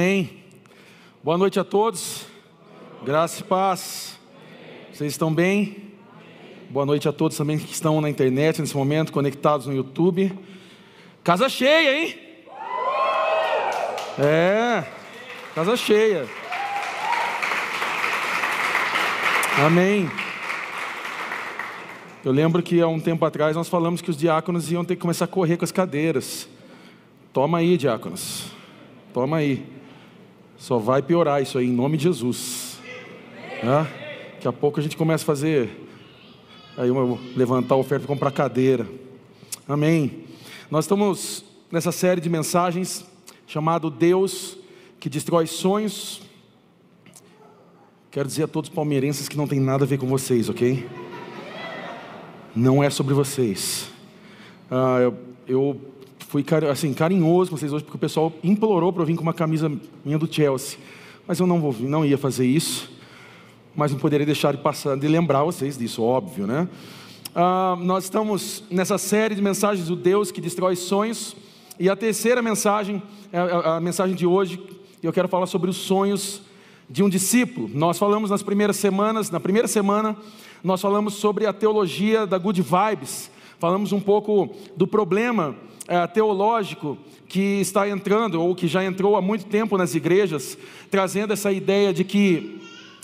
Amém. 0.00 0.30
Boa 1.22 1.36
noite 1.36 1.60
a 1.60 1.64
todos. 1.64 2.24
Graça 3.04 3.42
e 3.42 3.44
paz. 3.44 4.18
Vocês 4.90 5.12
estão 5.12 5.30
bem? 5.30 5.92
Boa 6.70 6.86
noite 6.86 7.06
a 7.06 7.12
todos 7.12 7.36
também 7.36 7.58
que 7.58 7.70
estão 7.70 8.00
na 8.00 8.08
internet 8.08 8.62
nesse 8.62 8.74
momento, 8.74 9.12
conectados 9.12 9.66
no 9.66 9.74
YouTube. 9.74 10.32
Casa 11.22 11.50
cheia, 11.50 11.98
hein? 11.98 12.18
É, 14.18 14.84
casa 15.54 15.76
cheia. 15.76 16.26
Amém. 19.58 20.10
Eu 22.24 22.32
lembro 22.32 22.62
que 22.62 22.80
há 22.80 22.88
um 22.88 22.98
tempo 22.98 23.22
atrás 23.26 23.54
nós 23.54 23.68
falamos 23.68 24.00
que 24.00 24.08
os 24.08 24.16
diáconos 24.16 24.72
iam 24.72 24.82
ter 24.82 24.96
que 24.96 25.02
começar 25.02 25.26
a 25.26 25.28
correr 25.28 25.58
com 25.58 25.64
as 25.66 25.70
cadeiras. 25.70 26.48
Toma 27.34 27.58
aí, 27.58 27.76
diáconos. 27.76 28.46
Toma 29.12 29.36
aí. 29.36 29.79
Só 30.60 30.76
vai 30.76 31.00
piorar 31.00 31.40
isso 31.40 31.56
aí, 31.56 31.66
em 31.66 31.72
nome 31.72 31.96
de 31.96 32.02
Jesus. 32.02 32.78
Né? 33.62 33.90
Daqui 34.34 34.46
a 34.46 34.52
pouco 34.52 34.78
a 34.78 34.82
gente 34.82 34.94
começa 34.94 35.24
a 35.24 35.26
fazer. 35.26 35.70
Aí 36.76 36.86
eu 36.86 37.18
levantar 37.34 37.76
a 37.76 37.78
oferta 37.78 38.06
para 38.06 38.14
comprar 38.14 38.30
cadeira. 38.30 38.86
Amém. 39.66 40.24
Nós 40.70 40.84
estamos 40.84 41.46
nessa 41.72 41.90
série 41.90 42.20
de 42.20 42.28
mensagens 42.28 43.06
chamado 43.46 43.90
Deus 43.90 44.58
que 45.00 45.08
destrói 45.08 45.46
sonhos. 45.46 46.20
Quero 48.10 48.28
dizer 48.28 48.42
a 48.42 48.48
todos 48.48 48.68
os 48.68 48.74
palmeirenses 48.76 49.30
que 49.30 49.38
não 49.38 49.48
tem 49.48 49.58
nada 49.58 49.84
a 49.84 49.86
ver 49.86 49.96
com 49.96 50.06
vocês, 50.08 50.50
ok? 50.50 50.86
Não 52.54 52.84
é 52.84 52.90
sobre 52.90 53.14
vocês. 53.14 53.88
Ah, 54.70 54.98
eu, 55.00 55.18
eu 55.48 55.80
fui 56.30 56.44
assim, 56.70 56.94
carinhoso 56.94 57.50
com 57.50 57.56
vocês 57.56 57.72
hoje, 57.72 57.82
porque 57.82 57.96
o 57.96 58.00
pessoal 58.00 58.32
implorou 58.44 58.92
para 58.92 59.02
eu 59.02 59.06
vir 59.06 59.16
com 59.16 59.22
uma 59.22 59.34
camisa 59.34 59.68
minha 60.04 60.16
do 60.16 60.32
Chelsea. 60.32 60.78
Mas 61.26 61.40
eu 61.40 61.46
não, 61.46 61.60
vou, 61.60 61.74
não 61.80 62.04
ia 62.04 62.16
fazer 62.16 62.46
isso. 62.46 62.88
Mas 63.74 63.90
não 63.90 63.98
poderia 63.98 64.24
deixar 64.24 64.52
de 64.52 64.58
passar, 64.58 64.96
de 64.96 65.08
lembrar 65.08 65.42
vocês 65.42 65.76
disso, 65.76 66.04
óbvio, 66.04 66.46
né? 66.46 66.68
Ah, 67.34 67.76
nós 67.80 68.04
estamos 68.04 68.62
nessa 68.70 68.96
série 68.96 69.34
de 69.34 69.42
mensagens 69.42 69.88
do 69.88 69.96
Deus 69.96 70.30
que 70.30 70.40
destrói 70.40 70.76
sonhos. 70.76 71.34
E 71.80 71.88
a 71.88 71.96
terceira 71.96 72.40
mensagem, 72.40 73.02
a, 73.32 73.36
é 73.36 73.40
a, 73.40 73.76
a 73.76 73.80
mensagem 73.80 74.14
de 74.14 74.24
hoje, 74.24 74.62
eu 75.02 75.12
quero 75.12 75.26
falar 75.26 75.46
sobre 75.46 75.68
os 75.68 75.78
sonhos 75.78 76.42
de 76.88 77.02
um 77.02 77.08
discípulo. 77.08 77.68
Nós 77.74 77.98
falamos 77.98 78.30
nas 78.30 78.42
primeiras 78.42 78.76
semanas, 78.76 79.32
na 79.32 79.40
primeira 79.40 79.66
semana, 79.66 80.16
nós 80.62 80.80
falamos 80.80 81.14
sobre 81.14 81.44
a 81.46 81.52
teologia 81.52 82.24
da 82.24 82.38
good 82.38 82.62
vibes, 82.62 83.32
falamos 83.58 83.90
um 83.90 84.00
pouco 84.00 84.54
do 84.76 84.86
problema 84.86 85.56
é, 85.90 86.06
teológico 86.06 86.96
que 87.26 87.60
está 87.60 87.88
entrando, 87.88 88.40
ou 88.40 88.54
que 88.54 88.68
já 88.68 88.84
entrou 88.84 89.16
há 89.16 89.20
muito 89.20 89.46
tempo 89.46 89.76
nas 89.76 89.92
igrejas, 89.92 90.56
trazendo 90.88 91.32
essa 91.32 91.50
ideia 91.50 91.92
de 91.92 92.04
que 92.04 92.60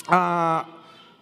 a, 0.06 0.64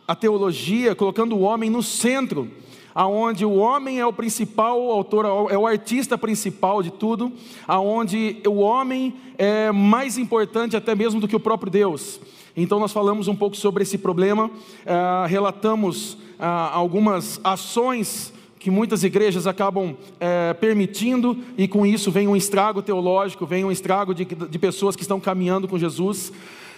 a 0.07 0.15
teologia, 0.15 0.95
colocando 0.95 1.35
o 1.35 1.41
homem 1.41 1.71
no 1.71 1.83
centro, 1.83 2.51
aonde 2.95 3.47
o 3.47 3.55
homem 3.55 3.99
é 3.99 4.05
o 4.05 4.13
principal 4.13 4.91
autor, 4.91 5.49
é 5.51 5.57
o 5.57 5.67
artista 5.67 6.19
principal 6.19 6.83
de 6.83 6.91
tudo, 6.91 7.33
aonde 7.67 8.43
o 8.47 8.57
homem 8.57 9.15
é 9.39 9.73
mais 9.73 10.19
importante 10.19 10.77
até 10.77 10.95
mesmo 10.95 11.19
do 11.19 11.27
que 11.27 11.35
o 11.35 11.41
próprio 11.41 11.73
Deus. 11.73 12.21
Então 12.55 12.79
nós 12.79 12.93
falamos 12.93 13.27
um 13.27 13.35
pouco 13.35 13.57
sobre 13.57 13.85
esse 13.85 13.97
problema, 13.97 14.49
uh, 14.49 15.27
relatamos 15.27 16.13
uh, 16.13 16.71
algumas 16.73 17.41
ações 17.43 18.35
que 18.65 18.71
muitas 18.71 19.05
igrejas 19.05 19.47
acabam 19.47 19.91
uh, 19.91 20.55
permitindo, 20.59 21.37
e 21.59 21.69
com 21.69 21.85
isso 21.85 22.11
vem 22.11 22.27
um 22.27 22.35
estrago 22.35 22.81
teológico, 22.81 23.45
vem 23.45 23.63
um 23.63 23.71
estrago 23.71 24.15
de, 24.15 24.25
de 24.25 24.59
pessoas 24.59 24.97
que 24.97 25.03
estão 25.03 25.21
caminhando 25.21 25.69
com 25.69 25.79
Jesus. 25.79 26.33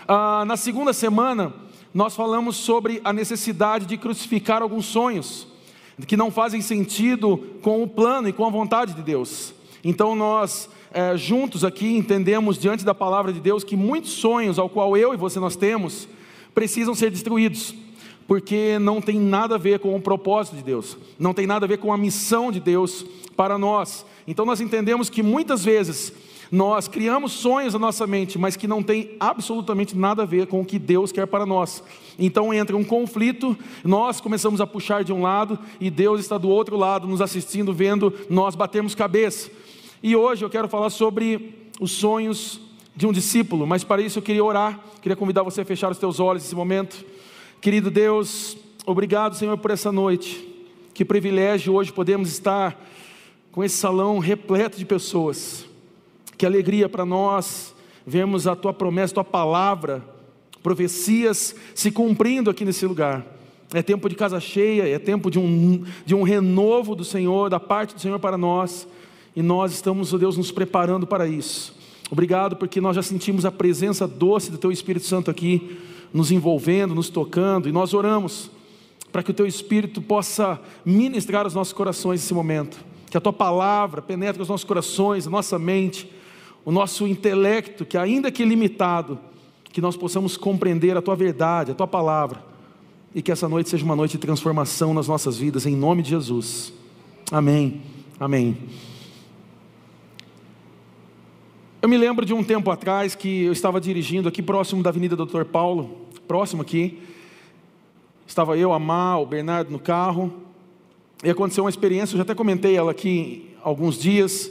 Ah, 0.08 0.44
na 0.44 0.56
segunda 0.56 0.92
semana, 0.92 1.54
nós 1.94 2.16
falamos 2.16 2.56
sobre 2.56 3.00
a 3.04 3.12
necessidade 3.12 3.86
de 3.86 3.96
crucificar 3.96 4.62
alguns 4.62 4.86
sonhos 4.86 5.46
que 6.08 6.16
não 6.16 6.28
fazem 6.28 6.60
sentido 6.60 7.38
com 7.62 7.84
o 7.84 7.86
plano 7.86 8.28
e 8.28 8.32
com 8.32 8.44
a 8.44 8.50
vontade 8.50 8.92
de 8.92 9.02
Deus. 9.02 9.54
Então 9.84 10.16
nós 10.16 10.68
é, 10.92 11.16
juntos 11.16 11.64
aqui 11.64 11.96
entendemos 11.96 12.58
diante 12.58 12.84
da 12.84 12.96
palavra 12.96 13.32
de 13.32 13.38
Deus 13.38 13.62
que 13.62 13.76
muitos 13.76 14.10
sonhos 14.10 14.58
ao 14.58 14.68
qual 14.68 14.96
eu 14.96 15.14
e 15.14 15.16
você 15.16 15.38
nós 15.38 15.54
temos 15.54 16.08
precisam 16.52 16.96
ser 16.96 17.12
destruídos, 17.12 17.72
porque 18.26 18.78
não 18.78 19.00
tem 19.00 19.18
nada 19.18 19.54
a 19.54 19.58
ver 19.58 19.78
com 19.78 19.94
o 19.94 20.00
propósito 20.00 20.56
de 20.56 20.62
Deus, 20.62 20.96
não 21.18 21.32
tem 21.32 21.46
nada 21.46 21.64
a 21.64 21.68
ver 21.68 21.78
com 21.78 21.92
a 21.92 21.98
missão 21.98 22.50
de 22.50 22.60
Deus 22.60 23.04
para 23.36 23.58
nós. 23.58 24.04
Então 24.26 24.44
nós 24.44 24.60
entendemos 24.60 25.08
que 25.08 25.22
muitas 25.22 25.64
vezes 25.64 26.12
nós 26.50 26.86
criamos 26.86 27.32
sonhos 27.32 27.72
na 27.72 27.78
nossa 27.78 28.06
mente, 28.06 28.38
mas 28.38 28.56
que 28.56 28.68
não 28.68 28.82
tem 28.82 29.16
absolutamente 29.18 29.96
nada 29.96 30.22
a 30.22 30.26
ver 30.26 30.46
com 30.46 30.60
o 30.60 30.64
que 30.64 30.78
Deus 30.78 31.10
quer 31.10 31.26
para 31.26 31.44
nós. 31.44 31.82
Então 32.18 32.54
entra 32.54 32.76
um 32.76 32.84
conflito, 32.84 33.56
nós 33.84 34.20
começamos 34.20 34.60
a 34.60 34.66
puxar 34.66 35.02
de 35.02 35.12
um 35.12 35.22
lado 35.22 35.58
e 35.80 35.90
Deus 35.90 36.20
está 36.20 36.38
do 36.38 36.48
outro 36.48 36.76
lado, 36.76 37.06
nos 37.06 37.20
assistindo, 37.20 37.72
vendo 37.72 38.12
nós 38.30 38.54
batemos 38.54 38.94
cabeça. 38.94 39.50
E 40.02 40.14
hoje 40.14 40.44
eu 40.44 40.50
quero 40.50 40.68
falar 40.68 40.90
sobre 40.90 41.54
os 41.80 41.90
sonhos 41.90 42.60
de 42.94 43.06
um 43.06 43.12
discípulo, 43.12 43.66
mas 43.66 43.84
para 43.84 44.00
isso 44.00 44.18
eu 44.18 44.22
queria 44.22 44.44
orar, 44.44 44.80
queria 45.02 45.16
convidar 45.16 45.42
você 45.42 45.60
a 45.60 45.64
fechar 45.64 45.90
os 45.90 45.98
teus 45.98 46.20
olhos 46.20 46.42
nesse 46.42 46.54
momento. 46.54 47.04
Querido 47.60 47.90
Deus, 47.90 48.56
obrigado, 48.84 49.34
Senhor, 49.34 49.56
por 49.58 49.70
essa 49.70 49.90
noite. 49.90 50.46
Que 50.94 51.04
privilégio 51.04 51.74
hoje 51.74 51.92
podemos 51.92 52.28
estar 52.28 52.80
com 53.50 53.64
esse 53.64 53.76
salão 53.76 54.18
repleto 54.18 54.78
de 54.78 54.84
pessoas. 54.84 55.66
Que 56.36 56.46
alegria 56.46 56.88
para 56.88 57.04
nós 57.04 57.74
vermos 58.06 58.46
a 58.46 58.54
tua 58.54 58.72
promessa, 58.72 59.12
a 59.12 59.14
tua 59.14 59.24
palavra, 59.24 60.04
profecias 60.62 61.56
se 61.74 61.90
cumprindo 61.90 62.50
aqui 62.50 62.64
nesse 62.64 62.86
lugar. 62.86 63.26
É 63.72 63.82
tempo 63.82 64.08
de 64.08 64.14
casa 64.14 64.38
cheia, 64.38 64.88
é 64.88 64.98
tempo 64.98 65.30
de 65.30 65.38
um, 65.38 65.84
de 66.04 66.14
um 66.14 66.22
renovo 66.22 66.94
do 66.94 67.04
Senhor, 67.04 67.50
da 67.50 67.58
parte 67.58 67.94
do 67.94 68.00
Senhor 68.00 68.18
para 68.20 68.38
nós. 68.38 68.86
E 69.34 69.42
nós 69.42 69.72
estamos, 69.72 70.14
ó 70.14 70.18
Deus, 70.18 70.36
nos 70.36 70.52
preparando 70.52 71.06
para 71.06 71.26
isso. 71.26 71.74
Obrigado 72.10 72.54
porque 72.54 72.80
nós 72.80 72.94
já 72.94 73.02
sentimos 73.02 73.44
a 73.44 73.50
presença 73.50 74.06
doce 74.06 74.50
do 74.50 74.58
Teu 74.58 74.70
Espírito 74.70 75.06
Santo 75.06 75.30
aqui, 75.30 75.78
nos 76.12 76.30
envolvendo, 76.30 76.94
nos 76.94 77.08
tocando, 77.08 77.68
e 77.68 77.72
nós 77.72 77.94
oramos 77.94 78.50
para 79.12 79.22
que 79.22 79.30
o 79.30 79.34
Teu 79.34 79.46
Espírito 79.46 80.02
possa 80.02 80.60
ministrar 80.84 81.46
os 81.46 81.54
nossos 81.54 81.72
corações 81.72 82.20
nesse 82.20 82.34
momento, 82.34 82.78
que 83.10 83.16
a 83.16 83.20
Tua 83.20 83.32
palavra 83.32 84.02
penetre 84.02 84.42
os 84.42 84.48
nossos 84.48 84.64
corações, 84.64 85.26
a 85.26 85.30
nossa 85.30 85.58
mente, 85.58 86.10
o 86.64 86.72
nosso 86.72 87.06
intelecto, 87.06 87.84
que 87.84 87.96
ainda 87.96 88.30
que 88.30 88.44
limitado, 88.44 89.18
que 89.64 89.80
nós 89.80 89.96
possamos 89.96 90.36
compreender 90.36 90.96
a 90.96 91.02
Tua 91.02 91.16
verdade, 91.16 91.70
a 91.70 91.74
Tua 91.74 91.86
palavra, 91.86 92.44
e 93.14 93.22
que 93.22 93.32
essa 93.32 93.48
noite 93.48 93.70
seja 93.70 93.84
uma 93.84 93.96
noite 93.96 94.12
de 94.12 94.18
transformação 94.18 94.92
nas 94.92 95.08
nossas 95.08 95.38
vidas, 95.38 95.64
em 95.64 95.74
nome 95.74 96.02
de 96.02 96.10
Jesus. 96.10 96.72
Amém. 97.30 97.80
Amém. 98.20 98.56
Eu 101.86 101.88
me 101.88 101.96
lembro 101.96 102.26
de 102.26 102.34
um 102.34 102.42
tempo 102.42 102.68
atrás 102.68 103.14
que 103.14 103.44
eu 103.44 103.52
estava 103.52 103.80
dirigindo 103.80 104.28
aqui 104.28 104.42
próximo 104.42 104.82
da 104.82 104.90
Avenida 104.90 105.14
Doutor 105.14 105.44
Paulo, 105.44 105.98
próximo 106.26 106.60
aqui. 106.60 106.98
Estava 108.26 108.58
eu, 108.58 108.72
a 108.72 108.78
Má, 108.80 109.16
o 109.18 109.24
Bernardo 109.24 109.70
no 109.70 109.78
carro. 109.78 110.34
E 111.22 111.30
aconteceu 111.30 111.62
uma 111.62 111.70
experiência, 111.70 112.14
eu 112.14 112.16
já 112.16 112.24
até 112.24 112.34
comentei 112.34 112.74
ela 112.74 112.90
aqui 112.90 113.50
alguns 113.62 113.96
dias. 113.96 114.50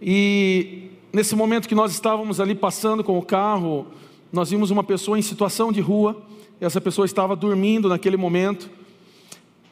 E 0.00 0.88
nesse 1.12 1.36
momento 1.36 1.68
que 1.68 1.74
nós 1.74 1.92
estávamos 1.92 2.40
ali 2.40 2.54
passando 2.54 3.04
com 3.04 3.18
o 3.18 3.22
carro, 3.22 3.86
nós 4.32 4.48
vimos 4.48 4.70
uma 4.70 4.82
pessoa 4.82 5.18
em 5.18 5.22
situação 5.22 5.70
de 5.70 5.82
rua. 5.82 6.16
Essa 6.58 6.80
pessoa 6.80 7.04
estava 7.04 7.36
dormindo 7.36 7.90
naquele 7.90 8.16
momento. 8.16 8.70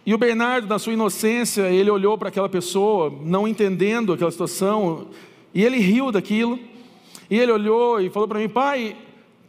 E 0.04 0.12
o 0.12 0.18
Bernardo, 0.18 0.68
na 0.68 0.78
sua 0.78 0.92
inocência, 0.92 1.70
ele 1.70 1.90
olhou 1.90 2.18
para 2.18 2.28
aquela 2.28 2.50
pessoa, 2.50 3.10
não 3.24 3.48
entendendo 3.48 4.12
aquela 4.12 4.30
situação, 4.30 5.06
e 5.54 5.64
ele 5.64 5.78
riu 5.78 6.12
daquilo. 6.12 6.70
E 7.32 7.38
ele 7.38 7.50
olhou 7.50 7.98
e 7.98 8.10
falou 8.10 8.28
para 8.28 8.38
mim, 8.38 8.46
pai, 8.46 8.94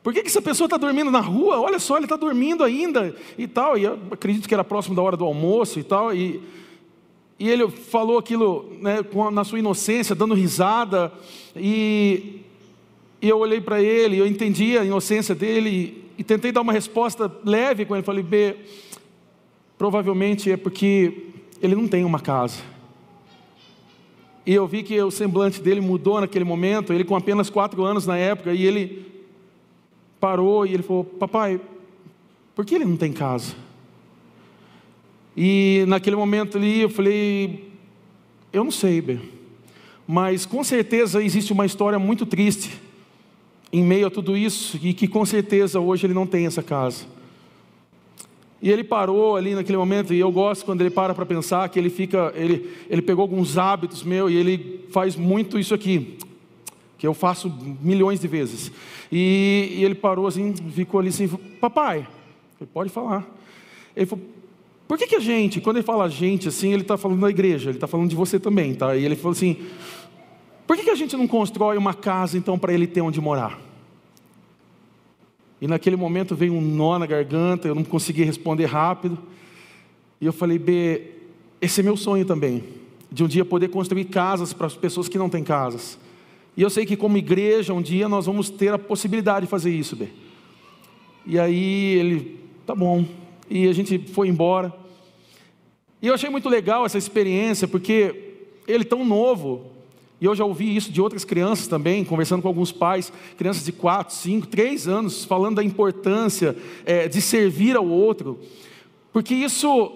por 0.01 0.13
que, 0.13 0.21
que 0.21 0.29
essa 0.29 0.41
pessoa 0.41 0.67
está 0.67 0.77
dormindo 0.77 1.11
na 1.11 1.19
rua? 1.19 1.59
Olha 1.59 1.79
só, 1.79 1.97
ele 1.97 2.05
está 2.05 2.15
dormindo 2.15 2.63
ainda 2.63 3.13
e 3.37 3.45
tal. 3.45 3.77
E 3.77 3.83
eu 3.83 3.99
acredito 4.09 4.47
que 4.47 4.53
era 4.53 4.63
próximo 4.63 4.95
da 4.95 5.01
hora 5.01 5.17
do 5.17 5.25
almoço 5.25 5.81
e 5.81 5.83
tal. 5.83 6.15
E, 6.15 6.41
e 7.37 7.49
ele 7.49 7.67
falou 7.67 8.17
aquilo 8.17 8.71
né, 8.79 8.99
na 9.33 9.43
sua 9.43 9.59
inocência, 9.59 10.15
dando 10.15 10.33
risada. 10.33 11.11
E, 11.57 12.39
e 13.21 13.27
eu 13.27 13.37
olhei 13.37 13.59
para 13.59 13.81
ele, 13.81 14.17
eu 14.17 14.25
entendi 14.25 14.77
a 14.77 14.85
inocência 14.85 15.35
dele 15.35 15.69
e, 15.69 16.05
e 16.19 16.23
tentei 16.23 16.53
dar 16.53 16.61
uma 16.61 16.71
resposta 16.71 17.29
leve 17.43 17.83
com 17.83 17.97
ele. 17.97 18.03
Falei, 18.05 18.23
B, 18.23 18.55
provavelmente 19.77 20.49
é 20.49 20.55
porque 20.55 21.31
ele 21.61 21.75
não 21.75 21.89
tem 21.89 22.05
uma 22.05 22.21
casa. 22.21 22.61
E 24.45 24.53
eu 24.53 24.67
vi 24.67 24.83
que 24.83 24.99
o 25.01 25.09
semblante 25.09 25.61
dele 25.61 25.79
mudou 25.79 26.19
naquele 26.19 26.43
momento, 26.43 26.91
ele 26.91 27.03
com 27.03 27.15
apenas 27.15 27.49
quatro 27.49 27.83
anos 27.83 28.05
na 28.05 28.17
época, 28.17 28.53
e 28.53 28.65
ele 28.65 29.05
parou 30.19 30.65
e 30.65 30.73
ele 30.73 30.83
falou: 30.83 31.03
Papai, 31.03 31.59
por 32.55 32.65
que 32.65 32.75
ele 32.75 32.85
não 32.85 32.97
tem 32.97 33.13
casa? 33.13 33.55
E 35.35 35.85
naquele 35.87 36.15
momento 36.15 36.57
ali 36.57 36.81
eu 36.81 36.89
falei: 36.89 37.69
Eu 38.51 38.63
não 38.63 38.71
sei, 38.71 39.01
Bê, 39.01 39.17
mas 40.07 40.45
com 40.45 40.63
certeza 40.63 41.23
existe 41.23 41.53
uma 41.53 41.65
história 41.65 41.97
muito 41.97 42.25
triste 42.25 42.79
em 43.71 43.83
meio 43.83 44.07
a 44.07 44.11
tudo 44.11 44.37
isso 44.37 44.79
e 44.83 44.93
que 44.93 45.07
com 45.07 45.25
certeza 45.25 45.79
hoje 45.79 46.05
ele 46.05 46.13
não 46.13 46.27
tem 46.27 46.45
essa 46.45 46.61
casa. 46.61 47.12
E 48.63 48.71
ele 48.71 48.81
parou 48.81 49.35
ali 49.35 49.53
naquele 49.53 49.77
momento, 49.77 50.13
e 50.13 50.19
eu 50.21 50.31
gosto 50.31 50.63
quando 50.63 50.79
ele 50.79 50.89
para 50.89 51.13
para 51.13 51.25
pensar 51.25 51.67
que 51.67 51.77
ele 51.77 51.89
fica, 51.89 52.31
ele, 52.33 52.71
ele 52.89 53.01
pegou 53.01 53.23
alguns 53.23 53.57
hábitos 53.57 54.03
meus 54.03 54.31
e 54.31 54.35
ele 54.35 54.85
faz 54.89 55.17
muito 55.17 55.59
isso 55.59 55.73
aqui, 55.73 56.17
que 56.97 57.05
eu 57.05 57.13
faço 57.13 57.53
milhões 57.81 58.21
de 58.21 58.27
vezes. 58.29 58.71
E, 59.11 59.73
e 59.75 59.83
ele 59.83 59.93
parou 59.93 60.27
assim, 60.27 60.55
ficou 60.71 61.01
ali 61.01 61.09
assim, 61.09 61.27
papai, 61.59 62.07
pode 62.73 62.89
falar. 62.89 63.29
Ele 63.93 64.05
falou, 64.05 64.23
por 64.87 64.97
que, 64.97 65.07
que 65.07 65.17
a 65.17 65.19
gente, 65.19 65.59
quando 65.59 65.75
ele 65.75 65.85
fala 65.85 66.05
a 66.05 66.09
gente 66.09 66.47
assim, 66.47 66.71
ele 66.71 66.83
está 66.83 66.95
falando 66.95 67.19
da 67.19 67.29
igreja, 67.29 67.69
ele 67.69 67.75
está 67.75 67.85
falando 67.85 68.09
de 68.09 68.15
você 68.15 68.39
também, 68.39 68.73
tá? 68.73 68.95
E 68.95 69.03
ele 69.03 69.17
falou 69.17 69.33
assim, 69.33 69.57
por 70.65 70.77
que, 70.77 70.83
que 70.83 70.89
a 70.89 70.95
gente 70.95 71.17
não 71.17 71.27
constrói 71.27 71.75
uma 71.75 71.93
casa 71.93 72.37
então 72.37 72.57
para 72.57 72.71
ele 72.71 72.87
ter 72.87 73.01
onde 73.01 73.19
morar? 73.19 73.59
E 75.63 75.67
naquele 75.67 75.95
momento 75.95 76.35
veio 76.35 76.53
um 76.53 76.59
nó 76.59 76.99
na 76.99 77.05
garganta, 77.05 77.69
eu 77.69 77.73
não 77.73 77.85
consegui 77.85 78.21
responder 78.23 78.65
rápido. 78.65 79.17
E 80.19 80.25
eu 80.25 80.33
falei, 80.33 80.59
B, 80.59 81.03
esse 81.61 81.79
é 81.79 81.83
meu 81.85 81.95
sonho 81.95 82.25
também, 82.25 82.65
de 83.09 83.23
um 83.23 83.29
dia 83.29 83.45
poder 83.45 83.69
construir 83.69 84.03
casas 84.03 84.51
para 84.51 84.67
as 84.67 84.75
pessoas 84.75 85.07
que 85.07 85.17
não 85.17 85.29
têm 85.29 85.41
casas. 85.41 85.97
E 86.57 86.61
eu 86.61 86.69
sei 86.69 86.85
que 86.85 86.97
como 86.97 87.15
igreja, 87.15 87.73
um 87.73 87.81
dia 87.81 88.09
nós 88.09 88.25
vamos 88.25 88.49
ter 88.49 88.73
a 88.73 88.77
possibilidade 88.77 89.45
de 89.45 89.49
fazer 89.49 89.71
isso, 89.71 89.95
B. 89.95 90.09
E 91.25 91.39
aí 91.39 91.95
ele, 91.97 92.41
tá 92.65 92.75
bom. 92.75 93.05
E 93.49 93.65
a 93.69 93.71
gente 93.71 93.97
foi 93.99 94.27
embora. 94.27 94.73
E 96.01 96.07
eu 96.07 96.13
achei 96.13 96.29
muito 96.29 96.49
legal 96.49 96.85
essa 96.85 96.97
experiência, 96.97 97.69
porque 97.69 98.33
ele 98.67 98.83
tão 98.83 99.05
novo, 99.05 99.71
e 100.23 100.25
eu 100.25 100.33
já 100.33 100.45
ouvi 100.45 100.73
isso 100.73 100.89
de 100.89 101.01
outras 101.01 101.25
crianças 101.25 101.67
também, 101.67 102.05
conversando 102.05 102.41
com 102.41 102.47
alguns 102.47 102.71
pais, 102.71 103.11
crianças 103.37 103.65
de 103.65 103.73
4, 103.73 104.15
5, 104.15 104.47
3 104.47 104.87
anos, 104.87 105.25
falando 105.25 105.57
da 105.57 105.63
importância 105.65 106.55
é, 106.85 107.09
de 107.09 107.19
servir 107.19 107.75
ao 107.75 107.85
outro. 107.85 108.39
Porque 109.11 109.35
isso, 109.35 109.91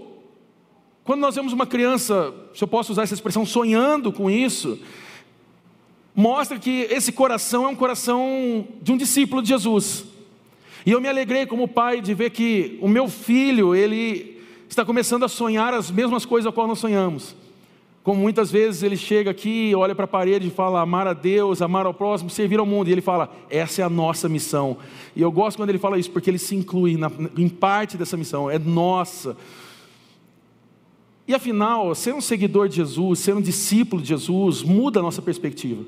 quando 1.06 1.21
nós 1.21 1.33
vemos 1.33 1.53
uma 1.53 1.65
criança, 1.65 2.33
se 2.53 2.62
eu 2.62 2.68
posso 2.68 2.91
usar 2.91 3.03
essa 3.03 3.13
expressão, 3.13 3.45
sonhando 3.45 4.12
com 4.12 4.29
isso, 4.29 4.77
mostra 6.13 6.59
que 6.59 6.89
esse 6.91 7.13
coração 7.13 7.63
é 7.63 7.69
um 7.69 7.75
coração 7.75 8.68
de 8.81 8.91
um 8.91 8.97
discípulo 8.97 9.41
de 9.41 9.47
Jesus. 9.47 10.03
E 10.85 10.91
eu 10.91 11.00
me 11.00 11.07
alegrei 11.07 11.45
como 11.45 11.69
pai 11.69 12.01
de 12.01 12.13
ver 12.13 12.31
que 12.31 12.77
o 12.81 12.89
meu 12.89 13.07
filho, 13.07 13.74
ele 13.74 14.41
está 14.68 14.83
começando 14.83 15.24
a 15.24 15.29
sonhar 15.29 15.74
as 15.74 15.89
mesmas 15.89 16.25
coisas 16.25 16.50
a 16.50 16.51
qual 16.51 16.68
nós 16.68 16.79
sonhamos. 16.79 17.33
Como 18.07 18.21
muitas 18.21 18.50
vezes 18.50 18.83
ele 18.83 18.95
chega 18.95 19.31
aqui, 19.31 19.75
olha 19.75 19.94
para 19.94 20.06
a 20.06 20.07
parede 20.07 20.48
e 20.48 20.50
fala: 20.50 20.80
amar 20.80 21.06
a 21.07 21.12
Deus, 21.12 21.62
amar 21.62 21.86
ao 21.86 21.94
próximo, 21.94 22.30
servir 22.30 22.57
ao 22.57 22.65
mundo. 22.65 22.88
E 22.88 22.94
ele 22.94 23.01
fala: 23.01 23.30
essa 23.50 23.81
é 23.81 23.83
a 23.83 23.89
nossa 23.89 24.30
missão. 24.30 24.77
E 25.13 25.21
eu 25.21 25.30
gosto 25.30 25.57
quando 25.57 25.71
ele 25.71 25.77
fala 25.77 26.00
isso, 26.00 26.09
porque 26.12 26.30
ele 26.30 26.38
se 26.38 26.56
inclui 26.56 26.95
na, 26.95 27.12
em 27.38 27.50
parte 27.50 27.98
dessa 27.98 28.15
missão, 28.15 28.50
é 28.50 28.57
nossa. 28.57 29.36
E 31.27 31.36
afinal, 31.36 31.94
ser 31.94 32.13
um 32.13 32.21
seguidor 32.21 32.69
de 32.69 32.77
Jesus, 32.77 33.19
ser 33.19 33.36
um 33.36 33.42
discípulo 33.42 34.01
de 34.01 34.07
Jesus, 34.07 34.63
muda 34.63 35.01
a 35.01 35.03
nossa 35.03 35.21
perspectiva. 35.21 35.83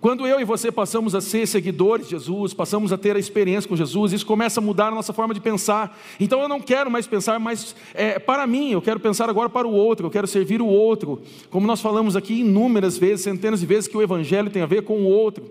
Quando 0.00 0.28
eu 0.28 0.40
e 0.40 0.44
você 0.44 0.70
passamos 0.70 1.12
a 1.16 1.20
ser 1.20 1.44
seguidores 1.48 2.06
de 2.06 2.12
Jesus, 2.12 2.54
passamos 2.54 2.92
a 2.92 2.98
ter 2.98 3.16
a 3.16 3.18
experiência 3.18 3.68
com 3.68 3.74
Jesus, 3.74 4.12
isso 4.12 4.24
começa 4.24 4.60
a 4.60 4.62
mudar 4.62 4.88
a 4.88 4.94
nossa 4.94 5.12
forma 5.12 5.34
de 5.34 5.40
pensar. 5.40 5.98
Então 6.20 6.40
eu 6.40 6.48
não 6.48 6.60
quero 6.60 6.88
mais 6.88 7.08
pensar 7.08 7.40
mais 7.40 7.74
é, 7.94 8.16
para 8.16 8.46
mim, 8.46 8.70
eu 8.70 8.80
quero 8.80 9.00
pensar 9.00 9.28
agora 9.28 9.48
para 9.48 9.66
o 9.66 9.72
outro, 9.72 10.06
eu 10.06 10.10
quero 10.10 10.28
servir 10.28 10.62
o 10.62 10.66
outro. 10.66 11.20
Como 11.50 11.66
nós 11.66 11.80
falamos 11.80 12.14
aqui 12.14 12.40
inúmeras 12.40 12.96
vezes, 12.96 13.24
centenas 13.24 13.58
de 13.58 13.66
vezes, 13.66 13.88
que 13.88 13.96
o 13.96 14.02
Evangelho 14.02 14.50
tem 14.50 14.62
a 14.62 14.66
ver 14.66 14.82
com 14.82 14.98
o 14.98 15.04
outro. 15.04 15.50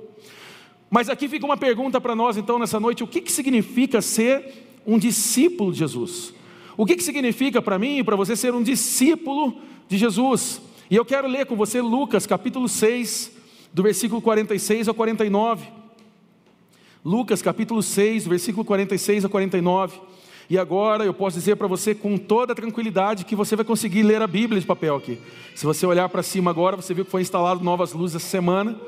Mas 0.90 1.10
aqui 1.10 1.28
fica 1.28 1.46
uma 1.46 1.58
pergunta 1.58 2.00
para 2.00 2.16
nós 2.16 2.38
então 2.38 2.58
nessa 2.58 2.80
noite: 2.80 3.04
o 3.04 3.08
que, 3.08 3.20
que 3.20 3.32
significa 3.32 4.02
ser 4.02 4.80
um 4.86 4.98
discípulo 4.98 5.74
de 5.74 5.80
Jesus? 5.80 6.34
O 6.78 6.86
que, 6.86 6.96
que 6.96 7.04
significa 7.04 7.62
para 7.62 7.78
mim 7.78 7.98
e 7.98 8.04
para 8.04 8.16
você 8.16 8.34
ser 8.34 8.54
um 8.54 8.64
discípulo 8.64 9.58
de 9.90 9.98
Jesus? 9.98 10.62
E 10.90 10.96
eu 10.96 11.04
quero 11.04 11.28
ler 11.28 11.46
com 11.48 11.58
você 11.58 11.82
Lucas 11.82 12.26
capítulo 12.26 12.70
6 12.70 13.36
do 13.74 13.84
versículo 13.84 14.22
46 14.22 14.88
ao 14.88 14.94
49. 14.94 15.68
Lucas 17.04 17.42
capítulo 17.42 17.82
6, 17.82 18.28
versículo 18.28 18.66
46 18.66 19.26
a 19.26 19.30
49. 19.30 20.00
E 20.50 20.58
agora 20.58 21.04
eu 21.04 21.14
posso 21.14 21.38
dizer 21.38 21.58
para 21.58 21.68
você 21.68 21.94
com 21.94 22.18
toda 22.18 22.56
tranquilidade 22.56 23.26
que 23.26 23.36
você 23.36 23.56
vai 23.56 23.66
conseguir 23.66 24.04
ler 24.04 24.22
a 24.22 24.28
Bíblia 24.28 24.60
de 24.60 24.66
papel 24.66 24.96
aqui. 24.96 25.20
Se 25.54 25.66
você 25.66 25.86
olhar 25.86 26.08
para 26.08 26.24
cima 26.24 26.50
agora, 26.52 26.76
você 26.76 26.94
viu 26.94 27.04
que 27.04 27.12
foi 27.12 27.22
instalado 27.22 27.64
novas 27.64 27.92
luzes 27.94 28.16
essa 28.16 28.28
semana. 28.28 28.80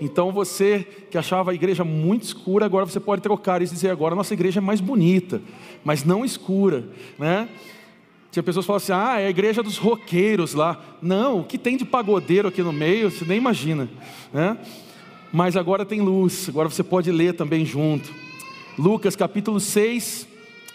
Então 0.00 0.32
você 0.32 0.86
que 1.10 1.16
achava 1.16 1.52
a 1.52 1.54
igreja 1.54 1.84
muito 1.84 2.24
escura, 2.24 2.66
agora 2.66 2.84
você 2.84 2.98
pode 2.98 3.22
trocar 3.22 3.62
isso 3.62 3.72
e 3.72 3.76
dizer 3.76 3.90
agora 3.90 4.14
nossa 4.14 4.34
igreja 4.34 4.58
é 4.58 4.60
mais 4.60 4.80
bonita, 4.80 5.40
mas 5.84 6.04
não 6.04 6.24
escura, 6.24 6.84
né? 7.18 7.48
Tinha 8.34 8.42
pessoas 8.42 8.64
que 8.64 8.66
falavam 8.66 8.82
assim: 8.82 8.92
ah, 8.92 9.20
é 9.20 9.28
a 9.28 9.30
igreja 9.30 9.62
dos 9.62 9.78
roqueiros 9.78 10.54
lá. 10.54 10.82
Não, 11.00 11.38
o 11.38 11.44
que 11.44 11.56
tem 11.56 11.76
de 11.76 11.84
pagodeiro 11.84 12.48
aqui 12.48 12.62
no 12.62 12.72
meio, 12.72 13.08
você 13.08 13.24
nem 13.24 13.38
imagina. 13.38 13.88
Né? 14.32 14.58
Mas 15.32 15.56
agora 15.56 15.84
tem 15.84 16.00
luz, 16.00 16.48
agora 16.48 16.68
você 16.68 16.82
pode 16.82 17.12
ler 17.12 17.34
também 17.34 17.64
junto. 17.64 18.12
Lucas 18.76 19.14
capítulo 19.14 19.60
6, 19.60 20.26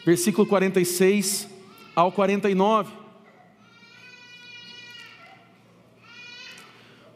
versículo 0.05 0.47
46 0.47 1.49
ao 1.93 2.13
49. 2.13 2.93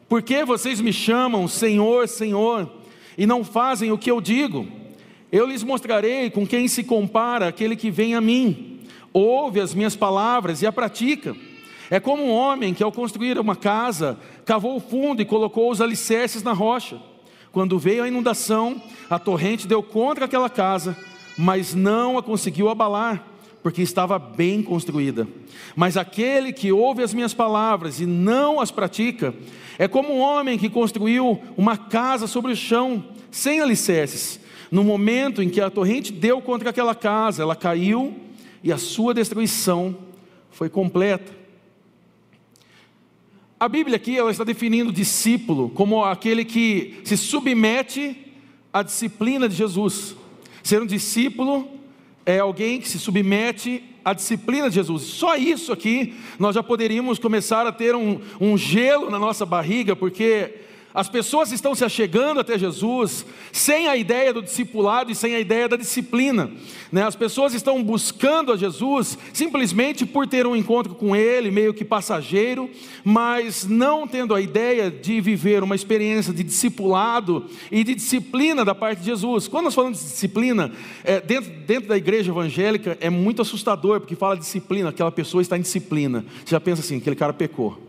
Por 0.06 0.20
que 0.20 0.44
vocês 0.44 0.78
me 0.78 0.92
chamam 0.92 1.48
Senhor, 1.48 2.06
Senhor, 2.06 2.70
e 3.16 3.24
não 3.24 3.42
fazem 3.42 3.92
o 3.92 3.96
que 3.96 4.10
eu 4.10 4.20
digo? 4.20 4.68
Eu 5.32 5.46
lhes 5.46 5.62
mostrarei 5.62 6.28
com 6.28 6.46
quem 6.46 6.68
se 6.68 6.84
compara 6.84 7.48
aquele 7.48 7.74
que 7.74 7.90
vem 7.90 8.14
a 8.14 8.20
mim 8.20 8.73
ouve 9.14 9.60
as 9.60 9.72
minhas 9.72 9.94
palavras 9.94 10.60
e 10.60 10.66
a 10.66 10.72
pratica. 10.72 11.36
É 11.88 12.00
como 12.00 12.24
um 12.24 12.30
homem 12.32 12.74
que, 12.74 12.82
ao 12.82 12.90
construir 12.90 13.38
uma 13.38 13.54
casa, 13.54 14.18
cavou 14.44 14.76
o 14.76 14.80
fundo 14.80 15.22
e 15.22 15.24
colocou 15.24 15.70
os 15.70 15.80
alicerces 15.80 16.42
na 16.42 16.52
rocha. 16.52 17.00
Quando 17.52 17.78
veio 17.78 18.02
a 18.02 18.08
inundação, 18.08 18.82
a 19.08 19.16
torrente 19.16 19.68
deu 19.68 19.80
contra 19.80 20.24
aquela 20.24 20.50
casa, 20.50 20.96
mas 21.38 21.72
não 21.72 22.18
a 22.18 22.22
conseguiu 22.22 22.68
abalar, 22.68 23.24
porque 23.62 23.80
estava 23.80 24.18
bem 24.18 24.60
construída. 24.60 25.28
Mas 25.76 25.96
aquele 25.96 26.52
que 26.52 26.72
ouve 26.72 27.04
as 27.04 27.14
minhas 27.14 27.32
palavras 27.32 28.00
e 28.00 28.06
não 28.06 28.58
as 28.58 28.72
pratica, 28.72 29.32
é 29.78 29.86
como 29.86 30.12
um 30.12 30.20
homem 30.20 30.58
que 30.58 30.68
construiu 30.68 31.40
uma 31.56 31.76
casa 31.76 32.26
sobre 32.26 32.52
o 32.52 32.56
chão, 32.56 33.04
sem 33.30 33.60
alicerces. 33.60 34.40
No 34.70 34.82
momento 34.82 35.40
em 35.40 35.48
que 35.48 35.60
a 35.60 35.70
torrente 35.70 36.12
deu 36.12 36.40
contra 36.40 36.70
aquela 36.70 36.94
casa, 36.94 37.42
ela 37.42 37.54
caiu 37.54 38.23
e 38.64 38.72
a 38.72 38.78
sua 38.78 39.12
destruição 39.12 39.94
foi 40.50 40.70
completa. 40.70 41.30
A 43.60 43.68
Bíblia 43.68 43.96
aqui 43.96 44.16
ela 44.16 44.30
está 44.30 44.42
definindo 44.42 44.90
discípulo 44.90 45.68
como 45.68 46.02
aquele 46.02 46.46
que 46.46 47.00
se 47.04 47.14
submete 47.14 48.16
à 48.72 48.82
disciplina 48.82 49.46
de 49.50 49.54
Jesus. 49.54 50.16
Ser 50.62 50.80
um 50.80 50.86
discípulo 50.86 51.68
é 52.24 52.38
alguém 52.38 52.80
que 52.80 52.88
se 52.88 52.98
submete 52.98 53.84
à 54.02 54.14
disciplina 54.14 54.70
de 54.70 54.76
Jesus. 54.76 55.02
Só 55.02 55.36
isso 55.36 55.70
aqui 55.70 56.14
nós 56.38 56.54
já 56.54 56.62
poderíamos 56.62 57.18
começar 57.18 57.66
a 57.66 57.72
ter 57.72 57.94
um, 57.94 58.18
um 58.40 58.56
gelo 58.56 59.10
na 59.10 59.18
nossa 59.18 59.44
barriga, 59.44 59.94
porque 59.94 60.54
as 60.94 61.08
pessoas 61.08 61.50
estão 61.50 61.74
se 61.74 61.84
achegando 61.84 62.38
até 62.38 62.56
Jesus 62.56 63.26
sem 63.50 63.88
a 63.88 63.96
ideia 63.96 64.32
do 64.32 64.40
discipulado 64.40 65.10
e 65.10 65.14
sem 65.14 65.34
a 65.34 65.40
ideia 65.40 65.68
da 65.68 65.76
disciplina. 65.76 66.52
Né? 66.92 67.02
As 67.02 67.16
pessoas 67.16 67.52
estão 67.52 67.82
buscando 67.82 68.52
a 68.52 68.56
Jesus 68.56 69.18
simplesmente 69.32 70.06
por 70.06 70.28
ter 70.28 70.46
um 70.46 70.54
encontro 70.54 70.94
com 70.94 71.16
Ele, 71.16 71.50
meio 71.50 71.74
que 71.74 71.84
passageiro, 71.84 72.70
mas 73.02 73.66
não 73.66 74.06
tendo 74.06 74.32
a 74.36 74.40
ideia 74.40 74.88
de 74.88 75.20
viver 75.20 75.64
uma 75.64 75.74
experiência 75.74 76.32
de 76.32 76.44
discipulado 76.44 77.46
e 77.72 77.82
de 77.82 77.96
disciplina 77.96 78.64
da 78.64 78.74
parte 78.74 79.00
de 79.00 79.06
Jesus. 79.06 79.48
Quando 79.48 79.64
nós 79.64 79.74
falamos 79.74 79.98
de 79.98 80.04
disciplina, 80.04 80.70
é, 81.02 81.20
dentro, 81.20 81.50
dentro 81.66 81.88
da 81.88 81.96
igreja 81.96 82.30
evangélica 82.30 82.96
é 83.00 83.10
muito 83.10 83.42
assustador, 83.42 83.98
porque 83.98 84.14
fala 84.14 84.36
disciplina, 84.36 84.90
aquela 84.90 85.10
pessoa 85.10 85.42
está 85.42 85.58
em 85.58 85.62
disciplina. 85.62 86.24
Você 86.44 86.52
já 86.52 86.60
pensa 86.60 86.82
assim, 86.82 86.98
aquele 86.98 87.16
cara 87.16 87.32
pecou. 87.32 87.83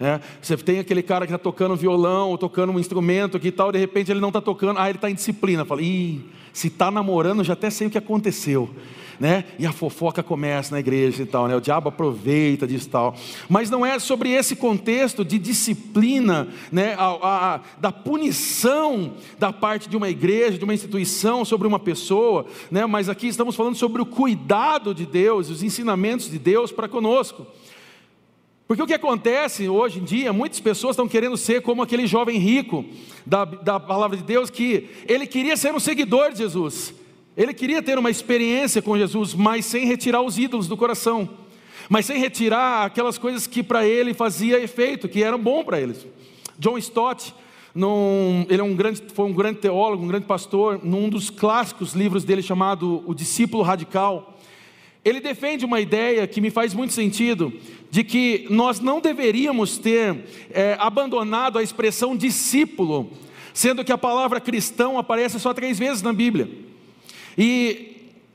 É, 0.00 0.18
você 0.40 0.56
tem 0.56 0.78
aquele 0.78 1.02
cara 1.02 1.26
que 1.26 1.32
está 1.32 1.38
tocando 1.42 1.76
violão, 1.76 2.30
ou 2.30 2.38
tocando 2.38 2.72
um 2.72 2.80
instrumento 2.80 3.36
aqui 3.36 3.48
e 3.48 3.52
tal, 3.52 3.70
de 3.70 3.78
repente 3.78 4.10
ele 4.10 4.18
não 4.18 4.28
está 4.28 4.40
tocando, 4.40 4.78
ah, 4.80 4.88
ele 4.88 4.96
está 4.96 5.10
em 5.10 5.14
disciplina. 5.14 5.62
Fala, 5.66 5.82
ih, 5.82 6.24
se 6.54 6.68
está 6.68 6.90
namorando, 6.90 7.44
já 7.44 7.52
até 7.52 7.68
sei 7.68 7.86
o 7.86 7.90
que 7.90 7.98
aconteceu. 7.98 8.70
Né? 9.18 9.44
E 9.58 9.66
a 9.66 9.72
fofoca 9.72 10.22
começa 10.22 10.74
na 10.74 10.80
igreja 10.80 11.22
e 11.22 11.26
tal, 11.26 11.46
né? 11.46 11.54
O 11.54 11.60
diabo 11.60 11.90
aproveita 11.90 12.66
disso 12.66 12.86
e 12.86 12.90
tal. 12.90 13.14
Mas 13.50 13.68
não 13.68 13.84
é 13.84 13.98
sobre 13.98 14.30
esse 14.30 14.56
contexto 14.56 15.22
de 15.22 15.38
disciplina, 15.38 16.48
né? 16.72 16.94
A, 16.94 17.04
a, 17.04 17.54
a, 17.56 17.60
da 17.78 17.92
punição 17.92 19.12
da 19.38 19.52
parte 19.52 19.90
de 19.90 19.96
uma 19.98 20.08
igreja, 20.08 20.56
de 20.56 20.64
uma 20.64 20.72
instituição 20.72 21.44
sobre 21.44 21.68
uma 21.68 21.78
pessoa, 21.78 22.46
né? 22.70 22.86
Mas 22.86 23.10
aqui 23.10 23.28
estamos 23.28 23.54
falando 23.54 23.76
sobre 23.76 24.00
o 24.00 24.06
cuidado 24.06 24.94
de 24.94 25.04
Deus, 25.04 25.50
os 25.50 25.62
ensinamentos 25.62 26.30
de 26.30 26.38
Deus 26.38 26.72
para 26.72 26.88
conosco. 26.88 27.46
Porque 28.70 28.84
o 28.84 28.86
que 28.86 28.94
acontece 28.94 29.68
hoje 29.68 29.98
em 29.98 30.04
dia, 30.04 30.32
muitas 30.32 30.60
pessoas 30.60 30.94
estão 30.94 31.08
querendo 31.08 31.36
ser 31.36 31.60
como 31.60 31.82
aquele 31.82 32.06
jovem 32.06 32.38
rico 32.38 32.84
da, 33.26 33.44
da 33.44 33.80
palavra 33.80 34.16
de 34.16 34.22
Deus, 34.22 34.48
que 34.48 34.88
ele 35.08 35.26
queria 35.26 35.56
ser 35.56 35.74
um 35.74 35.80
seguidor 35.80 36.30
de 36.30 36.38
Jesus, 36.38 36.94
ele 37.36 37.52
queria 37.52 37.82
ter 37.82 37.98
uma 37.98 38.12
experiência 38.12 38.80
com 38.80 38.96
Jesus, 38.96 39.34
mas 39.34 39.66
sem 39.66 39.86
retirar 39.86 40.22
os 40.22 40.38
ídolos 40.38 40.68
do 40.68 40.76
coração, 40.76 41.28
mas 41.88 42.06
sem 42.06 42.20
retirar 42.20 42.84
aquelas 42.84 43.18
coisas 43.18 43.44
que 43.44 43.60
para 43.60 43.84
ele 43.84 44.14
fazia 44.14 44.62
efeito, 44.62 45.08
que 45.08 45.20
eram 45.20 45.40
bom 45.40 45.64
para 45.64 45.80
eles. 45.80 46.06
John 46.56 46.78
Stott, 46.78 47.34
num, 47.74 48.46
ele 48.48 48.60
é 48.60 48.64
um 48.64 48.76
grande, 48.76 49.02
foi 49.12 49.26
um 49.26 49.32
grande 49.32 49.58
teólogo, 49.58 50.04
um 50.04 50.08
grande 50.08 50.26
pastor, 50.26 50.78
num 50.80 51.08
dos 51.08 51.28
clássicos 51.28 51.92
livros 51.92 52.22
dele 52.22 52.40
chamado 52.40 53.02
O 53.04 53.14
Discípulo 53.14 53.64
Radical. 53.64 54.38
Ele 55.04 55.20
defende 55.20 55.64
uma 55.64 55.80
ideia 55.80 56.26
que 56.26 56.40
me 56.40 56.50
faz 56.50 56.74
muito 56.74 56.92
sentido, 56.92 57.52
de 57.90 58.04
que 58.04 58.46
nós 58.50 58.80
não 58.80 59.00
deveríamos 59.00 59.78
ter 59.78 60.24
é, 60.50 60.76
abandonado 60.78 61.58
a 61.58 61.62
expressão 61.62 62.16
discípulo, 62.16 63.10
sendo 63.54 63.84
que 63.84 63.92
a 63.92 63.98
palavra 63.98 64.40
cristão 64.40 64.98
aparece 64.98 65.40
só 65.40 65.54
três 65.54 65.78
vezes 65.78 66.02
na 66.02 66.12
Bíblia. 66.12 66.48
E 67.36 67.90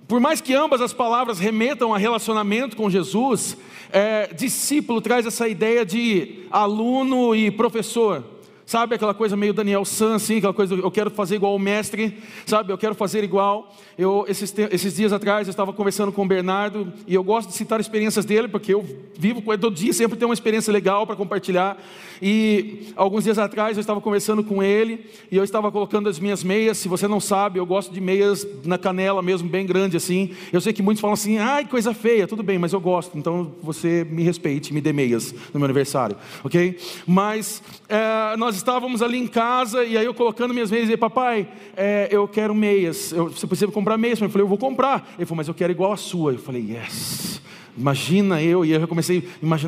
por 0.07 0.19
mais 0.19 0.41
que 0.41 0.53
ambas 0.53 0.81
as 0.81 0.93
palavras 0.93 1.39
remetam 1.39 1.93
a 1.93 1.97
relacionamento 1.97 2.75
com 2.75 2.89
Jesus, 2.89 3.57
é, 3.91 4.27
discípulo 4.33 5.01
traz 5.01 5.25
essa 5.25 5.47
ideia 5.47 5.85
de 5.85 6.45
aluno 6.51 7.35
e 7.35 7.49
professor. 7.49 8.34
Sabe 8.65 8.95
aquela 8.95 9.13
coisa 9.13 9.35
meio 9.37 9.53
Daniel 9.53 9.85
San, 9.85 10.15
assim, 10.15 10.37
aquela 10.37 10.53
coisa, 10.53 10.73
eu 10.73 10.89
quero 10.89 11.11
fazer 11.11 11.35
igual 11.35 11.55
o 11.55 11.59
mestre, 11.59 12.17
sabe? 12.47 12.73
Eu 12.73 12.77
quero 12.79 12.95
fazer 12.95 13.23
igual. 13.23 13.71
Eu, 13.95 14.25
esses, 14.27 14.53
esses 14.71 14.95
dias 14.95 15.13
atrás, 15.13 15.47
eu 15.47 15.51
estava 15.51 15.71
conversando 15.71 16.11
com 16.11 16.23
o 16.23 16.27
Bernardo, 16.27 16.91
e 17.05 17.13
eu 17.13 17.23
gosto 17.23 17.49
de 17.49 17.55
citar 17.55 17.79
experiências 17.79 18.25
dele, 18.25 18.47
porque 18.47 18.73
eu 18.73 18.83
vivo 19.15 19.39
com 19.41 19.53
ele 19.53 19.61
todo 19.61 19.75
dia, 19.75 19.93
sempre 19.93 20.17
tem 20.17 20.27
uma 20.27 20.33
experiência 20.33 20.73
legal 20.73 21.05
para 21.05 21.15
compartilhar. 21.15 21.77
E 22.19 22.87
alguns 22.95 23.23
dias 23.25 23.37
atrás, 23.37 23.77
eu 23.77 23.81
estava 23.81 24.01
conversando 24.01 24.43
com 24.43 24.63
ele, 24.63 25.05
e 25.31 25.37
eu 25.37 25.43
estava 25.43 25.71
colocando 25.71 26.09
as 26.09 26.17
minhas 26.17 26.43
meias. 26.43 26.79
Se 26.79 26.87
você 26.87 27.07
não 27.07 27.19
sabe, 27.19 27.59
eu 27.59 27.65
gosto 27.67 27.93
de 27.93 28.01
meias 28.01 28.47
na 28.63 28.79
canela 28.79 29.21
mesmo, 29.21 29.47
bem 29.47 29.65
grande 29.65 29.95
assim. 29.95 30.31
Eu 30.51 30.59
sei 30.59 30.73
que 30.73 30.81
muitos 30.81 31.01
falam 31.01 31.13
assim, 31.13 31.37
ai, 31.37 31.65
coisa 31.65 31.93
feia, 31.93 32.25
tudo 32.25 32.41
bem, 32.41 32.57
mas 32.57 32.73
eu 32.73 32.79
gosto, 32.79 33.15
então 33.15 33.53
você 33.61 34.03
me 34.09 34.23
respeite, 34.23 34.73
me 34.73 34.81
dê 34.81 34.91
meias 34.91 35.33
no 35.53 35.59
meu 35.59 35.65
aniversário, 35.65 36.17
ok? 36.43 36.77
Mas 37.05 37.61
é, 37.87 38.35
nós 38.37 38.54
nós 38.55 38.61
estávamos 38.61 39.01
ali 39.01 39.17
em 39.17 39.27
casa, 39.27 39.83
e 39.83 39.97
aí 39.97 40.05
eu 40.05 40.13
colocando 40.13 40.53
minhas 40.53 40.71
meias, 40.71 40.89
e 40.89 40.95
papai, 40.95 41.45
é, 41.75 42.07
eu 42.09 42.25
quero 42.25 42.55
meias, 42.55 43.11
eu, 43.11 43.29
você 43.29 43.45
precisa 43.45 43.69
comprar 43.69 43.97
meias, 43.97 44.21
eu 44.21 44.29
falei, 44.29 44.45
eu 44.45 44.47
vou 44.47 44.57
comprar, 44.57 45.13
ele 45.17 45.25
falou, 45.25 45.37
mas 45.37 45.49
eu 45.49 45.53
quero 45.53 45.73
igual 45.73 45.91
a 45.91 45.97
sua, 45.97 46.31
eu 46.31 46.39
falei, 46.39 46.61
yes, 46.61 47.41
Imagina 47.77 48.41
eu, 48.41 48.63
e 48.63 48.71
eu 48.71 48.87
comecei 48.87 49.27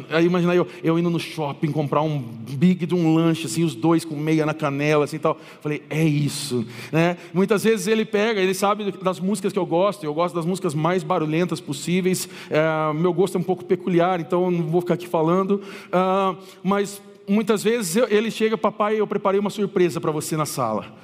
a 0.10 0.22
imaginar, 0.22 0.56
eu, 0.56 0.65
eu 0.82 0.98
indo 0.98 1.10
no 1.10 1.20
shopping 1.20 1.74
comprar 1.74 2.01
um 2.01 2.17
big 2.17 2.86
de 2.86 2.96
um 2.96 3.13
lanche, 3.13 3.48
assim, 3.48 3.65
os 3.65 3.75
dois 3.75 4.06
com 4.06 4.15
meia 4.15 4.46
na 4.46 4.53
canela, 4.53 5.03
assim 5.03 5.20
tal. 5.20 5.38
Falei, 5.60 5.84
é 5.89 6.06
isso. 6.06 6.65
Né? 6.89 7.17
Muitas 7.34 7.65
vezes 7.65 7.86
ele 7.86 8.06
pega, 8.06 8.39
ele 8.39 8.53
sabe 8.53 8.94
das 9.03 9.20
músicas 9.20 9.51
que 9.51 9.60
eu 9.60 9.65
gosto, 9.65 10.06
eu 10.06 10.13
gosto 10.13 10.34
das 10.34 10.46
músicas 10.46 10.74
mais 10.74 11.03
barulhentas 11.03 11.60
possíveis. 11.60 12.29
É, 12.50 12.94
meu 12.94 13.12
gosto 13.12 13.38
é 13.38 13.41
um 13.41 13.44
pouco 13.44 13.65
peculiar, 13.65 14.22
então 14.22 14.50
não 14.50 14.63
vou 14.63 14.79
ficar 14.79 14.94
aqui 14.94 15.06
falando. 15.06 15.62
Uh, 15.88 16.38
mas 16.63 17.01
muitas 17.27 17.63
vezes 17.63 17.96
ele 18.10 18.31
chega, 18.31 18.57
papai, 18.57 19.00
eu 19.00 19.07
preparei 19.07 19.39
uma 19.39 19.50
surpresa 19.50 20.00
para 20.00 20.12
você 20.12 20.38
na 20.38 20.46
sala. 20.46 20.96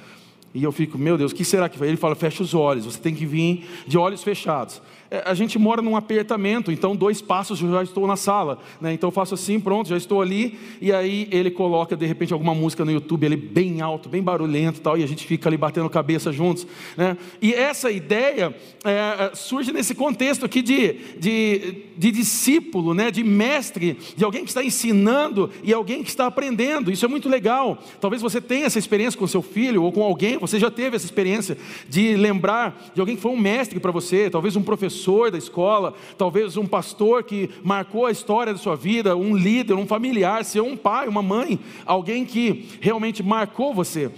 E 0.54 0.62
eu 0.62 0.70
fico, 0.70 0.96
meu 0.96 1.18
Deus, 1.18 1.32
o 1.32 1.34
que 1.34 1.44
será 1.44 1.68
que 1.68 1.76
vai? 1.76 1.88
Ele 1.88 1.96
fala, 1.96 2.14
fecha 2.14 2.42
os 2.42 2.54
olhos, 2.54 2.84
você 2.84 2.98
tem 3.00 3.12
que 3.14 3.26
vir 3.26 3.68
de 3.88 3.98
olhos 3.98 4.22
fechados. 4.22 4.80
É, 5.14 5.22
a 5.24 5.32
gente 5.32 5.60
mora 5.60 5.80
num 5.80 5.96
apertamento, 5.96 6.72
então 6.72 6.96
dois 6.96 7.22
passos 7.22 7.60
eu 7.60 7.70
já 7.70 7.84
estou 7.84 8.04
na 8.04 8.16
sala, 8.16 8.58
né? 8.80 8.92
então 8.92 9.06
eu 9.06 9.12
faço 9.12 9.34
assim, 9.34 9.60
pronto, 9.60 9.88
já 9.88 9.96
estou 9.96 10.20
ali, 10.20 10.58
e 10.80 10.92
aí 10.92 11.28
ele 11.30 11.52
coloca 11.52 11.96
de 11.96 12.04
repente 12.04 12.32
alguma 12.32 12.52
música 12.52 12.84
no 12.84 12.90
YouTube, 12.90 13.24
ele 13.24 13.36
bem 13.36 13.80
alto, 13.80 14.08
bem 14.08 14.20
barulhento 14.20 14.80
e 14.80 14.82
tal, 14.82 14.98
e 14.98 15.04
a 15.04 15.06
gente 15.06 15.24
fica 15.24 15.48
ali 15.48 15.56
batendo 15.56 15.88
cabeça 15.88 16.32
juntos. 16.32 16.66
Né? 16.96 17.16
E 17.40 17.54
essa 17.54 17.92
ideia 17.92 18.52
é, 18.84 19.30
surge 19.34 19.72
nesse 19.72 19.94
contexto 19.94 20.44
aqui 20.44 20.60
de, 20.60 20.94
de, 21.16 21.84
de 21.96 22.10
discípulo, 22.10 22.92
né? 22.92 23.12
de 23.12 23.22
mestre, 23.22 23.96
de 24.16 24.24
alguém 24.24 24.42
que 24.42 24.50
está 24.50 24.64
ensinando 24.64 25.48
e 25.62 25.72
alguém 25.72 26.02
que 26.02 26.10
está 26.10 26.26
aprendendo, 26.26 26.90
isso 26.90 27.04
é 27.04 27.08
muito 27.08 27.28
legal. 27.28 27.78
Talvez 28.00 28.20
você 28.20 28.40
tenha 28.40 28.66
essa 28.66 28.80
experiência 28.80 29.16
com 29.16 29.28
seu 29.28 29.42
filho 29.42 29.84
ou 29.84 29.92
com 29.92 30.02
alguém, 30.02 30.38
você 30.38 30.58
já 30.58 30.72
teve 30.72 30.96
essa 30.96 31.06
experiência 31.06 31.56
de 31.88 32.16
lembrar 32.16 32.90
de 32.92 33.00
alguém 33.00 33.14
que 33.14 33.22
foi 33.22 33.30
um 33.30 33.38
mestre 33.38 33.78
para 33.78 33.92
você, 33.92 34.28
talvez 34.28 34.56
um 34.56 34.62
professor 34.62 35.03
professor 35.04 35.30
da 35.30 35.38
escola, 35.38 35.94
talvez 36.16 36.56
um 36.56 36.66
pastor 36.66 37.22
que 37.24 37.50
marcou 37.62 38.06
a 38.06 38.10
história 38.10 38.52
da 38.52 38.58
sua 38.58 38.74
vida, 38.74 39.16
um 39.16 39.36
líder, 39.36 39.74
um 39.74 39.86
familiar, 39.86 40.44
ser 40.44 40.62
um 40.62 40.76
pai, 40.76 41.06
uma 41.06 41.22
mãe, 41.22 41.60
alguém 41.84 42.24
que 42.24 42.68
realmente 42.80 43.22
marcou 43.22 43.74
você. 43.74 44.10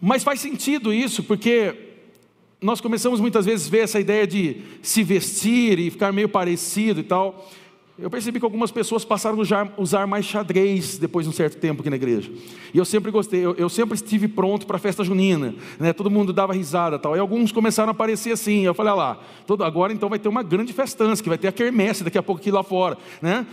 Mas 0.00 0.24
faz 0.24 0.40
sentido 0.40 0.92
isso, 0.92 1.22
porque 1.22 1.74
nós 2.60 2.80
começamos 2.80 3.20
muitas 3.20 3.44
vezes 3.44 3.68
a 3.68 3.70
ver 3.70 3.80
essa 3.80 4.00
ideia 4.00 4.26
de 4.26 4.62
se 4.82 5.02
vestir 5.02 5.78
e 5.78 5.90
ficar 5.90 6.12
meio 6.12 6.28
parecido 6.28 7.00
e 7.00 7.04
tal. 7.04 7.50
Eu 8.00 8.08
percebi 8.08 8.38
que 8.38 8.44
algumas 8.46 8.70
pessoas 8.70 9.04
passaram 9.04 9.36
a 9.38 9.68
usar, 9.76 10.06
mais 10.06 10.24
xadrez 10.24 10.96
depois 10.96 11.26
de 11.26 11.30
um 11.30 11.32
certo 11.34 11.58
tempo 11.58 11.82
aqui 11.82 11.90
na 11.90 11.96
igreja. 11.96 12.32
E 12.72 12.78
eu 12.78 12.84
sempre 12.86 13.10
gostei, 13.10 13.44
eu, 13.44 13.54
eu 13.56 13.68
sempre 13.68 13.94
estive 13.94 14.26
pronto 14.26 14.66
para 14.66 14.76
a 14.76 14.78
festa 14.78 15.04
junina. 15.04 15.54
Né? 15.78 15.92
Todo 15.92 16.08
mundo 16.10 16.32
dava 16.32 16.54
risada 16.54 16.98
tal. 16.98 17.14
E 17.14 17.18
alguns 17.18 17.52
começaram 17.52 17.90
a 17.90 17.92
aparecer 17.92 18.32
assim. 18.32 18.62
Eu 18.62 18.72
falei, 18.72 18.92
ah 18.92 18.94
lá, 18.94 19.20
todo, 19.46 19.62
agora 19.62 19.92
então 19.92 20.08
vai 20.08 20.18
ter 20.18 20.28
uma 20.28 20.42
grande 20.42 20.72
festança, 20.72 21.22
que 21.22 21.28
vai 21.28 21.36
ter 21.36 21.48
a 21.48 21.52
quermesse 21.52 22.02
daqui 22.02 22.16
a 22.16 22.22
pouco 22.22 22.40
aqui 22.40 22.50
lá 22.50 22.62
fora. 22.62 22.96
Né? 23.20 23.46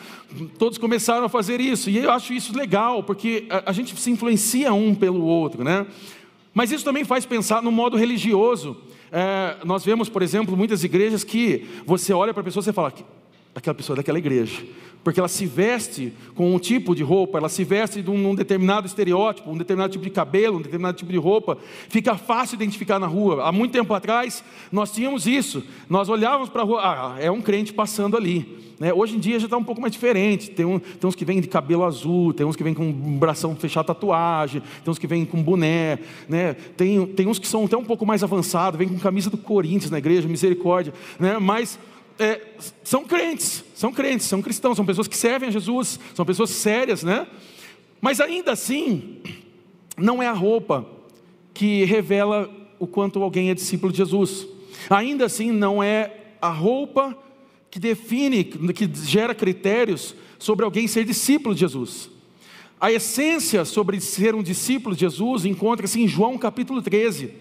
Todos 0.57 0.77
começaram 0.77 1.25
a 1.25 1.29
fazer 1.29 1.59
isso. 1.59 1.89
E 1.89 1.97
eu 1.97 2.09
acho 2.09 2.31
isso 2.31 2.57
legal, 2.57 3.03
porque 3.03 3.47
a, 3.49 3.71
a 3.71 3.73
gente 3.73 3.99
se 3.99 4.09
influencia 4.09 4.73
um 4.73 4.95
pelo 4.95 5.25
outro. 5.25 5.61
Né? 5.61 5.85
Mas 6.53 6.71
isso 6.71 6.85
também 6.85 7.03
faz 7.03 7.25
pensar 7.25 7.61
no 7.61 7.71
modo 7.71 7.97
religioso. 7.97 8.77
É, 9.11 9.57
nós 9.65 9.83
vemos, 9.83 10.07
por 10.07 10.21
exemplo, 10.21 10.55
muitas 10.55 10.85
igrejas 10.85 11.25
que 11.25 11.67
você 11.85 12.13
olha 12.13 12.33
para 12.33 12.41
a 12.41 12.43
pessoa 12.45 12.63
e 12.65 12.73
fala, 12.73 12.93
daquela 13.57 13.73
pessoa, 13.73 13.95
daquela 13.95 14.19
igreja. 14.19 14.63
Porque 15.03 15.19
ela 15.19 15.27
se 15.27 15.47
veste 15.47 16.13
com 16.35 16.53
um 16.53 16.59
tipo 16.59 16.93
de 16.93 17.01
roupa, 17.01 17.39
ela 17.39 17.49
se 17.49 17.63
veste 17.63 18.03
de 18.03 18.11
um, 18.11 18.29
um, 18.29 18.35
determinado 18.35 18.85
estereótipo, 18.85 19.49
um 19.49 19.57
determinado 19.57 19.91
tipo 19.91 20.03
de 20.03 20.11
cabelo, 20.11 20.57
um 20.57 20.61
determinado 20.61 20.95
tipo 20.95 21.11
de 21.11 21.17
roupa. 21.17 21.57
Fica 21.89 22.15
fácil 22.17 22.55
identificar 22.55 22.99
na 22.99 23.07
rua. 23.07 23.43
Há 23.43 23.51
muito 23.51 23.71
tempo 23.71 23.93
atrás, 23.93 24.43
nós 24.71 24.91
tínhamos 24.91 25.25
isso. 25.25 25.63
Nós 25.89 26.07
olhávamos 26.07 26.49
para 26.49 26.61
a 26.61 26.65
rua, 26.65 26.81
ah, 26.83 27.15
é 27.19 27.31
um 27.31 27.41
crente 27.41 27.73
passando 27.73 28.15
ali. 28.15 28.67
Né? 28.79 28.93
Hoje 28.93 29.15
em 29.15 29.19
dia 29.19 29.39
já 29.39 29.45
está 29.45 29.57
um 29.57 29.63
pouco 29.63 29.81
mais 29.81 29.91
diferente. 29.91 30.51
Tem, 30.51 30.65
um, 30.65 30.77
tem 30.77 31.07
uns 31.07 31.15
que 31.15 31.25
vêm 31.25 31.41
de 31.41 31.47
cabelo 31.47 31.83
azul, 31.83 32.33
tem 32.33 32.45
uns 32.45 32.55
que 32.55 32.63
vêm 32.63 32.75
com 32.75 32.83
um 32.83 33.17
bração 33.17 33.55
fechado 33.55 33.87
tatuagem, 33.87 34.61
tem 34.83 34.91
uns 34.91 34.99
que 34.99 35.07
vêm 35.07 35.25
com 35.25 35.41
boné. 35.41 35.97
Né? 36.29 36.53
Tem, 36.75 37.07
tem 37.07 37.27
uns 37.27 37.39
que 37.39 37.47
são 37.47 37.65
até 37.65 37.75
um 37.75 37.85
pouco 37.85 38.05
mais 38.05 38.23
avançados, 38.23 38.77
vêm 38.77 38.87
com 38.87 38.99
camisa 38.99 39.31
do 39.31 39.37
Corinthians 39.37 39.89
na 39.89 39.97
igreja, 39.97 40.27
misericórdia. 40.27 40.93
Né? 41.19 41.39
Mas 41.39 41.79
é, 42.19 42.41
são 42.83 43.05
crentes, 43.05 43.63
são 43.75 43.91
crentes, 43.91 44.27
são 44.27 44.41
cristãos, 44.41 44.75
são 44.75 44.85
pessoas 44.85 45.07
que 45.07 45.17
servem 45.17 45.49
a 45.49 45.51
Jesus, 45.51 45.99
são 46.13 46.25
pessoas 46.25 46.49
sérias, 46.49 47.03
né? 47.03 47.27
Mas 48.01 48.19
ainda 48.19 48.51
assim, 48.51 49.17
não 49.97 50.21
é 50.21 50.27
a 50.27 50.33
roupa 50.33 50.85
que 51.53 51.83
revela 51.85 52.49
o 52.79 52.85
quanto 52.85 53.21
alguém 53.21 53.49
é 53.49 53.53
discípulo 53.53 53.91
de 53.91 53.97
Jesus. 53.97 54.47
Ainda 54.89 55.25
assim, 55.25 55.51
não 55.51 55.81
é 55.81 56.11
a 56.41 56.49
roupa 56.49 57.17
que 57.69 57.79
define, 57.79 58.43
que 58.43 58.89
gera 58.93 59.33
critérios 59.33 60.15
sobre 60.39 60.63
alguém 60.63 60.87
ser 60.87 61.03
discípulo 61.03 61.53
de 61.53 61.61
Jesus. 61.61 62.09
A 62.79 62.91
essência 62.91 63.65
sobre 63.65 63.99
ser 63.99 64.35
um 64.35 64.43
discípulo 64.43 64.93
de 64.95 65.01
Jesus 65.01 65.45
encontra-se 65.45 65.99
em 65.99 66.07
João 66.07 66.37
capítulo 66.37 66.81
13, 66.81 67.33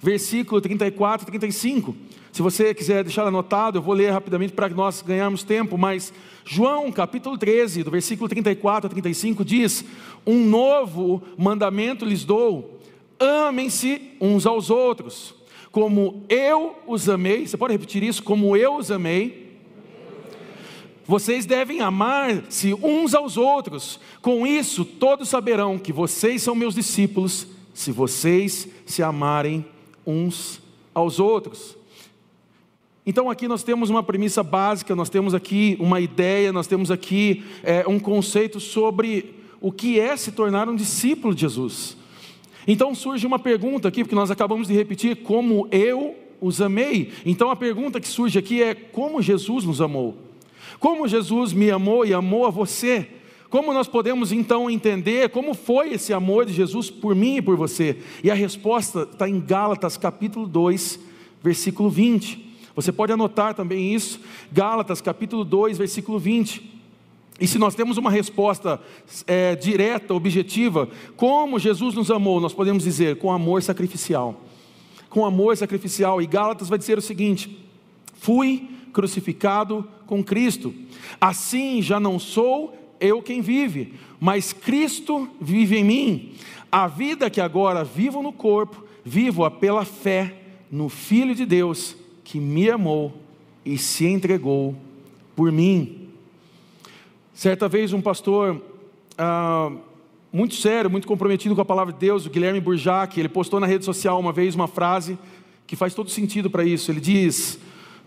versículo 0.00 0.60
34 0.60 1.24
e 1.24 1.26
35. 1.26 1.94
Se 2.34 2.42
você 2.42 2.74
quiser 2.74 3.04
deixar 3.04 3.26
anotado, 3.26 3.78
eu 3.78 3.82
vou 3.82 3.94
ler 3.94 4.10
rapidamente 4.10 4.52
para 4.52 4.68
que 4.68 4.74
nós 4.74 5.00
ganharmos 5.02 5.44
tempo, 5.44 5.78
mas 5.78 6.12
João 6.44 6.90
capítulo 6.90 7.38
13, 7.38 7.84
do 7.84 7.92
versículo 7.92 8.28
34 8.28 8.88
a 8.88 8.90
35 8.90 9.44
diz: 9.44 9.84
Um 10.26 10.44
novo 10.44 11.22
mandamento 11.38 12.04
lhes 12.04 12.24
dou, 12.24 12.80
amem-se 13.20 14.16
uns 14.20 14.46
aos 14.46 14.68
outros, 14.68 15.34
como 15.70 16.24
eu 16.28 16.76
os 16.86 17.08
amei. 17.08 17.46
Você 17.46 17.56
pode 17.56 17.72
repetir 17.72 18.02
isso? 18.02 18.22
Como 18.22 18.56
eu 18.56 18.76
os 18.78 18.90
amei. 18.90 19.44
Vocês 21.06 21.44
devem 21.44 21.80
amar-se 21.80 22.74
uns 22.74 23.14
aos 23.14 23.36
outros. 23.36 24.00
Com 24.22 24.46
isso, 24.46 24.84
todos 24.84 25.28
saberão 25.28 25.78
que 25.78 25.92
vocês 25.92 26.42
são 26.42 26.54
meus 26.54 26.74
discípulos, 26.74 27.46
se 27.74 27.92
vocês 27.92 28.68
se 28.86 29.02
amarem 29.02 29.64
uns 30.06 30.60
aos 30.94 31.18
outros. 31.18 31.76
Então 33.06 33.28
aqui 33.28 33.46
nós 33.46 33.62
temos 33.62 33.90
uma 33.90 34.02
premissa 34.02 34.42
básica, 34.42 34.96
nós 34.96 35.10
temos 35.10 35.34
aqui 35.34 35.76
uma 35.78 36.00
ideia, 36.00 36.52
nós 36.52 36.66
temos 36.66 36.90
aqui 36.90 37.44
é, 37.62 37.86
um 37.86 37.98
conceito 37.98 38.58
sobre 38.58 39.34
o 39.60 39.70
que 39.70 40.00
é 40.00 40.16
se 40.16 40.32
tornar 40.32 40.68
um 40.68 40.76
discípulo 40.76 41.34
de 41.34 41.42
Jesus. 41.42 41.96
Então 42.66 42.94
surge 42.94 43.26
uma 43.26 43.38
pergunta 43.38 43.88
aqui, 43.88 44.02
porque 44.02 44.14
nós 44.14 44.30
acabamos 44.30 44.68
de 44.68 44.74
repetir, 44.74 45.16
como 45.16 45.68
eu 45.70 46.14
os 46.40 46.60
amei. 46.62 47.12
Então 47.26 47.50
a 47.50 47.56
pergunta 47.56 48.00
que 48.00 48.08
surge 48.08 48.38
aqui 48.38 48.62
é 48.62 48.74
como 48.74 49.20
Jesus 49.20 49.64
nos 49.64 49.80
amou. 49.80 50.16
Como 50.78 51.06
Jesus 51.06 51.52
me 51.52 51.70
amou 51.70 52.06
e 52.06 52.14
amou 52.14 52.46
a 52.46 52.50
você? 52.50 53.08
Como 53.50 53.72
nós 53.72 53.86
podemos 53.86 54.32
então 54.32 54.70
entender 54.70 55.28
como 55.30 55.54
foi 55.54 55.92
esse 55.92 56.12
amor 56.12 56.44
de 56.46 56.52
Jesus 56.52 56.90
por 56.90 57.14
mim 57.14 57.36
e 57.36 57.42
por 57.42 57.56
você? 57.56 57.98
E 58.22 58.30
a 58.30 58.34
resposta 58.34 59.02
está 59.10 59.28
em 59.28 59.40
Gálatas 59.40 59.96
capítulo 59.96 60.46
2, 60.46 60.98
versículo 61.42 61.88
20. 61.88 62.44
Você 62.74 62.90
pode 62.90 63.12
anotar 63.12 63.54
também 63.54 63.94
isso, 63.94 64.20
Gálatas 64.50 65.00
capítulo 65.00 65.44
2, 65.44 65.78
versículo 65.78 66.18
20. 66.18 66.74
E 67.40 67.46
se 67.46 67.58
nós 67.58 67.74
temos 67.74 67.96
uma 67.96 68.10
resposta 68.10 68.80
é, 69.26 69.54
direta, 69.56 70.14
objetiva, 70.14 70.88
como 71.16 71.58
Jesus 71.58 71.94
nos 71.94 72.10
amou, 72.10 72.40
nós 72.40 72.54
podemos 72.54 72.84
dizer 72.84 73.16
com 73.18 73.30
amor 73.30 73.62
sacrificial. 73.62 74.40
Com 75.08 75.24
amor 75.24 75.56
sacrificial. 75.56 76.20
E 76.22 76.26
Gálatas 76.26 76.68
vai 76.68 76.78
dizer 76.78 76.98
o 76.98 77.02
seguinte: 77.02 77.64
fui 78.14 78.68
crucificado 78.92 79.86
com 80.06 80.22
Cristo, 80.22 80.72
assim 81.20 81.82
já 81.82 81.98
não 81.98 82.18
sou 82.18 82.83
eu 83.04 83.22
quem 83.22 83.40
vive, 83.40 83.94
mas 84.18 84.52
Cristo 84.52 85.28
vive 85.40 85.76
em 85.76 85.84
mim. 85.84 86.32
A 86.70 86.86
vida 86.86 87.30
que 87.30 87.40
agora 87.40 87.84
vivo 87.84 88.22
no 88.22 88.32
corpo, 88.32 88.84
vivo-a 89.04 89.50
pela 89.50 89.84
fé 89.84 90.34
no 90.70 90.88
Filho 90.88 91.34
de 91.34 91.46
Deus 91.46 91.96
que 92.24 92.40
me 92.40 92.70
amou 92.70 93.14
e 93.64 93.78
se 93.78 94.06
entregou 94.06 94.74
por 95.36 95.52
mim. 95.52 96.08
Certa 97.32 97.68
vez, 97.68 97.92
um 97.92 98.00
pastor 98.00 98.60
ah, 99.18 99.70
muito 100.32 100.54
sério, 100.54 100.90
muito 100.90 101.06
comprometido 101.06 101.54
com 101.54 101.60
a 101.60 101.64
palavra 101.64 101.92
de 101.92 101.98
Deus, 102.00 102.26
o 102.26 102.30
Guilherme 102.30 102.60
Burjac, 102.60 103.18
ele 103.18 103.28
postou 103.28 103.60
na 103.60 103.66
rede 103.66 103.84
social 103.84 104.18
uma 104.18 104.32
vez 104.32 104.54
uma 104.54 104.66
frase 104.66 105.18
que 105.66 105.76
faz 105.76 105.94
todo 105.94 106.10
sentido 106.10 106.50
para 106.50 106.64
isso. 106.64 106.90
Ele 106.90 107.00
diz: 107.00 107.58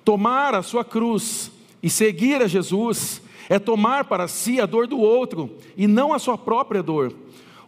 Tomar 0.04 0.54
a 0.56 0.62
sua 0.62 0.84
cruz 0.84 1.52
e 1.82 1.90
seguir 1.90 2.42
a 2.42 2.48
Jesus 2.48 3.22
é 3.50 3.60
tomar 3.60 4.06
para 4.06 4.28
si 4.28 4.60
a 4.60 4.66
dor 4.66 4.88
do 4.88 5.00
outro 5.00 5.50
e 5.76 5.88
não 5.88 6.14
a 6.14 6.20
sua 6.20 6.38
própria 6.38 6.84
dor. 6.84 7.14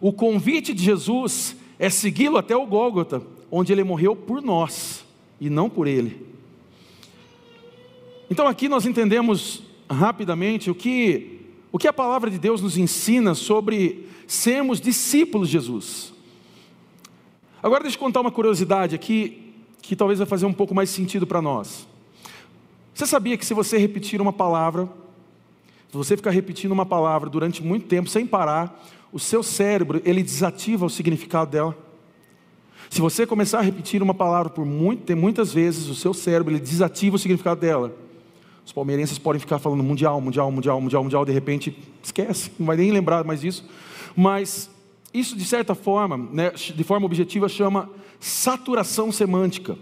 O 0.00 0.12
convite 0.12 0.72
de 0.72 0.82
Jesus 0.82 1.56
é 1.78 1.88
segui-lo 1.88 2.36
até 2.36 2.56
o 2.56 2.66
Gólgota, 2.66 3.22
onde 3.50 3.72
ele 3.72 3.84
morreu 3.84 4.14
por 4.14 4.42
nós 4.42 5.04
e 5.40 5.48
não 5.48 5.70
por 5.70 5.86
ele. 5.86 6.26
Então 8.30 8.46
aqui 8.46 8.68
nós 8.68 8.86
entendemos 8.86 9.62
rapidamente 9.90 10.70
o 10.70 10.74
que, 10.74 11.40
o 11.72 11.78
que 11.78 11.88
a 11.88 11.92
palavra 11.92 12.30
de 12.30 12.38
Deus 12.38 12.62
nos 12.62 12.76
ensina 12.76 13.34
sobre 13.34 14.06
sermos 14.26 14.80
discípulos 14.80 15.48
de 15.48 15.54
Jesus. 15.54 16.12
Agora 17.62 17.82
deixa 17.82 17.96
eu 17.96 18.00
contar 18.00 18.20
uma 18.20 18.30
curiosidade 18.30 18.94
aqui, 18.94 19.52
que 19.82 19.96
talvez 19.96 20.18
vai 20.18 20.26
fazer 20.26 20.46
um 20.46 20.52
pouco 20.52 20.74
mais 20.74 20.90
sentido 20.90 21.26
para 21.26 21.42
nós. 21.42 21.88
Você 22.94 23.06
sabia 23.06 23.36
que 23.36 23.44
se 23.44 23.54
você 23.54 23.76
repetir 23.78 24.20
uma 24.20 24.32
palavra 24.32 24.88
se 25.90 25.96
você 25.96 26.16
ficar 26.16 26.30
repetindo 26.30 26.70
uma 26.70 26.86
palavra 26.86 27.28
durante 27.28 27.64
muito 27.64 27.88
tempo 27.88 28.08
sem 28.08 28.24
parar, 28.24 28.80
o 29.12 29.18
seu 29.18 29.42
cérebro 29.42 30.00
ele 30.04 30.22
desativa 30.22 30.86
o 30.86 30.90
significado 30.90 31.50
dela. 31.50 31.76
Se 32.88 33.00
você 33.00 33.26
começar 33.26 33.58
a 33.58 33.62
repetir 33.62 34.00
uma 34.00 34.14
palavra 34.14 34.50
por 34.50 34.64
muito, 34.64 35.16
muitas 35.16 35.52
vezes, 35.52 35.88
o 35.88 35.94
seu 35.96 36.14
cérebro 36.14 36.52
ele 36.52 36.60
desativa 36.60 37.16
o 37.16 37.18
significado 37.18 37.60
dela. 37.60 37.92
Os 38.64 38.72
palmeirenses 38.72 39.18
podem 39.18 39.40
ficar 39.40 39.58
falando 39.58 39.82
mundial, 39.82 40.20
mundial, 40.20 40.52
mundial, 40.52 40.80
mundial, 40.80 41.02
mundial, 41.02 41.24
de 41.24 41.32
repente 41.32 41.76
esquece, 42.00 42.52
não 42.56 42.68
vai 42.68 42.76
nem 42.76 42.92
lembrar 42.92 43.24
mais 43.24 43.40
disso. 43.40 43.68
Mas 44.14 44.70
isso 45.12 45.36
de 45.36 45.44
certa 45.44 45.74
forma, 45.74 46.16
né, 46.16 46.50
de 46.50 46.84
forma 46.84 47.04
objetiva, 47.04 47.48
chama 47.48 47.90
saturação 48.20 49.10
semântica 49.10 49.76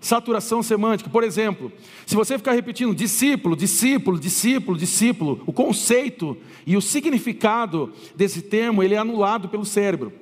saturação 0.00 0.62
semântica. 0.62 1.10
Por 1.10 1.22
exemplo, 1.22 1.70
se 2.06 2.16
você 2.16 2.38
ficar 2.38 2.52
repetindo 2.52 2.94
discípulo, 2.94 3.54
discípulo, 3.54 4.18
discípulo, 4.18 4.78
discípulo, 4.78 5.42
o 5.46 5.52
conceito 5.52 6.36
e 6.66 6.76
o 6.76 6.80
significado 6.80 7.92
desse 8.16 8.42
termo 8.42 8.82
ele 8.82 8.94
é 8.94 8.98
anulado 8.98 9.48
pelo 9.48 9.64
cérebro. 9.64 10.12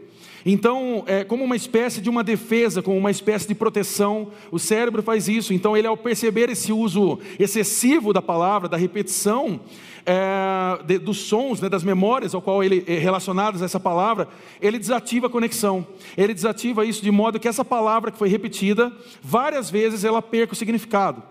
Então, 0.46 1.03
é 1.07 1.24
como 1.24 1.44
uma 1.44 1.57
espécie 1.57 2.01
de 2.01 2.09
uma 2.09 2.22
defesa, 2.22 2.83
como 2.83 2.96
uma 2.96 3.11
espécie 3.11 3.48
de 3.48 3.55
proteção, 3.55 4.29
o 4.51 4.59
cérebro 4.59 5.03
faz 5.03 5.29
isso. 5.29 5.53
Então, 5.53 5.77
ele 5.77 5.87
ao 5.87 5.96
perceber 5.96 6.48
esse 6.51 6.72
uso 6.72 7.18
excessivo 7.38 8.12
da 8.12 8.22
palavra, 8.22 8.68
da 8.68 8.77
repetição, 8.77 9.61
é, 10.07 10.83
de, 10.85 10.98
dos 10.98 11.18
sons, 11.18 11.61
né, 11.61 11.68
das 11.68 11.83
memórias 11.83 12.35
ao 12.35 12.40
qual 12.40 12.62
ele 12.62 12.85
é 12.87 12.98
relacionadas 12.98 13.61
a 13.61 13.64
essa 13.64 13.81
palavra, 13.81 14.29
ele 14.61 14.79
desativa 14.79 15.27
a 15.27 15.31
conexão. 15.31 15.87
Ele 16.16 16.33
desativa 16.33 16.85
isso 16.85 17.03
de 17.03 17.11
modo 17.11 17.38
que 17.38 17.48
essa 17.48 17.64
palavra 17.64 18.11
que 18.11 18.18
foi 18.18 18.29
repetida 18.29 18.92
várias 19.20 19.68
vezes 19.68 20.05
ela 20.05 20.22
perca 20.22 20.55
o 20.55 20.57
significado. 20.57 21.22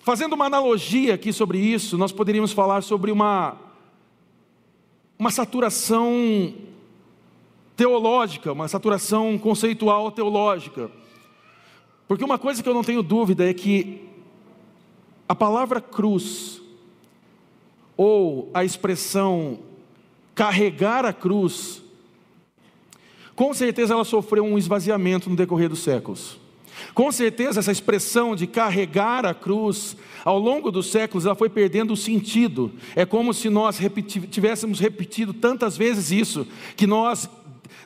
Fazendo 0.00 0.32
uma 0.32 0.46
analogia 0.46 1.14
aqui 1.14 1.32
sobre 1.32 1.58
isso, 1.58 1.98
nós 1.98 2.10
poderíamos 2.10 2.52
falar 2.52 2.82
sobre 2.82 3.12
uma 3.12 3.56
uma 5.18 5.30
saturação 5.30 6.54
teológica, 7.80 8.52
uma 8.52 8.68
saturação 8.68 9.38
conceitual 9.38 10.12
teológica. 10.12 10.90
Porque 12.06 12.22
uma 12.22 12.38
coisa 12.38 12.62
que 12.62 12.68
eu 12.68 12.74
não 12.74 12.84
tenho 12.84 13.02
dúvida 13.02 13.48
é 13.48 13.54
que 13.54 14.06
a 15.26 15.34
palavra 15.34 15.80
cruz, 15.80 16.60
ou 17.96 18.50
a 18.52 18.66
expressão 18.66 19.60
carregar 20.34 21.06
a 21.06 21.12
cruz, 21.14 21.82
com 23.34 23.54
certeza 23.54 23.94
ela 23.94 24.04
sofreu 24.04 24.44
um 24.44 24.58
esvaziamento 24.58 25.30
no 25.30 25.36
decorrer 25.36 25.70
dos 25.70 25.78
séculos. 25.78 26.38
Com 26.92 27.10
certeza 27.10 27.60
essa 27.60 27.72
expressão 27.72 28.36
de 28.36 28.46
carregar 28.46 29.24
a 29.24 29.32
cruz, 29.32 29.96
ao 30.22 30.38
longo 30.38 30.70
dos 30.70 30.90
séculos, 30.90 31.24
ela 31.24 31.34
foi 31.34 31.48
perdendo 31.48 31.94
o 31.94 31.96
sentido. 31.96 32.72
É 32.94 33.06
como 33.06 33.32
se 33.32 33.48
nós 33.48 33.78
repeti 33.78 34.20
tivéssemos 34.20 34.80
repetido 34.80 35.32
tantas 35.32 35.78
vezes 35.78 36.10
isso, 36.10 36.46
que 36.76 36.86
nós 36.86 37.28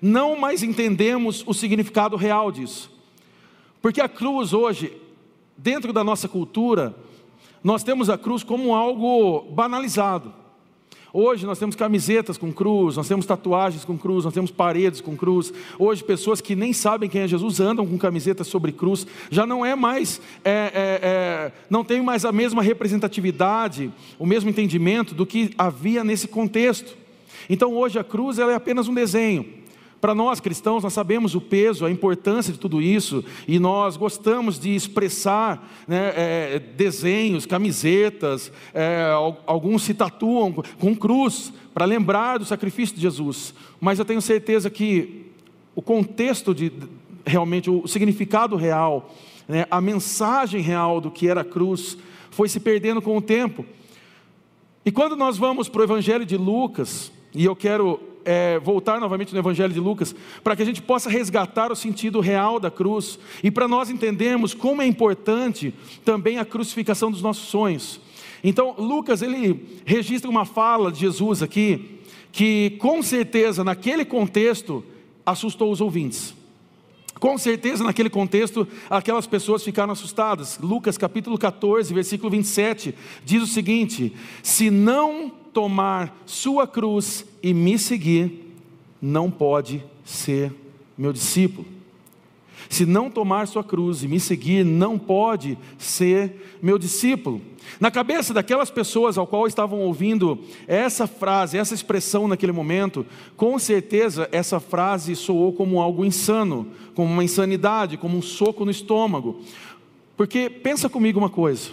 não 0.01 0.39
mais 0.39 0.63
entendemos 0.63 1.45
o 1.47 1.55
significado 1.55 2.17
real 2.17 2.51
disso. 2.51 2.91
Porque 3.81 4.01
a 4.01 4.09
cruz 4.09 4.53
hoje, 4.53 4.93
dentro 5.57 5.93
da 5.93 6.03
nossa 6.03 6.29
cultura, 6.29 6.95
nós 7.63 7.83
temos 7.83 8.11
a 8.11 8.19
cruz 8.19 8.43
como 8.43 8.75
algo 8.75 9.43
banalizado. 9.53 10.33
Hoje 11.17 11.47
nós 11.47 11.61
temos 11.61 11.77
camisetas 11.77 12.37
com 12.37 12.53
cruz, 12.53 12.97
nós 12.97 13.07
temos 13.07 13.25
tatuagens 13.25 13.85
com 13.85 13.97
cruz, 13.97 14.25
nós 14.25 14.35
temos 14.35 14.51
paredes 14.51 15.01
com 15.01 15.17
cruz. 15.17 15.53
Hoje 15.79 16.03
pessoas 16.03 16.41
que 16.41 16.57
nem 16.57 16.73
sabem 16.73 17.09
quem 17.09 17.21
é 17.21 17.29
Jesus 17.29 17.61
andam 17.61 17.87
com 17.87 17.97
camisetas 17.97 18.49
sobre 18.49 18.73
cruz. 18.73 19.07
Já 19.31 19.47
não 19.47 19.65
é 19.65 19.77
mais, 19.77 20.21
é, 20.45 20.51
é, 20.51 21.01
é, 21.03 21.53
não 21.71 21.85
tem 21.85 22.03
mais 22.03 22.25
a 22.25 22.33
mesma 22.33 22.63
representatividade, 22.63 23.93
o 24.19 24.27
mesmo 24.27 24.51
entendimento 24.51 25.15
do 25.15 25.25
que 25.25 25.55
havia 25.57 26.03
nesse 26.03 26.27
contexto. 26.27 26.97
Então 27.49 27.75
hoje 27.75 27.97
a 27.97 28.03
cruz 28.03 28.41
ela 28.41 28.51
é 28.51 28.57
apenas 28.57 28.89
um 28.89 28.95
desenho. 28.95 29.47
Para 30.05 30.15
nós 30.15 30.39
cristãos, 30.39 30.83
nós 30.83 30.93
sabemos 30.93 31.35
o 31.35 31.41
peso, 31.41 31.87
a 31.87 31.91
importância 31.91 32.53
de 32.53 32.59
tudo 32.59 32.83
isso, 32.83 33.25
e 33.49 33.59
nós 33.59 33.97
gostamos 33.97 34.61
de 34.61 34.75
expressar 34.75 35.67
né, 35.89 36.13
é, 36.15 36.59
desenhos, 36.59 37.47
camisetas, 37.47 38.53
é, 38.75 39.11
alguns 39.47 39.83
se 39.83 39.95
tatuam 39.95 40.63
com 40.79 40.95
cruz, 40.95 41.55
para 41.73 41.87
lembrar 41.87 42.39
do 42.39 42.45
sacrifício 42.45 42.95
de 42.95 43.01
Jesus. 43.01 43.55
Mas 43.81 43.99
eu 43.99 44.05
tenho 44.05 44.21
certeza 44.21 44.69
que 44.69 45.25
o 45.75 45.81
contexto 45.81 46.55
de 46.55 46.71
realmente, 47.25 47.71
o 47.71 47.89
significado 47.89 48.57
real, 48.57 49.11
né, 49.49 49.65
a 49.71 49.81
mensagem 49.81 50.61
real 50.61 51.01
do 51.01 51.11
que 51.11 51.31
era 51.31 51.41
a 51.41 51.45
cruz, 51.47 51.97
foi 52.31 52.47
se 52.51 52.61
perdendo 52.61 53.01
com 53.01 53.17
o 53.17 53.23
tempo. 53.23 53.65
E 54.85 54.93
quando 54.93 55.17
nós 55.17 55.39
vamos 55.39 55.67
para 55.67 55.81
o 55.81 55.85
Evangelho 55.85 56.27
de 56.27 56.37
Lucas, 56.37 57.11
e 57.35 57.47
eu 57.47 57.57
quero 57.57 58.13
é, 58.25 58.59
voltar 58.59 59.01
novamente 59.01 59.33
no 59.33 59.39
Evangelho 59.39 59.73
de 59.73 59.81
Lucas, 59.81 60.15
para 60.43 60.57
que 60.57 60.63
a 60.63 60.67
gente 60.67 60.83
possa 60.83 61.11
resgatar 61.11 61.71
o 61.71 61.77
sentido 61.77 62.21
real 62.21 62.59
da 62.59 62.71
cruz 62.71 63.19
e 63.43 63.51
para 63.51 63.69
nós 63.69 63.91
entendermos 63.91 64.55
como 64.55 64.83
é 64.83 64.87
importante 64.87 65.75
também 66.05 66.39
a 66.39 66.45
crucificação 66.45 67.11
dos 67.11 67.23
nossos 67.23 67.49
sonhos. 67.49 68.01
Então, 68.43 68.75
Lucas, 68.79 69.23
ele 69.23 69.81
registra 69.85 70.31
uma 70.31 70.45
fala 70.45 70.93
de 70.93 71.01
Jesus 71.01 71.43
aqui, 71.43 72.01
que 72.31 72.71
com 72.79 73.03
certeza, 73.03 73.65
naquele 73.65 74.05
contexto, 74.05 74.85
assustou 75.25 75.73
os 75.73 75.81
ouvintes. 75.81 76.35
Com 77.19 77.39
certeza, 77.39 77.83
naquele 77.85 78.11
contexto, 78.11 78.69
aquelas 78.91 79.27
pessoas 79.27 79.63
ficaram 79.63 79.93
assustadas. 79.93 80.59
Lucas 80.59 80.99
capítulo 80.99 81.39
14, 81.39 81.95
versículo 81.95 82.31
27, 82.31 82.95
diz 83.25 83.43
o 83.43 83.47
seguinte: 83.47 84.13
Se 84.43 84.69
não 84.71 85.33
tomar 85.55 86.23
sua 86.27 86.67
cruz 86.67 87.25
e 87.43 87.55
me 87.55 87.79
seguir, 87.79 88.53
não 89.01 89.31
pode 89.31 89.83
ser 90.05 90.53
meu 90.99 91.13
discípulo. 91.13 91.67
Se 92.69 92.85
não 92.85 93.11
tomar 93.11 93.47
sua 93.47 93.63
cruz 93.63 94.03
e 94.03 94.09
me 94.09 94.19
seguir, 94.19 94.65
não 94.65 94.99
pode 94.99 95.57
ser 95.79 96.59
meu 96.61 96.79
discípulo. 96.79 97.41
Na 97.79 97.91
cabeça 97.91 98.35
daquelas 98.35 98.71
pessoas 98.71 99.17
ao 99.17 99.27
qual 99.27 99.47
estavam 99.47 99.81
ouvindo 99.81 100.39
essa 100.67 101.07
frase, 101.07 101.57
essa 101.57 101.75
expressão 101.75 102.27
naquele 102.27 102.53
momento, 102.53 103.07
com 103.37 103.59
certeza 103.59 104.29
essa 104.33 104.59
frase 104.59 105.15
soou 105.15 105.53
como 105.53 105.81
algo 105.81 106.05
insano, 106.05 106.67
como 106.95 107.13
uma 107.13 107.25
insanidade, 107.25 107.97
como 107.97 108.19
um 108.19 108.23
soco 108.23 108.65
no 108.65 108.71
estômago. 108.71 109.41
Porque 110.17 110.49
pensa 110.51 110.89
comigo 110.89 111.19
uma 111.19 111.31
coisa: 111.31 111.71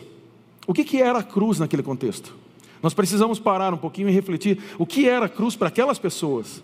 O 0.67 0.73
que, 0.73 0.83
que 0.83 1.01
era 1.01 1.19
a 1.19 1.23
cruz 1.23 1.59
naquele 1.59 1.83
contexto? 1.83 2.35
Nós 2.81 2.93
precisamos 2.93 3.39
parar 3.39 3.73
um 3.73 3.77
pouquinho 3.77 4.09
e 4.09 4.11
refletir 4.11 4.57
o 4.77 4.85
que 4.85 5.07
era 5.07 5.25
a 5.25 5.29
cruz 5.29 5.55
para 5.55 5.67
aquelas 5.67 5.99
pessoas. 5.99 6.63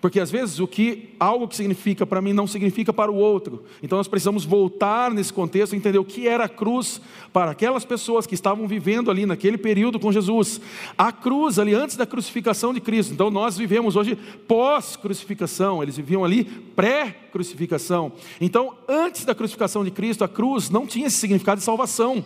Porque 0.00 0.20
às 0.20 0.30
vezes 0.30 0.60
o 0.60 0.66
que 0.66 1.14
algo 1.18 1.48
que 1.48 1.56
significa 1.56 2.06
para 2.06 2.20
mim 2.20 2.32
não 2.32 2.46
significa 2.46 2.92
para 2.92 3.10
o 3.10 3.16
outro. 3.16 3.64
Então 3.82 3.96
nós 3.96 4.08
precisamos 4.08 4.44
voltar 4.44 5.10
nesse 5.10 5.32
contexto 5.32 5.72
e 5.72 5.76
entender 5.76 5.98
o 5.98 6.04
que 6.04 6.28
era 6.28 6.44
a 6.44 6.48
cruz 6.48 7.00
para 7.32 7.50
aquelas 7.50 7.84
pessoas 7.84 8.26
que 8.26 8.34
estavam 8.34 8.68
vivendo 8.68 9.10
ali 9.10 9.24
naquele 9.24 9.56
período 9.56 9.98
com 9.98 10.12
Jesus. 10.12 10.60
A 10.96 11.10
cruz 11.10 11.58
ali 11.58 11.74
antes 11.74 11.96
da 11.96 12.06
crucificação 12.06 12.74
de 12.74 12.80
Cristo. 12.80 13.12
Então 13.12 13.30
nós 13.30 13.56
vivemos 13.56 13.96
hoje 13.96 14.16
pós-crucificação, 14.46 15.82
eles 15.82 15.96
viviam 15.96 16.24
ali 16.24 16.44
pré-crucificação. 16.44 18.12
Então 18.40 18.74
antes 18.86 19.24
da 19.24 19.34
crucificação 19.34 19.82
de 19.82 19.90
Cristo, 19.90 20.24
a 20.24 20.28
cruz 20.28 20.68
não 20.68 20.86
tinha 20.86 21.06
esse 21.06 21.16
significado 21.16 21.58
de 21.58 21.64
salvação. 21.64 22.24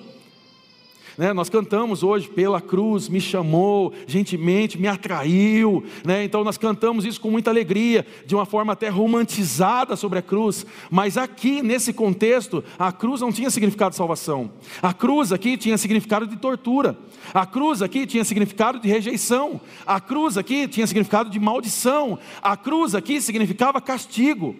Né? 1.20 1.34
Nós 1.34 1.50
cantamos 1.50 2.02
hoje, 2.02 2.30
pela 2.30 2.62
cruz 2.62 3.06
me 3.06 3.20
chamou, 3.20 3.92
gentilmente 4.06 4.80
me 4.80 4.88
atraiu. 4.88 5.84
Né? 6.02 6.24
Então 6.24 6.42
nós 6.42 6.56
cantamos 6.56 7.04
isso 7.04 7.20
com 7.20 7.30
muita 7.30 7.50
alegria, 7.50 8.06
de 8.24 8.34
uma 8.34 8.46
forma 8.46 8.72
até 8.72 8.88
romantizada 8.88 9.96
sobre 9.96 10.18
a 10.18 10.22
cruz. 10.22 10.64
Mas 10.90 11.18
aqui, 11.18 11.60
nesse 11.60 11.92
contexto, 11.92 12.64
a 12.78 12.90
cruz 12.90 13.20
não 13.20 13.30
tinha 13.30 13.50
significado 13.50 13.90
de 13.90 13.98
salvação. 13.98 14.50
A 14.80 14.94
cruz 14.94 15.30
aqui 15.30 15.58
tinha 15.58 15.76
significado 15.76 16.26
de 16.26 16.38
tortura. 16.38 16.96
A 17.34 17.44
cruz 17.44 17.82
aqui 17.82 18.06
tinha 18.06 18.24
significado 18.24 18.80
de 18.80 18.88
rejeição. 18.88 19.60
A 19.84 20.00
cruz 20.00 20.38
aqui 20.38 20.66
tinha 20.66 20.86
significado 20.86 21.28
de 21.28 21.38
maldição. 21.38 22.18
A 22.40 22.56
cruz 22.56 22.94
aqui 22.94 23.20
significava 23.20 23.78
castigo. 23.78 24.56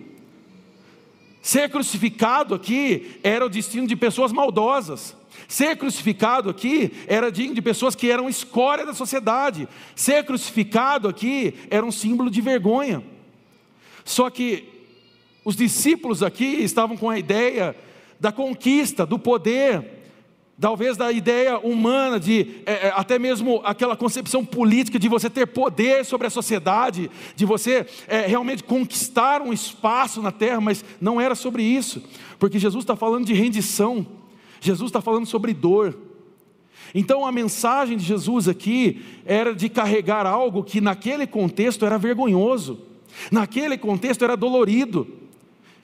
Ser 1.40 1.70
crucificado 1.70 2.54
aqui 2.54 3.18
era 3.22 3.46
o 3.46 3.48
destino 3.48 3.86
de 3.86 3.96
pessoas 3.96 4.30
maldosas. 4.30 5.18
Ser 5.50 5.76
crucificado 5.76 6.48
aqui 6.48 6.92
era 7.08 7.28
digno 7.28 7.56
de 7.56 7.60
pessoas 7.60 7.96
que 7.96 8.08
eram 8.08 8.28
escória 8.28 8.86
da 8.86 8.94
sociedade. 8.94 9.68
Ser 9.96 10.24
crucificado 10.24 11.08
aqui 11.08 11.54
era 11.68 11.84
um 11.84 11.90
símbolo 11.90 12.30
de 12.30 12.40
vergonha. 12.40 13.02
Só 14.04 14.30
que 14.30 14.68
os 15.44 15.56
discípulos 15.56 16.22
aqui 16.22 16.44
estavam 16.44 16.96
com 16.96 17.10
a 17.10 17.18
ideia 17.18 17.74
da 18.20 18.30
conquista, 18.30 19.04
do 19.04 19.18
poder, 19.18 19.84
talvez 20.60 20.96
da 20.96 21.10
ideia 21.10 21.58
humana 21.58 22.20
de 22.20 22.62
é, 22.64 22.86
é, 22.86 22.92
até 22.94 23.18
mesmo 23.18 23.60
aquela 23.64 23.96
concepção 23.96 24.44
política 24.44 25.00
de 25.00 25.08
você 25.08 25.28
ter 25.28 25.46
poder 25.46 26.04
sobre 26.04 26.28
a 26.28 26.30
sociedade, 26.30 27.10
de 27.34 27.44
você 27.44 27.84
é, 28.06 28.20
realmente 28.20 28.62
conquistar 28.62 29.42
um 29.42 29.52
espaço 29.52 30.22
na 30.22 30.30
terra, 30.30 30.60
mas 30.60 30.84
não 31.00 31.20
era 31.20 31.34
sobre 31.34 31.64
isso, 31.64 32.00
porque 32.38 32.56
Jesus 32.56 32.84
está 32.84 32.94
falando 32.94 33.26
de 33.26 33.34
rendição. 33.34 34.19
Jesus 34.60 34.88
está 34.88 35.00
falando 35.00 35.26
sobre 35.26 35.54
dor. 35.54 35.96
Então 36.94 37.24
a 37.24 37.32
mensagem 37.32 37.96
de 37.96 38.04
Jesus 38.04 38.48
aqui 38.48 39.02
era 39.24 39.54
de 39.54 39.68
carregar 39.68 40.26
algo 40.26 40.62
que 40.62 40.80
naquele 40.80 41.26
contexto 41.26 41.84
era 41.84 41.98
vergonhoso, 41.98 42.80
naquele 43.30 43.78
contexto 43.78 44.22
era 44.22 44.36
dolorido. 44.36 45.06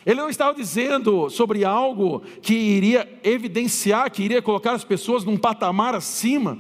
Ele 0.05 0.21
não 0.21 0.29
estava 0.29 0.55
dizendo 0.55 1.29
sobre 1.31 1.65
algo 1.65 2.23
que 2.41 2.55
iria 2.55 3.09
evidenciar, 3.25 4.11
que 4.11 4.23
iria 4.23 4.41
colocar 4.41 4.73
as 4.73 4.85
pessoas 4.85 5.25
num 5.25 5.37
patamar 5.37 5.97
acima. 5.97 6.59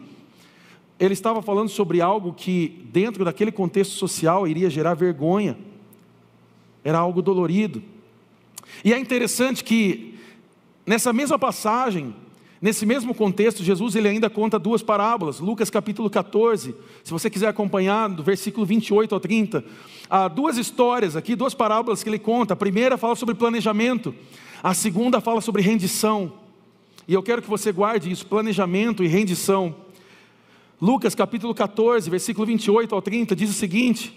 Ele 0.98 1.12
estava 1.12 1.40
falando 1.40 1.68
sobre 1.68 2.00
algo 2.00 2.32
que, 2.32 2.82
dentro 2.90 3.24
daquele 3.24 3.52
contexto 3.52 3.92
social, 3.92 4.48
iria 4.48 4.68
gerar 4.68 4.94
vergonha. 4.94 5.56
Era 6.82 6.98
algo 6.98 7.22
dolorido. 7.22 7.82
E 8.84 8.92
é 8.92 8.98
interessante 8.98 9.62
que 9.62 10.15
Nessa 10.86 11.12
mesma 11.12 11.36
passagem, 11.36 12.14
nesse 12.62 12.86
mesmo 12.86 13.12
contexto, 13.12 13.64
Jesus 13.64 13.96
ele 13.96 14.06
ainda 14.06 14.30
conta 14.30 14.56
duas 14.56 14.84
parábolas. 14.84 15.40
Lucas 15.40 15.68
capítulo 15.68 16.08
14, 16.08 16.76
se 17.02 17.10
você 17.10 17.28
quiser 17.28 17.48
acompanhar, 17.48 18.08
do 18.08 18.22
versículo 18.22 18.64
28 18.64 19.12
ao 19.12 19.20
30, 19.20 19.64
há 20.08 20.28
duas 20.28 20.56
histórias 20.56 21.16
aqui, 21.16 21.34
duas 21.34 21.54
parábolas 21.54 22.04
que 22.04 22.08
ele 22.08 22.20
conta. 22.20 22.54
A 22.54 22.56
primeira 22.56 22.96
fala 22.96 23.16
sobre 23.16 23.34
planejamento, 23.34 24.14
a 24.62 24.74
segunda 24.74 25.20
fala 25.20 25.40
sobre 25.40 25.60
rendição. 25.60 26.32
E 27.08 27.14
eu 27.14 27.22
quero 27.22 27.42
que 27.42 27.50
você 27.50 27.72
guarde 27.72 28.08
isso, 28.08 28.24
planejamento 28.24 29.02
e 29.02 29.08
rendição. 29.08 29.74
Lucas 30.80 31.16
capítulo 31.16 31.52
14, 31.52 32.08
versículo 32.08 32.46
28 32.46 32.94
ao 32.94 33.02
30 33.02 33.34
diz 33.34 33.50
o 33.50 33.54
seguinte: 33.54 34.14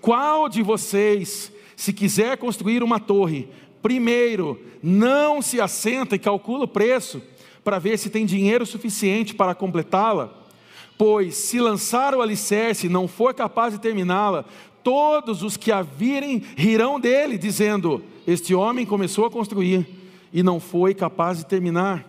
Qual 0.00 0.48
de 0.48 0.62
vocês, 0.62 1.52
se 1.76 1.92
quiser 1.92 2.38
construir 2.38 2.82
uma 2.82 2.98
torre, 2.98 3.46
Primeiro, 3.88 4.60
não 4.82 5.40
se 5.40 5.58
assenta 5.62 6.14
e 6.14 6.18
calcula 6.18 6.64
o 6.64 6.68
preço 6.68 7.22
para 7.64 7.78
ver 7.78 7.98
se 7.98 8.10
tem 8.10 8.26
dinheiro 8.26 8.66
suficiente 8.66 9.34
para 9.34 9.54
completá-la, 9.54 10.30
pois 10.98 11.34
se 11.36 11.58
lançar 11.58 12.14
o 12.14 12.20
alicerce 12.20 12.84
e 12.84 12.90
não 12.90 13.08
for 13.08 13.32
capaz 13.32 13.72
de 13.72 13.80
terminá-la, 13.80 14.44
todos 14.84 15.42
os 15.42 15.56
que 15.56 15.72
a 15.72 15.80
virem 15.80 16.42
rirão 16.54 17.00
dele, 17.00 17.38
dizendo: 17.38 18.02
Este 18.26 18.54
homem 18.54 18.84
começou 18.84 19.24
a 19.24 19.30
construir 19.30 19.88
e 20.34 20.42
não 20.42 20.60
foi 20.60 20.92
capaz 20.92 21.38
de 21.38 21.46
terminar. 21.46 22.04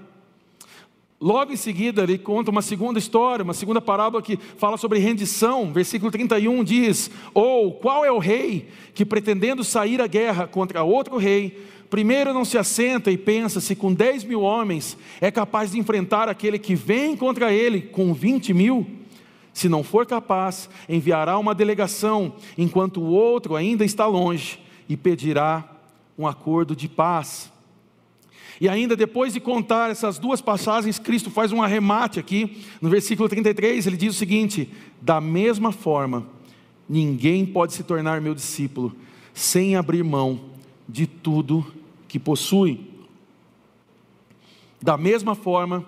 Logo 1.22 1.52
em 1.52 1.58
seguida, 1.58 2.04
ele 2.04 2.18
conta 2.18 2.50
uma 2.50 2.62
segunda 2.62 2.98
história, 2.98 3.44
uma 3.44 3.54
segunda 3.54 3.82
parábola 3.82 4.24
que 4.24 4.40
fala 4.58 4.78
sobre 4.78 5.00
rendição. 5.00 5.74
Versículo 5.74 6.10
31 6.10 6.64
diz: 6.64 7.12
Ou 7.34 7.74
qual 7.74 8.06
é 8.06 8.12
o 8.12 8.20
rei 8.20 8.70
que, 8.94 9.06
pretendendo 9.06 9.62
sair 9.62 10.02
à 10.02 10.08
guerra 10.08 10.48
contra 10.48 10.82
outro 10.82 11.18
rei, 11.18 11.62
primeiro 11.90 12.34
não 12.34 12.46
se 12.46 12.58
assenta 12.58 13.12
e 13.12 13.18
pensa 13.18 13.60
se 13.60 13.76
com 13.76 13.94
10 13.94 14.24
mil 14.24 14.42
homens 14.42 14.98
é 15.20 15.30
capaz 15.30 15.72
de 15.72 15.80
enfrentar 15.80 16.30
aquele 16.30 16.58
que 16.58 16.74
vem 16.74 17.18
contra 17.18 17.52
ele 17.52 17.82
com 17.82 18.14
20 18.14 18.54
mil? 18.54 18.88
Se 19.52 19.68
não 19.68 19.84
for 19.84 20.06
capaz, 20.06 20.70
enviará 20.88 21.38
uma 21.38 21.54
delegação, 21.54 22.34
enquanto 22.58 23.02
o 23.02 23.10
outro 23.10 23.58
ainda 23.58 23.84
está 23.84 24.06
longe, 24.06 24.58
e 24.88 24.96
pedirá 24.96 25.70
um 26.18 26.26
acordo 26.26 26.74
de 26.74 26.88
paz. 26.88 27.52
E 28.62 28.68
ainda 28.68 28.96
depois 28.96 29.34
de 29.34 29.40
contar 29.40 29.90
essas 29.90 30.20
duas 30.20 30.42
passagens, 30.42 31.00
Cristo 31.00 31.32
faz 31.32 31.52
um 31.52 31.64
arremate 31.64 32.20
aqui, 32.20 32.62
no 32.82 32.90
versículo 32.90 33.30
33, 33.30 33.88
ele 33.88 33.96
diz 33.96 34.16
o 34.16 34.18
seguinte: 34.18 34.70
Da 35.02 35.22
mesma 35.22 35.72
forma, 35.72 36.28
ninguém 36.88 37.46
pode 37.46 37.74
se 37.74 37.84
tornar 37.84 38.20
meu 38.20 38.36
discípulo 38.36 38.94
sem 39.34 39.78
abrir 39.78 40.04
mão 40.04 40.42
de 40.88 41.08
tudo 41.08 41.66
que 42.08 42.20
possui. 42.20 42.82
Da 44.82 44.98
mesma 44.98 45.36
forma, 45.36 45.86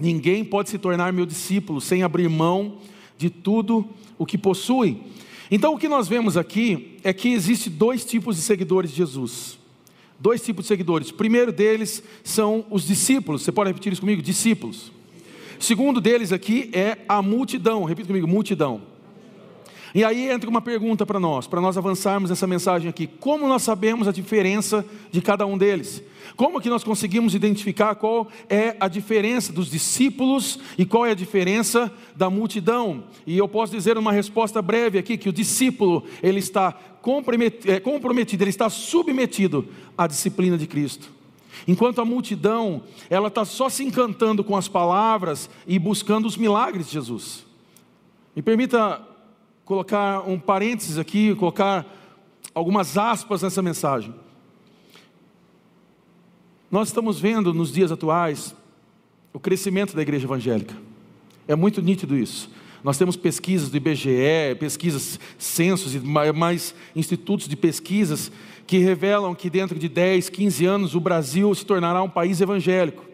ninguém 0.00 0.44
pode 0.44 0.70
se 0.70 0.78
tornar 0.78 1.12
meu 1.12 1.26
discípulo 1.26 1.80
sem 1.80 2.04
abrir 2.04 2.28
mão 2.28 2.78
de 3.18 3.30
tudo 3.30 3.84
o 4.16 4.24
que 4.24 4.38
possui. 4.38 5.02
Então, 5.50 5.74
o 5.74 5.78
que 5.78 5.88
nós 5.88 6.06
vemos 6.06 6.36
aqui 6.36 6.98
é 7.02 7.12
que 7.12 7.28
existe 7.28 7.68
dois 7.68 8.04
tipos 8.04 8.36
de 8.36 8.42
seguidores 8.42 8.90
de 8.90 8.96
Jesus 8.96 9.58
dois 10.18 10.42
tipos 10.42 10.64
de 10.64 10.68
seguidores. 10.68 11.10
O 11.10 11.14
primeiro 11.14 11.52
deles 11.52 12.02
são 12.24 12.64
os 12.70 12.86
discípulos. 12.86 13.42
Você 13.42 13.52
pode 13.52 13.70
repetir 13.70 13.92
isso 13.92 14.00
comigo? 14.00 14.22
Discípulos. 14.22 14.92
O 15.58 15.62
segundo 15.64 16.00
deles 16.00 16.32
aqui 16.32 16.70
é 16.72 16.98
a 17.08 17.22
multidão. 17.22 17.84
Repita 17.84 18.08
comigo: 18.08 18.26
multidão. 18.26 18.82
E 19.96 20.04
aí 20.04 20.28
entra 20.28 20.50
uma 20.50 20.60
pergunta 20.60 21.06
para 21.06 21.18
nós, 21.18 21.46
para 21.46 21.58
nós 21.58 21.78
avançarmos 21.78 22.30
essa 22.30 22.46
mensagem 22.46 22.86
aqui. 22.86 23.06
Como 23.06 23.48
nós 23.48 23.62
sabemos 23.62 24.06
a 24.06 24.12
diferença 24.12 24.84
de 25.10 25.22
cada 25.22 25.46
um 25.46 25.56
deles? 25.56 26.02
Como 26.36 26.60
que 26.60 26.68
nós 26.68 26.84
conseguimos 26.84 27.34
identificar 27.34 27.94
qual 27.94 28.28
é 28.46 28.76
a 28.78 28.88
diferença 28.88 29.54
dos 29.54 29.70
discípulos 29.70 30.58
e 30.76 30.84
qual 30.84 31.06
é 31.06 31.12
a 31.12 31.14
diferença 31.14 31.90
da 32.14 32.28
multidão? 32.28 33.04
E 33.26 33.38
eu 33.38 33.48
posso 33.48 33.72
dizer 33.72 33.96
uma 33.96 34.12
resposta 34.12 34.60
breve 34.60 34.98
aqui 34.98 35.16
que 35.16 35.30
o 35.30 35.32
discípulo 35.32 36.04
ele 36.22 36.40
está 36.40 36.78
comprometido, 37.82 38.42
ele 38.42 38.50
está 38.50 38.68
submetido 38.68 39.68
à 39.96 40.06
disciplina 40.06 40.58
de 40.58 40.66
Cristo. 40.66 41.10
Enquanto 41.66 42.00
a 42.00 42.04
multidão, 42.04 42.82
ela 43.08 43.28
está 43.28 43.44
só 43.44 43.68
se 43.68 43.84
encantando 43.84 44.42
com 44.42 44.56
as 44.56 44.68
palavras 44.68 45.48
e 45.66 45.78
buscando 45.78 46.26
os 46.26 46.36
milagres 46.36 46.86
de 46.86 46.92
Jesus. 46.92 47.44
Me 48.34 48.42
permita 48.42 49.00
colocar 49.64 50.28
um 50.28 50.38
parênteses 50.38 50.98
aqui, 50.98 51.34
colocar 51.34 51.86
algumas 52.54 52.98
aspas 52.98 53.42
nessa 53.42 53.62
mensagem. 53.62 54.14
Nós 56.70 56.88
estamos 56.88 57.18
vendo 57.20 57.54
nos 57.54 57.72
dias 57.72 57.92
atuais 57.92 58.54
o 59.32 59.38
crescimento 59.38 59.94
da 59.94 60.02
igreja 60.02 60.26
evangélica. 60.26 60.74
É 61.46 61.54
muito 61.54 61.80
nítido 61.80 62.16
isso. 62.16 62.50
Nós 62.86 62.96
temos 62.96 63.16
pesquisas 63.16 63.68
do 63.68 63.76
IBGE, 63.76 64.54
pesquisas, 64.60 65.18
censos 65.36 65.96
e 65.96 65.98
mais 65.98 66.72
institutos 66.94 67.48
de 67.48 67.56
pesquisas 67.56 68.30
que 68.64 68.78
revelam 68.78 69.34
que 69.34 69.50
dentro 69.50 69.76
de 69.76 69.88
10, 69.88 70.28
15 70.28 70.64
anos 70.66 70.94
o 70.94 71.00
Brasil 71.00 71.52
se 71.52 71.66
tornará 71.66 72.00
um 72.00 72.08
país 72.08 72.40
evangélico. 72.40 73.04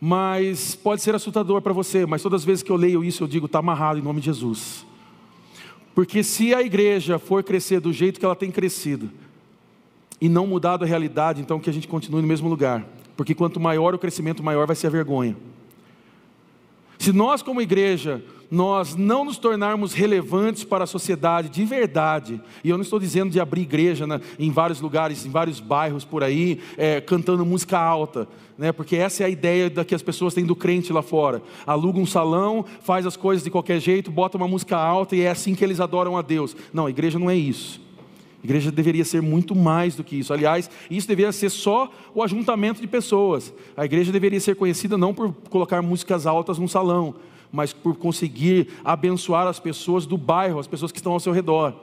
Mas 0.00 0.74
pode 0.74 1.02
ser 1.02 1.14
assustador 1.14 1.60
para 1.60 1.74
você, 1.74 2.06
mas 2.06 2.22
todas 2.22 2.40
as 2.40 2.46
vezes 2.46 2.62
que 2.62 2.72
eu 2.72 2.76
leio 2.76 3.04
isso 3.04 3.22
eu 3.24 3.28
digo, 3.28 3.44
está 3.44 3.58
amarrado 3.58 3.98
em 3.98 4.02
nome 4.02 4.20
de 4.20 4.24
Jesus. 4.24 4.86
Porque 5.94 6.22
se 6.22 6.54
a 6.54 6.62
igreja 6.62 7.18
for 7.18 7.44
crescer 7.44 7.80
do 7.80 7.92
jeito 7.92 8.18
que 8.18 8.24
ela 8.24 8.34
tem 8.34 8.50
crescido, 8.50 9.10
e 10.18 10.30
não 10.30 10.46
mudado 10.46 10.82
a 10.82 10.88
realidade, 10.88 11.42
então 11.42 11.60
que 11.60 11.68
a 11.68 11.74
gente 11.74 11.86
continue 11.86 12.22
no 12.22 12.28
mesmo 12.28 12.48
lugar. 12.48 12.88
Porque 13.18 13.34
quanto 13.34 13.60
maior 13.60 13.94
o 13.94 13.98
crescimento, 13.98 14.42
maior 14.42 14.66
vai 14.66 14.74
ser 14.74 14.86
a 14.86 14.90
vergonha. 14.90 15.36
Se 16.98 17.12
nós, 17.12 17.42
como 17.42 17.62
igreja, 17.62 18.22
nós 18.50 18.96
não 18.96 19.24
nos 19.24 19.38
tornarmos 19.38 19.92
relevantes 19.92 20.64
para 20.64 20.84
a 20.84 20.86
sociedade 20.86 21.48
de 21.48 21.64
verdade, 21.64 22.40
e 22.64 22.70
eu 22.70 22.76
não 22.76 22.82
estou 22.82 22.98
dizendo 22.98 23.30
de 23.30 23.38
abrir 23.38 23.62
igreja 23.62 24.06
né, 24.06 24.20
em 24.38 24.50
vários 24.50 24.80
lugares, 24.80 25.24
em 25.24 25.30
vários 25.30 25.60
bairros 25.60 26.04
por 26.04 26.24
aí, 26.24 26.60
é, 26.76 27.00
cantando 27.00 27.44
música 27.44 27.78
alta, 27.78 28.26
né, 28.56 28.72
porque 28.72 28.96
essa 28.96 29.22
é 29.22 29.26
a 29.26 29.30
ideia 29.30 29.70
da 29.70 29.84
que 29.84 29.94
as 29.94 30.02
pessoas 30.02 30.34
têm 30.34 30.44
do 30.44 30.56
crente 30.56 30.92
lá 30.92 31.02
fora. 31.02 31.42
Aluga 31.66 31.98
um 32.00 32.06
salão, 32.06 32.64
faz 32.80 33.06
as 33.06 33.16
coisas 33.16 33.44
de 33.44 33.50
qualquer 33.50 33.80
jeito, 33.80 34.10
bota 34.10 34.36
uma 34.36 34.48
música 34.48 34.76
alta 34.76 35.14
e 35.14 35.20
é 35.20 35.30
assim 35.30 35.54
que 35.54 35.62
eles 35.62 35.80
adoram 35.80 36.16
a 36.16 36.22
Deus. 36.22 36.56
Não, 36.72 36.86
a 36.86 36.90
igreja 36.90 37.18
não 37.18 37.30
é 37.30 37.36
isso. 37.36 37.87
A 38.42 38.46
igreja 38.46 38.70
deveria 38.70 39.04
ser 39.04 39.20
muito 39.20 39.54
mais 39.54 39.96
do 39.96 40.04
que 40.04 40.16
isso. 40.16 40.32
Aliás, 40.32 40.70
isso 40.90 41.08
deveria 41.08 41.32
ser 41.32 41.50
só 41.50 41.90
o 42.14 42.22
ajuntamento 42.22 42.80
de 42.80 42.86
pessoas. 42.86 43.52
A 43.76 43.84
igreja 43.84 44.12
deveria 44.12 44.40
ser 44.40 44.54
conhecida 44.54 44.96
não 44.96 45.12
por 45.12 45.32
colocar 45.50 45.82
músicas 45.82 46.26
altas 46.26 46.58
num 46.58 46.68
salão, 46.68 47.16
mas 47.50 47.72
por 47.72 47.96
conseguir 47.96 48.68
abençoar 48.84 49.46
as 49.46 49.58
pessoas 49.58 50.06
do 50.06 50.16
bairro, 50.16 50.60
as 50.60 50.66
pessoas 50.66 50.92
que 50.92 50.98
estão 50.98 51.12
ao 51.12 51.20
seu 51.20 51.32
redor. 51.32 51.74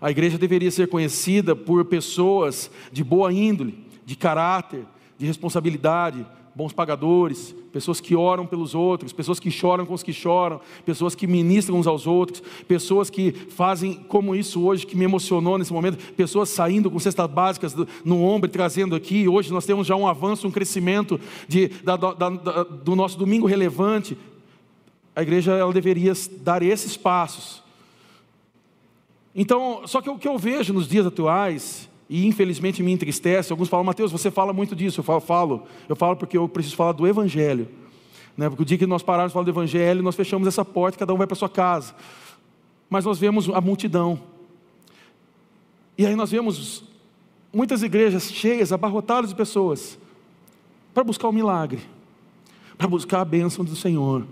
A 0.00 0.10
igreja 0.10 0.36
deveria 0.36 0.70
ser 0.70 0.88
conhecida 0.88 1.54
por 1.54 1.84
pessoas 1.84 2.70
de 2.92 3.04
boa 3.04 3.32
índole, 3.32 3.78
de 4.04 4.16
caráter, 4.16 4.84
de 5.16 5.26
responsabilidade, 5.26 6.26
bons 6.54 6.72
pagadores, 6.72 7.54
pessoas 7.72 8.00
que 8.00 8.14
oram 8.14 8.46
pelos 8.46 8.74
outros, 8.74 9.12
pessoas 9.12 9.40
que 9.40 9.50
choram 9.50 9.84
com 9.84 9.92
os 9.92 10.02
que 10.02 10.12
choram, 10.12 10.60
pessoas 10.86 11.14
que 11.14 11.26
ministram 11.26 11.76
uns 11.76 11.86
aos 11.86 12.06
outros, 12.06 12.42
pessoas 12.68 13.10
que 13.10 13.32
fazem 13.32 13.94
como 13.94 14.36
isso 14.36 14.62
hoje, 14.64 14.86
que 14.86 14.96
me 14.96 15.04
emocionou 15.04 15.58
nesse 15.58 15.72
momento, 15.72 15.98
pessoas 16.14 16.48
saindo 16.48 16.90
com 16.90 16.98
cestas 17.00 17.28
básicas 17.28 17.74
no 18.04 18.22
ombro 18.22 18.48
e 18.48 18.52
trazendo 18.52 18.94
aqui. 18.94 19.26
Hoje 19.26 19.52
nós 19.52 19.66
temos 19.66 19.86
já 19.86 19.96
um 19.96 20.06
avanço, 20.06 20.46
um 20.46 20.50
crescimento 20.50 21.20
de, 21.48 21.68
da, 21.82 21.96
da, 21.96 22.12
da, 22.12 22.62
do 22.62 22.94
nosso 22.94 23.18
domingo 23.18 23.46
relevante, 23.46 24.16
a 25.16 25.22
igreja 25.22 25.52
ela 25.52 25.72
deveria 25.72 26.12
dar 26.40 26.62
esses 26.62 26.96
passos. 26.96 27.62
Então, 29.34 29.82
só 29.86 30.00
que 30.00 30.08
o 30.08 30.18
que 30.18 30.28
eu 30.28 30.38
vejo 30.38 30.72
nos 30.72 30.86
dias 30.86 31.06
atuais, 31.06 31.88
e 32.08 32.26
infelizmente 32.26 32.82
me 32.82 32.92
entristece, 32.92 33.52
alguns 33.52 33.68
falam, 33.68 33.84
Mateus, 33.84 34.12
você 34.12 34.30
fala 34.30 34.52
muito 34.52 34.76
disso, 34.76 35.00
eu 35.00 35.04
falo, 35.04 35.20
falo, 35.20 35.62
eu 35.88 35.96
falo 35.96 36.16
porque 36.16 36.36
eu 36.36 36.48
preciso 36.48 36.76
falar 36.76 36.92
do 36.92 37.06
Evangelho. 37.06 37.68
Né? 38.36 38.48
Porque 38.48 38.62
o 38.62 38.66
dia 38.66 38.76
que 38.76 38.86
nós 38.86 39.02
pararmos 39.02 39.30
de 39.30 39.34
falar 39.34 39.44
do 39.44 39.50
Evangelho, 39.50 40.02
nós 40.02 40.14
fechamos 40.14 40.46
essa 40.46 40.64
porta, 40.64 40.98
cada 40.98 41.14
um 41.14 41.16
vai 41.16 41.26
para 41.26 41.36
sua 41.36 41.48
casa. 41.48 41.94
Mas 42.90 43.04
nós 43.04 43.18
vemos 43.18 43.48
a 43.48 43.60
multidão. 43.60 44.20
E 45.96 46.04
aí 46.04 46.14
nós 46.14 46.30
vemos 46.30 46.84
muitas 47.52 47.82
igrejas 47.82 48.30
cheias, 48.30 48.72
abarrotadas 48.72 49.30
de 49.30 49.36
pessoas, 49.36 49.98
para 50.92 51.04
buscar 51.04 51.28
o 51.28 51.32
milagre, 51.32 51.80
para 52.76 52.88
buscar 52.88 53.20
a 53.20 53.24
bênção 53.24 53.64
do 53.64 53.74
Senhor 53.74 54.26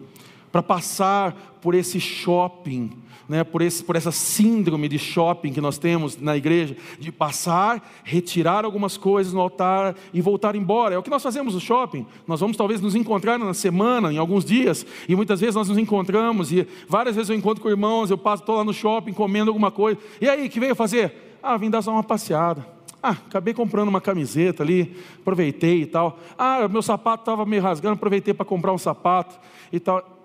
para 0.52 0.62
passar 0.62 1.58
por 1.62 1.74
esse 1.74 1.98
shopping, 1.98 2.90
né, 3.32 3.42
por, 3.42 3.62
esse, 3.62 3.82
por 3.82 3.96
essa 3.96 4.12
síndrome 4.12 4.86
de 4.90 4.98
shopping 4.98 5.54
que 5.54 5.60
nós 5.60 5.78
temos 5.78 6.18
na 6.18 6.36
igreja, 6.36 6.76
de 6.98 7.10
passar, 7.10 7.82
retirar 8.04 8.62
algumas 8.62 8.98
coisas 8.98 9.32
no 9.32 9.40
altar 9.40 9.96
e 10.12 10.20
voltar 10.20 10.54
embora. 10.54 10.94
É 10.94 10.98
o 10.98 11.02
que 11.02 11.08
nós 11.08 11.22
fazemos 11.22 11.54
no 11.54 11.60
shopping. 11.60 12.06
Nós 12.26 12.40
vamos 12.40 12.58
talvez 12.58 12.82
nos 12.82 12.94
encontrar 12.94 13.38
na 13.38 13.54
semana, 13.54 14.12
em 14.12 14.18
alguns 14.18 14.44
dias, 14.44 14.84
e 15.08 15.16
muitas 15.16 15.40
vezes 15.40 15.54
nós 15.54 15.66
nos 15.66 15.78
encontramos, 15.78 16.52
e 16.52 16.68
várias 16.86 17.16
vezes 17.16 17.30
eu 17.30 17.36
encontro 17.36 17.62
com 17.62 17.70
irmãos, 17.70 18.10
eu 18.10 18.18
passo, 18.18 18.42
estou 18.42 18.54
lá 18.54 18.64
no 18.64 18.74
shopping 18.74 19.14
comendo 19.14 19.50
alguma 19.50 19.70
coisa. 19.70 19.98
E 20.20 20.28
aí, 20.28 20.50
que 20.50 20.60
veio 20.60 20.74
fazer? 20.74 21.38
Ah, 21.42 21.56
vim 21.56 21.70
dar 21.70 21.80
só 21.80 21.90
uma 21.90 22.04
passeada. 22.04 22.66
Ah, 23.02 23.16
acabei 23.26 23.54
comprando 23.54 23.88
uma 23.88 24.00
camiseta 24.02 24.62
ali, 24.62 24.94
aproveitei 25.18 25.80
e 25.80 25.86
tal. 25.86 26.18
Ah, 26.36 26.68
meu 26.68 26.82
sapato 26.82 27.22
estava 27.22 27.46
meio 27.46 27.62
rasgando, 27.62 27.94
aproveitei 27.94 28.34
para 28.34 28.44
comprar 28.44 28.74
um 28.74 28.78
sapato 28.78 29.40
e 29.72 29.80
tal 29.80 30.21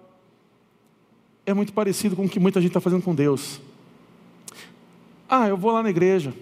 é 1.47 1.53
muito 1.53 1.71
parecido 1.71 2.13
com 2.13 2.25
o 2.25 2.29
que 2.29 2.41
muita 2.41 2.59
gente 2.59 2.71
está 2.71 2.81
fazendo 2.81 3.01
com 3.01 3.15
Deus. 3.15 3.61
Ah, 5.29 5.47
eu 5.47 5.55
vou 5.55 5.71
lá 5.71 5.81
na 5.81 5.89
igreja. 5.89 6.33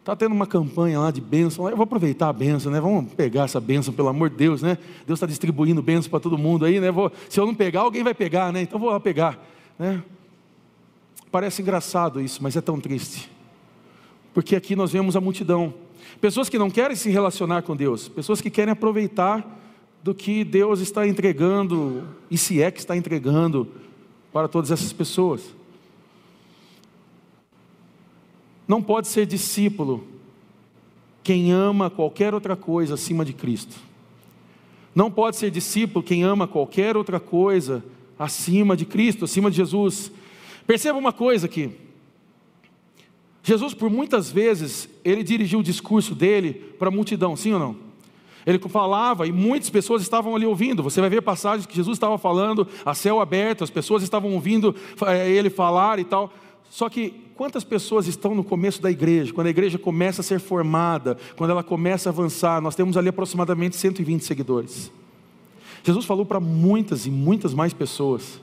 Está 0.00 0.14
tendo 0.14 0.34
uma 0.34 0.46
campanha 0.46 1.00
lá 1.00 1.10
de 1.10 1.20
bênção. 1.20 1.66
Eu 1.66 1.76
vou 1.76 1.84
aproveitar 1.84 2.28
a 2.28 2.32
bênção, 2.32 2.70
né? 2.70 2.78
Vamos 2.78 3.10
pegar 3.14 3.44
essa 3.44 3.58
bênção, 3.58 3.94
pelo 3.94 4.08
amor 4.08 4.28
de 4.28 4.36
Deus, 4.36 4.60
né? 4.60 4.76
Deus 5.06 5.16
está 5.16 5.26
distribuindo 5.26 5.80
bênção 5.80 6.10
para 6.10 6.20
todo 6.20 6.36
mundo 6.36 6.66
aí, 6.66 6.78
né? 6.78 6.90
Vou, 6.90 7.10
se 7.26 7.40
eu 7.40 7.46
não 7.46 7.54
pegar, 7.54 7.80
alguém 7.80 8.02
vai 8.02 8.12
pegar, 8.12 8.52
né? 8.52 8.60
Então 8.60 8.78
vou 8.78 8.90
lá 8.90 9.00
pegar, 9.00 9.42
né? 9.78 10.02
Parece 11.30 11.62
engraçado 11.62 12.20
isso, 12.20 12.42
mas 12.42 12.54
é 12.54 12.60
tão 12.60 12.78
triste. 12.78 13.30
Porque 14.34 14.54
aqui 14.54 14.76
nós 14.76 14.92
vemos 14.92 15.16
a 15.16 15.22
multidão. 15.22 15.72
Pessoas 16.20 16.50
que 16.50 16.58
não 16.58 16.68
querem 16.68 16.96
se 16.96 17.08
relacionar 17.08 17.62
com 17.62 17.74
Deus, 17.74 18.08
pessoas 18.08 18.42
que 18.42 18.50
querem 18.50 18.72
aproveitar 18.72 19.58
do 20.02 20.14
que 20.14 20.44
Deus 20.44 20.80
está 20.80 21.08
entregando, 21.08 22.06
e 22.30 22.36
se 22.36 22.60
é 22.60 22.70
que 22.70 22.80
está 22.80 22.94
entregando 22.94 23.66
para 24.32 24.48
todas 24.48 24.70
essas 24.70 24.92
pessoas. 24.92 25.42
Não 28.66 28.82
pode 28.82 29.08
ser 29.08 29.26
discípulo 29.26 30.06
quem 31.22 31.52
ama 31.52 31.90
qualquer 31.90 32.34
outra 32.34 32.56
coisa 32.56 32.94
acima 32.94 33.24
de 33.24 33.32
Cristo. 33.32 33.76
Não 34.94 35.10
pode 35.10 35.36
ser 35.36 35.50
discípulo 35.50 36.02
quem 36.02 36.22
ama 36.22 36.46
qualquer 36.46 36.96
outra 36.96 37.20
coisa 37.20 37.84
acima 38.18 38.76
de 38.76 38.84
Cristo, 38.84 39.24
acima 39.24 39.50
de 39.50 39.56
Jesus. 39.56 40.10
Perceba 40.66 40.98
uma 40.98 41.12
coisa 41.12 41.46
aqui. 41.46 41.70
Jesus, 43.42 43.74
por 43.74 43.90
muitas 43.90 44.30
vezes, 44.30 44.88
ele 45.04 45.22
dirigiu 45.22 45.58
o 45.58 45.62
discurso 45.62 46.14
dele 46.14 46.54
para 46.78 46.88
a 46.88 46.92
multidão, 46.92 47.36
sim 47.36 47.52
ou 47.52 47.58
não? 47.58 47.91
Ele 48.46 48.58
falava 48.58 49.26
e 49.26 49.32
muitas 49.32 49.70
pessoas 49.70 50.02
estavam 50.02 50.34
ali 50.34 50.46
ouvindo. 50.46 50.82
Você 50.82 51.00
vai 51.00 51.08
ver 51.08 51.22
passagens 51.22 51.66
que 51.66 51.74
Jesus 51.74 51.96
estava 51.96 52.18
falando 52.18 52.66
a 52.84 52.94
céu 52.94 53.20
aberto, 53.20 53.64
as 53.64 53.70
pessoas 53.70 54.02
estavam 54.02 54.32
ouvindo 54.32 54.74
eh, 55.06 55.30
ele 55.30 55.50
falar 55.50 55.98
e 55.98 56.04
tal. 56.04 56.32
Só 56.70 56.88
que 56.88 57.10
quantas 57.34 57.64
pessoas 57.64 58.06
estão 58.06 58.34
no 58.34 58.42
começo 58.42 58.80
da 58.80 58.90
igreja, 58.90 59.32
quando 59.32 59.46
a 59.46 59.50
igreja 59.50 59.78
começa 59.78 60.22
a 60.22 60.24
ser 60.24 60.40
formada, 60.40 61.16
quando 61.36 61.50
ela 61.50 61.62
começa 61.62 62.08
a 62.08 62.12
avançar, 62.12 62.60
nós 62.60 62.74
temos 62.74 62.96
ali 62.96 63.08
aproximadamente 63.08 63.76
120 63.76 64.24
seguidores. 64.24 64.90
Jesus 65.84 66.04
falou 66.04 66.24
para 66.24 66.40
muitas 66.40 67.06
e 67.06 67.10
muitas 67.10 67.52
mais 67.52 67.72
pessoas. 67.72 68.40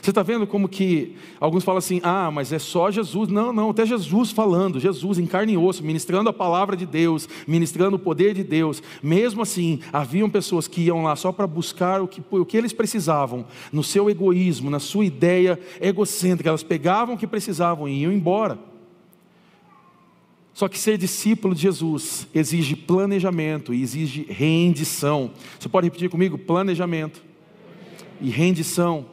Você 0.00 0.10
está 0.10 0.22
vendo 0.22 0.46
como 0.46 0.68
que 0.68 1.16
alguns 1.38 1.64
falam 1.64 1.78
assim: 1.78 2.00
ah, 2.02 2.30
mas 2.30 2.52
é 2.52 2.58
só 2.58 2.90
Jesus. 2.90 3.28
Não, 3.28 3.52
não, 3.52 3.70
até 3.70 3.84
Jesus 3.84 4.30
falando, 4.30 4.80
Jesus 4.80 5.18
em 5.18 5.26
carne 5.26 5.52
e 5.52 5.56
osso, 5.56 5.84
ministrando 5.84 6.28
a 6.30 6.32
palavra 6.32 6.76
de 6.76 6.86
Deus, 6.86 7.28
ministrando 7.46 7.96
o 7.96 7.98
poder 7.98 8.34
de 8.34 8.42
Deus. 8.42 8.82
Mesmo 9.02 9.42
assim, 9.42 9.80
haviam 9.92 10.30
pessoas 10.30 10.66
que 10.66 10.82
iam 10.82 11.02
lá 11.02 11.14
só 11.14 11.30
para 11.30 11.46
buscar 11.46 12.00
o 12.00 12.08
que, 12.08 12.22
o 12.30 12.44
que 12.44 12.56
eles 12.56 12.72
precisavam, 12.72 13.44
no 13.72 13.82
seu 13.82 14.08
egoísmo, 14.08 14.70
na 14.70 14.80
sua 14.80 15.04
ideia 15.04 15.58
egocêntrica. 15.80 16.48
Elas 16.48 16.62
pegavam 16.62 17.14
o 17.14 17.18
que 17.18 17.26
precisavam 17.26 17.88
e 17.88 18.02
iam 18.02 18.12
embora. 18.12 18.58
Só 20.54 20.68
que 20.68 20.78
ser 20.78 20.98
discípulo 20.98 21.54
de 21.54 21.62
Jesus 21.62 22.26
exige 22.34 22.76
planejamento 22.76 23.72
e 23.72 23.82
exige 23.82 24.26
rendição. 24.28 25.30
Você 25.58 25.68
pode 25.68 25.86
repetir 25.86 26.10
comigo? 26.10 26.36
Planejamento 26.36 27.22
e 28.20 28.28
rendição. 28.28 29.06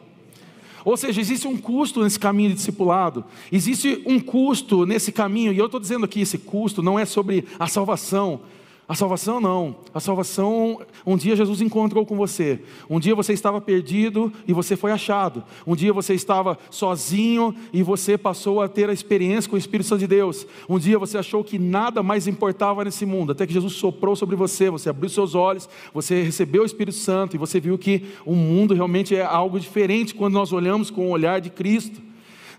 Ou 0.89 0.97
seja, 0.97 1.21
existe 1.21 1.47
um 1.47 1.55
custo 1.55 2.01
nesse 2.01 2.19
caminho 2.19 2.49
de 2.49 2.55
discipulado, 2.55 3.23
existe 3.51 4.01
um 4.07 4.19
custo 4.19 4.87
nesse 4.87 5.11
caminho, 5.11 5.53
e 5.53 5.57
eu 5.59 5.67
estou 5.67 5.79
dizendo 5.79 6.03
aqui: 6.03 6.21
esse 6.21 6.39
custo 6.39 6.81
não 6.81 6.97
é 6.97 7.05
sobre 7.05 7.45
a 7.59 7.67
salvação, 7.67 8.41
a 8.89 8.95
salvação 8.95 9.39
não. 9.39 9.75
A 9.93 9.99
salvação, 9.99 10.81
um 11.05 11.15
dia 11.15 11.35
Jesus 11.35 11.61
encontrou 11.61 12.07
com 12.07 12.17
você. 12.17 12.59
Um 12.89 12.99
dia 12.99 13.13
você 13.13 13.33
estava 13.33 13.61
perdido 13.61 14.33
e 14.47 14.51
você 14.51 14.75
foi 14.75 14.91
achado. 14.91 15.43
Um 15.67 15.75
dia 15.75 15.93
você 15.93 16.15
estava 16.15 16.57
sozinho 16.71 17.53
e 17.71 17.83
você 17.83 18.17
passou 18.17 18.63
a 18.63 18.67
ter 18.67 18.89
a 18.89 18.93
experiência 18.93 19.47
com 19.47 19.55
o 19.55 19.59
Espírito 19.59 19.85
Santo 19.85 19.99
de 19.99 20.07
Deus. 20.07 20.47
Um 20.67 20.79
dia 20.79 20.97
você 20.97 21.19
achou 21.19 21.43
que 21.43 21.59
nada 21.59 22.01
mais 22.01 22.25
importava 22.25 22.83
nesse 22.83 23.05
mundo, 23.05 23.31
até 23.31 23.45
que 23.45 23.53
Jesus 23.53 23.73
soprou 23.73 24.15
sobre 24.15 24.35
você, 24.35 24.71
você 24.71 24.89
abriu 24.89 25.07
seus 25.07 25.35
olhos, 25.35 25.69
você 25.93 26.23
recebeu 26.23 26.63
o 26.63 26.65
Espírito 26.65 26.97
Santo 26.97 27.35
e 27.35 27.37
você 27.37 27.59
viu 27.59 27.77
que 27.77 28.05
o 28.25 28.33
mundo 28.33 28.73
realmente 28.73 29.15
é 29.15 29.23
algo 29.23 29.59
diferente 29.59 30.15
quando 30.15 30.33
nós 30.33 30.51
olhamos 30.51 30.89
com 30.89 31.05
o 31.05 31.11
olhar 31.11 31.39
de 31.39 31.51
Cristo. 31.51 32.01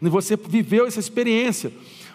E 0.00 0.08
você 0.08 0.36
viveu 0.36 0.86
essa 0.86 1.00
experiência, 1.00 1.72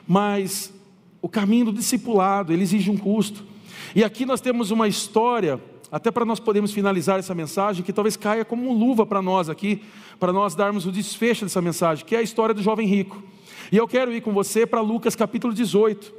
mas 0.08 0.74
o 1.22 1.28
caminho 1.28 1.66
do 1.66 1.74
discipulado, 1.74 2.54
ele 2.54 2.64
exige 2.64 2.90
um 2.90 2.96
custo. 2.96 3.55
E 3.96 4.04
aqui 4.04 4.26
nós 4.26 4.42
temos 4.42 4.72
uma 4.72 4.90
história, 4.90 5.58
até 5.90 6.12
para 6.12 6.26
nós 6.26 6.38
podermos 6.38 6.74
finalizar 6.74 7.18
essa 7.18 7.34
mensagem, 7.34 7.82
que 7.82 7.94
talvez 7.94 8.18
caia 8.18 8.44
como 8.44 8.74
luva 8.74 9.06
para 9.06 9.22
nós 9.22 9.48
aqui, 9.48 9.82
para 10.20 10.34
nós 10.34 10.54
darmos 10.54 10.86
o 10.86 10.92
desfecho 10.92 11.46
dessa 11.46 11.62
mensagem, 11.62 12.06
que 12.06 12.14
é 12.14 12.20
a 12.20 12.22
história 12.22 12.54
do 12.54 12.62
jovem 12.62 12.86
rico. 12.86 13.24
E 13.72 13.78
eu 13.78 13.88
quero 13.88 14.14
ir 14.14 14.20
com 14.20 14.34
você 14.34 14.66
para 14.66 14.82
Lucas 14.82 15.16
capítulo 15.16 15.54
18. 15.54 16.14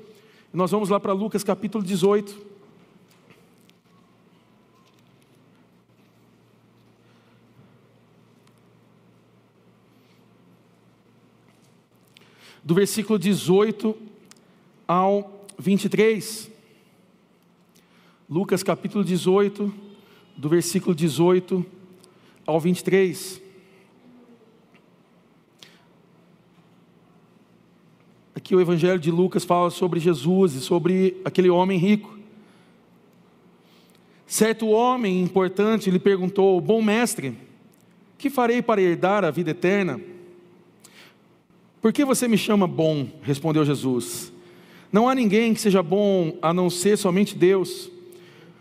Nós 0.55 0.71
vamos 0.71 0.89
lá 0.89 0.99
para 0.99 1.13
Lucas 1.13 1.45
capítulo 1.45 1.85
18. 1.85 2.57
Do 12.65 12.75
versículo 12.75 13.19
18 13.19 13.95
ao 14.89 15.45
23. 15.59 16.56
Lucas 18.29 18.61
capítulo 18.65 19.05
18, 19.05 19.73
do 20.37 20.49
versículo 20.49 20.97
18 20.97 21.65
ao 22.45 22.59
23. 22.59 23.41
Aqui 28.35 28.57
o 28.57 28.61
Evangelho 28.61 28.99
de 28.99 29.13
Lucas 29.13 29.45
fala 29.45 29.71
sobre 29.71 30.01
Jesus 30.01 30.55
e 30.55 30.61
sobre 30.61 31.21
aquele 31.25 31.49
homem 31.49 31.79
rico. 31.79 32.19
Certo 34.27 34.67
homem 34.71 35.23
importante 35.23 35.89
lhe 35.89 36.01
perguntou: 36.01 36.61
Bom 36.61 36.83
mestre, 36.83 37.39
que 38.19 38.29
farei 38.29 38.61
para 38.61 38.83
herdar 38.83 39.25
a 39.25 39.31
vida 39.31 39.53
eterna? 39.53 40.01
Por 41.81 41.93
que 41.93 42.05
você 42.05 42.27
me 42.27 42.37
chama 42.37 42.67
bom? 42.67 43.07
respondeu 43.23 43.65
Jesus. 43.65 44.33
Não 44.91 45.09
há 45.09 45.15
ninguém 45.15 45.55
que 45.55 45.61
seja 45.61 45.81
bom 45.81 46.37
a 46.43 46.53
não 46.53 46.69
ser 46.69 46.99
somente 46.99 47.37
Deus. 47.37 47.95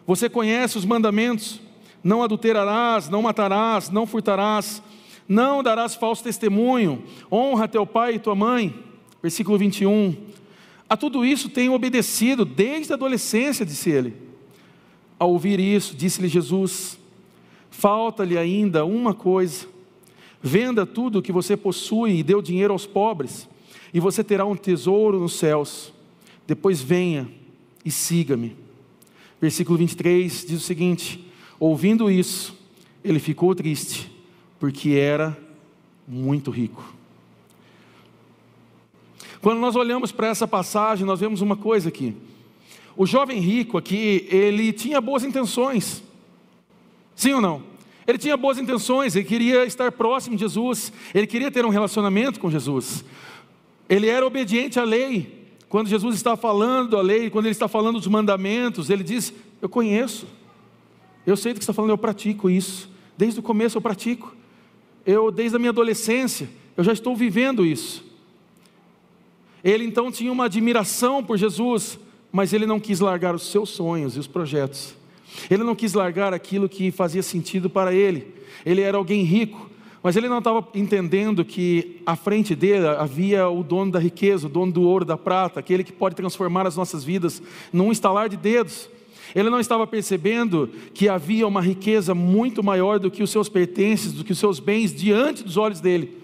Você 0.06 0.30
conhece 0.30 0.78
os 0.78 0.86
mandamentos: 0.86 1.60
não 2.04 2.22
adulterarás, 2.22 3.10
não 3.10 3.22
matarás, 3.22 3.90
não 3.90 4.06
furtarás, 4.06 4.82
não 5.28 5.64
darás 5.64 5.96
falso 5.96 6.24
testemunho, 6.24 7.04
honra 7.32 7.68
teu 7.68 7.86
pai 7.86 8.16
e 8.16 8.20
tua 8.20 8.36
mãe. 8.36 8.74
Versículo 9.22 9.58
21. 9.58 10.16
A 10.88 10.96
tudo 10.96 11.26
isso 11.26 11.50
tenho 11.50 11.74
obedecido 11.74 12.46
desde 12.46 12.94
a 12.94 12.96
adolescência, 12.96 13.66
disse 13.66 13.90
ele. 13.90 14.16
Ao 15.18 15.32
ouvir 15.32 15.60
isso, 15.60 15.96
disse-lhe 15.96 16.28
Jesus: 16.28 17.00
Falta-lhe 17.72 18.38
ainda 18.38 18.86
uma 18.86 19.14
coisa. 19.14 19.68
Venda 20.42 20.86
tudo 20.86 21.20
o 21.20 21.22
que 21.24 21.32
você 21.32 21.58
possui 21.58 22.20
e 22.20 22.24
dê 22.24 22.36
o 22.36 22.42
dinheiro 22.42 22.72
aos 22.72 22.86
pobres, 22.86 23.50
e 23.92 24.00
você 24.00 24.24
terá 24.24 24.46
um 24.46 24.56
tesouro 24.56 25.20
nos 25.20 25.34
céus. 25.34 25.92
Depois 26.46 26.82
venha 26.82 27.28
e 27.84 27.90
siga-me. 27.90 28.65
Versículo 29.46 29.78
23 29.78 30.44
diz 30.48 30.60
o 30.60 30.66
seguinte: 30.66 31.24
Ouvindo 31.60 32.10
isso, 32.10 32.58
ele 33.04 33.20
ficou 33.20 33.54
triste, 33.54 34.12
porque 34.60 34.94
era 34.94 35.38
muito 36.08 36.50
rico. 36.50 36.84
Quando 39.44 39.60
nós 39.60 39.76
olhamos 39.76 40.12
para 40.12 40.30
essa 40.30 40.48
passagem, 40.48 41.06
nós 41.06 41.20
vemos 41.20 41.42
uma 41.42 41.56
coisa 41.56 41.90
aqui. 41.90 42.16
O 42.98 43.06
jovem 43.06 43.40
rico 43.40 43.78
aqui, 43.78 44.28
ele 44.32 44.74
tinha 44.74 45.00
boas 45.00 45.24
intenções. 45.24 46.02
Sim 47.16 47.34
ou 47.34 47.42
não? 47.42 47.62
Ele 48.08 48.18
tinha 48.18 48.36
boas 48.36 48.58
intenções, 48.58 49.16
ele 49.16 49.26
queria 49.26 49.64
estar 49.64 49.92
próximo 49.92 50.36
de 50.36 50.42
Jesus, 50.42 50.92
ele 51.14 51.28
queria 51.28 51.52
ter 51.52 51.64
um 51.64 51.70
relacionamento 51.70 52.40
com 52.40 52.50
Jesus. 52.50 53.06
Ele 53.88 54.08
era 54.08 54.26
obediente 54.26 54.80
à 54.80 54.84
lei. 54.84 55.45
Quando 55.76 55.90
Jesus 55.90 56.16
está 56.16 56.38
falando 56.38 56.96
a 56.96 57.02
lei, 57.02 57.30
quando 57.30 57.48
ele 57.48 57.52
está 57.52 57.68
falando 57.68 57.98
dos 57.98 58.08
mandamentos, 58.08 58.90
ele 58.90 59.04
diz: 59.04 59.34
Eu 59.62 59.68
conheço, 59.68 60.26
eu 61.28 61.36
sei 61.36 61.52
do 61.52 61.58
que 61.58 61.64
está 61.64 61.74
falando, 61.74 61.92
eu 61.92 61.98
pratico 61.98 62.50
isso. 62.50 62.90
Desde 63.18 63.42
o 63.42 63.44
começo 63.44 63.76
eu 63.76 63.82
pratico. 63.82 64.34
Eu, 65.06 65.30
desde 65.30 65.58
a 65.58 65.60
minha 65.60 65.72
adolescência, 65.72 66.48
eu 66.78 66.84
já 66.86 66.94
estou 66.94 67.14
vivendo 67.14 67.66
isso. 67.66 68.06
Ele 69.62 69.84
então 69.84 70.10
tinha 70.10 70.32
uma 70.32 70.46
admiração 70.46 71.22
por 71.22 71.38
Jesus, 71.38 72.00
mas 72.32 72.54
ele 72.54 72.66
não 72.66 72.80
quis 72.80 73.02
largar 73.02 73.36
os 73.36 73.52
seus 73.52 73.68
sonhos 73.68 74.16
e 74.16 74.20
os 74.20 74.28
projetos. 74.28 74.96
Ele 75.52 75.66
não 75.66 75.76
quis 75.76 75.94
largar 75.94 76.34
aquilo 76.34 76.70
que 76.70 76.90
fazia 76.90 77.22
sentido 77.22 77.70
para 77.70 77.94
ele. 77.94 78.34
Ele 78.66 78.80
era 78.80 78.96
alguém 78.96 79.24
rico, 79.24 79.70
mas 80.06 80.16
ele 80.16 80.30
não 80.30 80.38
estava 80.38 80.64
entendendo 80.76 81.44
que 81.44 82.00
à 82.06 82.16
frente 82.16 82.54
dele 82.54 82.86
havia 82.86 83.50
o 83.50 83.64
dono 83.64 83.92
da 83.92 83.98
riqueza, 83.98 84.46
o 84.46 84.50
dono 84.50 84.72
do 84.72 84.84
ouro, 84.84 85.04
da 85.04 85.18
prata, 85.18 85.60
aquele 85.60 85.84
que 85.84 85.92
pode 85.92 86.16
transformar 86.16 86.68
as 86.68 86.78
nossas 86.78 87.04
vidas 87.04 87.42
num 87.74 87.92
estalar 87.92 88.30
de 88.30 88.38
dedos. 88.38 88.88
Ele 89.34 89.50
não 89.50 89.60
estava 89.60 89.88
percebendo 89.88 90.70
que 90.94 91.10
havia 91.10 91.48
uma 91.48 91.60
riqueza 91.60 92.14
muito 92.14 92.64
maior 92.64 93.00
do 93.00 93.10
que 93.10 93.24
os 93.24 93.32
seus 93.32 93.50
pertences, 93.50 94.14
do 94.14 94.24
que 94.24 94.32
os 94.32 94.38
seus 94.38 94.60
bens 94.60 94.94
diante 94.94 95.44
dos 95.44 95.58
olhos 95.58 95.82
dele. 95.82 96.16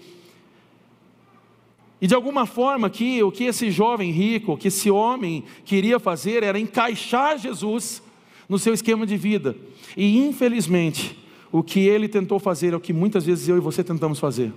E 2.00 2.06
de 2.06 2.14
alguma 2.14 2.46
forma 2.46 2.88
que 2.88 3.20
o 3.20 3.32
que 3.32 3.42
esse 3.42 3.68
jovem 3.68 4.12
rico, 4.12 4.56
que 4.56 4.68
esse 4.68 4.92
homem 4.92 5.42
queria 5.64 5.98
fazer 5.98 6.44
era 6.44 6.56
encaixar 6.56 7.36
Jesus 7.36 8.00
no 8.48 8.60
seu 8.60 8.74
esquema 8.74 9.04
de 9.04 9.16
vida. 9.16 9.56
E 9.96 10.24
infelizmente, 10.24 11.20
o 11.52 11.62
que 11.62 11.86
ele 11.86 12.08
tentou 12.08 12.38
fazer 12.40 12.72
é 12.72 12.76
o 12.76 12.80
que 12.80 12.92
muitas 12.92 13.24
vezes 13.24 13.46
eu 13.46 13.58
e 13.58 13.60
você 13.60 13.84
tentamos 13.84 14.18
fazer 14.18 14.50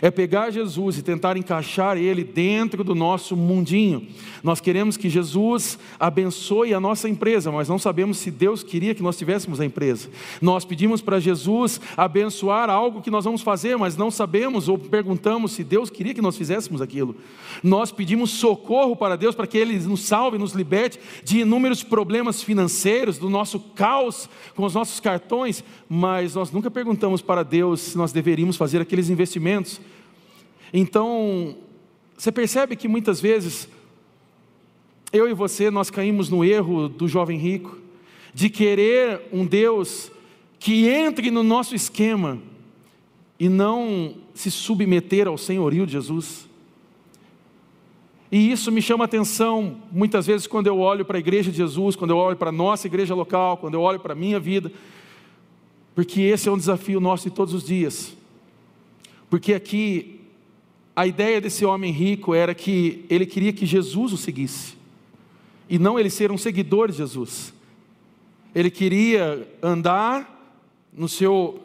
é 0.00 0.10
pegar 0.10 0.50
Jesus 0.50 0.98
e 0.98 1.02
tentar 1.02 1.36
encaixar 1.36 1.96
ele 1.96 2.24
dentro 2.24 2.84
do 2.84 2.94
nosso 2.94 3.36
mundinho. 3.36 4.06
Nós 4.42 4.60
queremos 4.60 4.96
que 4.96 5.08
Jesus 5.08 5.78
abençoe 5.98 6.72
a 6.72 6.80
nossa 6.80 7.08
empresa, 7.08 7.50
mas 7.50 7.68
não 7.68 7.78
sabemos 7.78 8.18
se 8.18 8.30
Deus 8.30 8.62
queria 8.62 8.94
que 8.94 9.02
nós 9.02 9.16
tivéssemos 9.16 9.60
a 9.60 9.64
empresa. 9.64 10.08
Nós 10.40 10.64
pedimos 10.64 11.00
para 11.00 11.18
Jesus 11.18 11.80
abençoar 11.96 12.70
algo 12.70 13.02
que 13.02 13.10
nós 13.10 13.24
vamos 13.24 13.42
fazer, 13.42 13.76
mas 13.76 13.96
não 13.96 14.10
sabemos 14.10 14.68
ou 14.68 14.78
perguntamos 14.78 15.52
se 15.52 15.64
Deus 15.64 15.90
queria 15.90 16.14
que 16.14 16.22
nós 16.22 16.36
fizéssemos 16.36 16.80
aquilo. 16.80 17.16
Nós 17.62 17.90
pedimos 17.90 18.30
socorro 18.30 18.94
para 18.94 19.16
Deus 19.16 19.34
para 19.34 19.46
que 19.46 19.58
Ele 19.58 19.78
nos 19.80 20.02
salve, 20.02 20.38
nos 20.38 20.52
liberte 20.52 20.98
de 21.24 21.40
inúmeros 21.40 21.82
problemas 21.82 22.42
financeiros, 22.42 23.18
do 23.18 23.28
nosso 23.28 23.58
caos 23.58 24.28
com 24.54 24.64
os 24.64 24.74
nossos 24.74 25.00
cartões, 25.00 25.64
mas 25.88 26.34
nós 26.34 26.50
nunca 26.50 26.70
perguntamos 26.70 27.22
para 27.22 27.42
Deus 27.42 27.80
se 27.80 27.98
nós 27.98 28.12
deveríamos 28.12 28.56
fazer 28.56 28.80
aqueles 28.80 29.10
investimentos. 29.10 29.80
Então, 30.78 31.56
você 32.18 32.30
percebe 32.30 32.76
que 32.76 32.86
muitas 32.86 33.18
vezes 33.18 33.66
eu 35.10 35.26
e 35.26 35.32
você 35.32 35.70
nós 35.70 35.88
caímos 35.88 36.28
no 36.28 36.44
erro 36.44 36.86
do 36.86 37.08
jovem 37.08 37.38
rico 37.38 37.78
de 38.34 38.50
querer 38.50 39.22
um 39.32 39.46
Deus 39.46 40.12
que 40.58 40.86
entre 40.86 41.30
no 41.30 41.42
nosso 41.42 41.74
esquema 41.74 42.38
e 43.40 43.48
não 43.48 44.16
se 44.34 44.50
submeter 44.50 45.26
ao 45.26 45.38
senhorio 45.38 45.86
de 45.86 45.92
Jesus. 45.92 46.46
E 48.30 48.52
isso 48.52 48.70
me 48.70 48.82
chama 48.82 49.06
atenção 49.06 49.80
muitas 49.90 50.26
vezes 50.26 50.46
quando 50.46 50.66
eu 50.66 50.78
olho 50.78 51.06
para 51.06 51.16
a 51.16 51.20
igreja 51.20 51.50
de 51.50 51.56
Jesus, 51.56 51.96
quando 51.96 52.10
eu 52.10 52.18
olho 52.18 52.36
para 52.36 52.50
a 52.50 52.52
nossa 52.52 52.86
igreja 52.86 53.14
local, 53.14 53.56
quando 53.56 53.74
eu 53.74 53.80
olho 53.80 53.98
para 53.98 54.12
a 54.12 54.16
minha 54.16 54.38
vida, 54.38 54.70
porque 55.94 56.20
esse 56.20 56.50
é 56.50 56.52
um 56.52 56.58
desafio 56.58 57.00
nosso 57.00 57.30
de 57.30 57.34
todos 57.34 57.54
os 57.54 57.64
dias. 57.64 58.14
Porque 59.30 59.54
aqui 59.54 60.15
a 60.96 61.06
ideia 61.06 61.42
desse 61.42 61.62
homem 61.62 61.92
rico 61.92 62.34
era 62.34 62.54
que 62.54 63.04
ele 63.10 63.26
queria 63.26 63.52
que 63.52 63.66
Jesus 63.66 64.14
o 64.14 64.16
seguisse, 64.16 64.74
e 65.68 65.78
não 65.78 66.00
ele 66.00 66.08
ser 66.08 66.32
um 66.32 66.38
seguidor 66.38 66.90
de 66.90 66.96
Jesus. 66.96 67.52
Ele 68.54 68.70
queria 68.70 69.46
andar 69.62 70.32
no 70.90 71.06
seu 71.06 71.60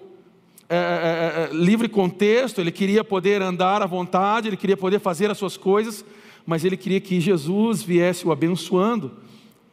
é, 0.68 0.76
é, 0.76 0.78
é, 0.78 1.56
livre 1.56 1.88
contexto, 1.88 2.60
ele 2.60 2.72
queria 2.72 3.04
poder 3.04 3.42
andar 3.42 3.82
à 3.82 3.86
vontade, 3.86 4.50
ele 4.50 4.58
queria 4.58 4.76
poder 4.76 5.00
fazer 5.00 5.32
as 5.32 5.38
suas 5.38 5.56
coisas, 5.56 6.04
mas 6.46 6.66
ele 6.66 6.76
queria 6.76 7.00
que 7.00 7.22
Jesus 7.22 7.82
viesse 7.82 8.28
o 8.28 8.32
abençoando 8.32 9.14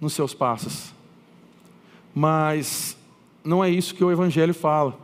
nos 0.00 0.12
seus 0.12 0.34
passos. 0.34 0.92
Mas 2.14 2.96
não 3.42 3.64
é 3.64 3.70
isso 3.70 3.94
que 3.94 4.04
o 4.04 4.12
Evangelho 4.12 4.54
fala, 4.54 4.96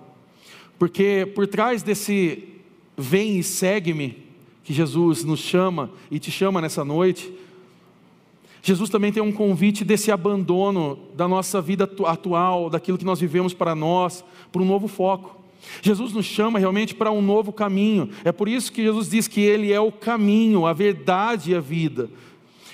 porque 0.79 1.31
por 1.35 1.49
trás 1.49 1.83
desse 1.83 2.49
vem 2.97 3.39
e 3.39 3.43
segue-me, 3.43 4.24
que 4.65 4.73
Jesus 4.73 5.23
nos 5.23 5.41
chama 5.41 5.91
e 6.11 6.19
te 6.19 6.31
chama 6.31 6.61
nessa 6.61 6.85
noite, 6.85 7.33
Jesus 8.63 8.89
também 8.89 9.13
tem 9.13 9.23
um 9.23 9.31
convite 9.31 9.85
desse 9.85 10.11
abandono 10.11 10.99
da 11.15 11.29
nossa 11.29 11.61
vida 11.61 11.85
atual, 12.07 12.71
daquilo 12.71 12.97
que 12.97 13.05
nós 13.05 13.21
vivemos 13.21 13.53
para 13.53 13.75
nós, 13.75 14.25
para 14.51 14.63
um 14.63 14.65
novo 14.65 14.89
foco. 14.89 15.39
Jesus 15.83 16.15
nos 16.15 16.25
chama 16.25 16.59
realmente 16.59 16.95
para 16.95 17.13
um 17.13 17.21
novo 17.21 17.53
caminho. 17.53 18.09
É 18.25 18.33
por 18.33 18.49
isso 18.49 18.73
que 18.73 18.83
Jesus 18.83 19.11
diz 19.11 19.29
que 19.29 19.43
Ele 19.43 19.71
é 19.71 19.79
o 19.79 19.93
caminho, 19.93 20.65
a 20.65 20.73
verdade 20.73 21.51
e 21.51 21.55
a 21.55 21.61
vida. 21.61 22.09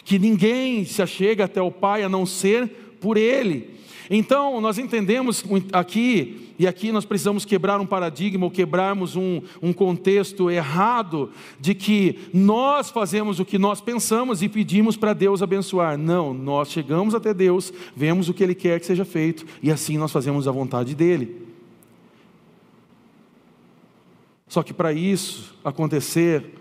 Que 0.04 0.16
ninguém 0.16 0.84
se 0.84 1.02
achega 1.02 1.44
até 1.44 1.60
o 1.60 1.72
Pai 1.72 2.04
a 2.04 2.08
não 2.08 2.24
ser 2.24 2.68
por 3.00 3.16
Ele. 3.16 3.79
Então, 4.12 4.60
nós 4.60 4.76
entendemos 4.76 5.44
aqui, 5.72 6.52
e 6.58 6.66
aqui 6.66 6.90
nós 6.90 7.04
precisamos 7.04 7.44
quebrar 7.44 7.80
um 7.80 7.86
paradigma 7.86 8.44
ou 8.44 8.50
quebrarmos 8.50 9.14
um, 9.14 9.40
um 9.62 9.72
contexto 9.72 10.50
errado 10.50 11.30
de 11.60 11.76
que 11.76 12.18
nós 12.34 12.90
fazemos 12.90 13.38
o 13.38 13.44
que 13.44 13.56
nós 13.56 13.80
pensamos 13.80 14.42
e 14.42 14.48
pedimos 14.48 14.96
para 14.96 15.12
Deus 15.12 15.42
abençoar. 15.42 15.96
Não, 15.96 16.34
nós 16.34 16.72
chegamos 16.72 17.14
até 17.14 17.32
Deus, 17.32 17.72
vemos 17.94 18.28
o 18.28 18.34
que 18.34 18.42
Ele 18.42 18.54
quer 18.56 18.80
que 18.80 18.86
seja 18.86 19.04
feito 19.04 19.46
e 19.62 19.70
assim 19.70 19.96
nós 19.96 20.10
fazemos 20.10 20.48
a 20.48 20.50
vontade 20.50 20.92
dEle. 20.92 21.46
Só 24.48 24.64
que 24.64 24.74
para 24.74 24.92
isso 24.92 25.56
acontecer, 25.64 26.58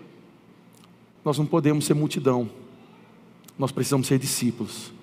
nós 1.24 1.36
não 1.36 1.46
podemos 1.46 1.84
ser 1.84 1.94
multidão, 1.94 2.48
nós 3.58 3.72
precisamos 3.72 4.06
ser 4.06 4.20
discípulos. 4.20 4.99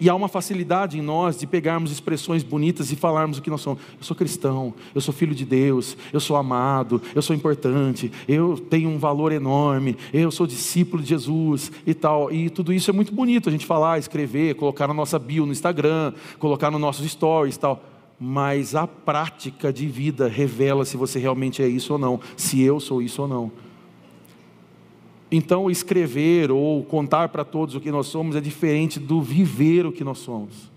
E 0.00 0.08
há 0.08 0.14
uma 0.14 0.28
facilidade 0.28 0.98
em 0.98 1.02
nós 1.02 1.38
de 1.38 1.46
pegarmos 1.46 1.90
expressões 1.90 2.42
bonitas 2.42 2.90
e 2.92 2.96
falarmos 2.96 3.38
o 3.38 3.42
que 3.42 3.50
nós 3.50 3.60
somos. 3.60 3.80
Eu 3.98 4.04
sou 4.04 4.16
cristão, 4.16 4.74
eu 4.94 5.00
sou 5.00 5.14
filho 5.14 5.34
de 5.34 5.44
Deus, 5.44 5.96
eu 6.12 6.20
sou 6.20 6.36
amado, 6.36 7.00
eu 7.14 7.22
sou 7.22 7.34
importante, 7.34 8.10
eu 8.28 8.58
tenho 8.58 8.88
um 8.88 8.98
valor 8.98 9.32
enorme, 9.32 9.96
eu 10.12 10.30
sou 10.30 10.46
discípulo 10.46 11.02
de 11.02 11.10
Jesus 11.10 11.70
e 11.86 11.94
tal. 11.94 12.32
E 12.32 12.50
tudo 12.50 12.72
isso 12.72 12.90
é 12.90 12.92
muito 12.92 13.12
bonito 13.12 13.48
a 13.48 13.52
gente 13.52 13.66
falar, 13.66 13.98
escrever, 13.98 14.54
colocar 14.54 14.88
na 14.88 14.94
nossa 14.94 15.18
bio 15.18 15.46
no 15.46 15.52
Instagram, 15.52 16.12
colocar 16.38 16.70
nos 16.70 16.80
nossos 16.80 17.10
stories 17.10 17.56
e 17.56 17.60
tal. 17.60 17.82
mas 18.18 18.74
a 18.74 18.86
prática 18.86 19.72
de 19.72 19.86
vida 19.86 20.28
revela 20.28 20.84
se 20.84 20.96
você 20.96 21.18
realmente 21.18 21.62
é 21.62 21.68
isso 21.68 21.92
ou 21.92 21.98
não, 21.98 22.20
se 22.36 22.62
eu 22.62 22.80
sou 22.80 23.02
isso 23.02 23.22
ou 23.22 23.28
não. 23.28 23.52
Então, 25.36 25.68
escrever 25.68 26.52
ou 26.52 26.84
contar 26.84 27.28
para 27.28 27.44
todos 27.44 27.74
o 27.74 27.80
que 27.80 27.90
nós 27.90 28.06
somos 28.06 28.36
é 28.36 28.40
diferente 28.40 29.00
do 29.00 29.20
viver 29.20 29.84
o 29.84 29.90
que 29.90 30.04
nós 30.04 30.18
somos. 30.18 30.70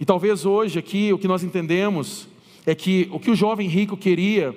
E 0.00 0.04
talvez 0.06 0.46
hoje 0.46 0.78
aqui 0.78 1.12
o 1.12 1.18
que 1.18 1.28
nós 1.28 1.44
entendemos 1.44 2.26
é 2.64 2.74
que 2.74 3.06
o 3.12 3.20
que 3.20 3.30
o 3.30 3.36
jovem 3.36 3.68
rico 3.68 3.98
queria, 3.98 4.56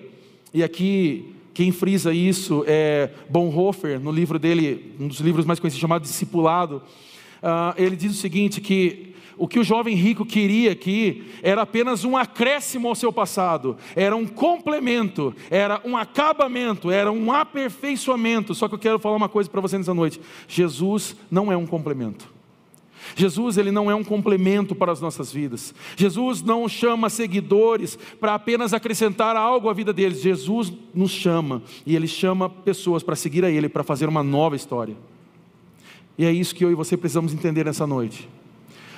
e 0.53 0.63
aqui 0.63 1.36
quem 1.53 1.69
frisa 1.74 2.13
isso 2.13 2.63
é 2.65 3.09
Bonhoeffer, 3.30 3.99
no 3.99 4.09
livro 4.09 4.39
dele, 4.39 4.93
um 4.97 5.09
dos 5.09 5.19
livros 5.19 5.45
mais 5.45 5.59
conhecidos 5.59 5.82
chamado 5.82 6.03
Discipulado, 6.03 6.78
uh, 6.78 7.76
ele 7.76 7.97
diz 7.97 8.13
o 8.13 8.17
seguinte: 8.17 8.61
que 8.61 9.12
o 9.38 9.47
que 9.47 9.59
o 9.59 9.63
jovem 9.63 9.95
rico 9.95 10.25
queria 10.25 10.71
aqui 10.71 11.25
era 11.41 11.61
apenas 11.61 12.03
um 12.03 12.15
acréscimo 12.15 12.88
ao 12.88 12.95
seu 12.95 13.11
passado, 13.11 13.77
era 13.95 14.15
um 14.15 14.25
complemento, 14.25 15.36
era 15.49 15.81
um 15.84 15.97
acabamento, 15.97 16.91
era 16.91 17.11
um 17.11 17.31
aperfeiçoamento. 17.31 18.53
Só 18.53 18.67
que 18.67 18.75
eu 18.75 18.79
quero 18.79 18.99
falar 18.99 19.15
uma 19.15 19.29
coisa 19.29 19.49
para 19.49 19.61
você 19.61 19.77
nessa 19.77 19.93
noite: 19.93 20.19
Jesus 20.47 21.15
não 21.29 21.51
é 21.51 21.57
um 21.57 21.65
complemento. 21.65 22.31
Jesus 23.15 23.57
ele 23.57 23.71
não 23.71 23.91
é 23.91 23.95
um 23.95 24.03
complemento 24.03 24.73
para 24.73 24.91
as 24.91 25.01
nossas 25.01 25.31
vidas. 25.31 25.73
Jesus 25.95 26.41
não 26.41 26.67
chama 26.69 27.09
seguidores 27.09 27.97
para 28.19 28.34
apenas 28.34 28.73
acrescentar 28.73 29.36
algo 29.36 29.69
à 29.69 29.73
vida 29.73 29.91
deles. 29.91 30.21
Jesus 30.21 30.71
nos 30.93 31.11
chama 31.11 31.61
e 31.86 31.95
ele 31.95 32.07
chama 32.07 32.49
pessoas 32.49 33.03
para 33.03 33.15
seguir 33.15 33.43
a 33.43 33.51
ele, 33.51 33.67
para 33.67 33.84
fazer 33.84 34.07
uma 34.07 34.23
nova 34.23 34.55
história. 34.55 34.95
E 36.17 36.25
é 36.25 36.31
isso 36.31 36.55
que 36.55 36.63
eu 36.63 36.71
e 36.71 36.75
você 36.75 36.95
precisamos 36.95 37.34
entender 37.34 37.65
nessa 37.65 37.86
noite. 37.86 38.29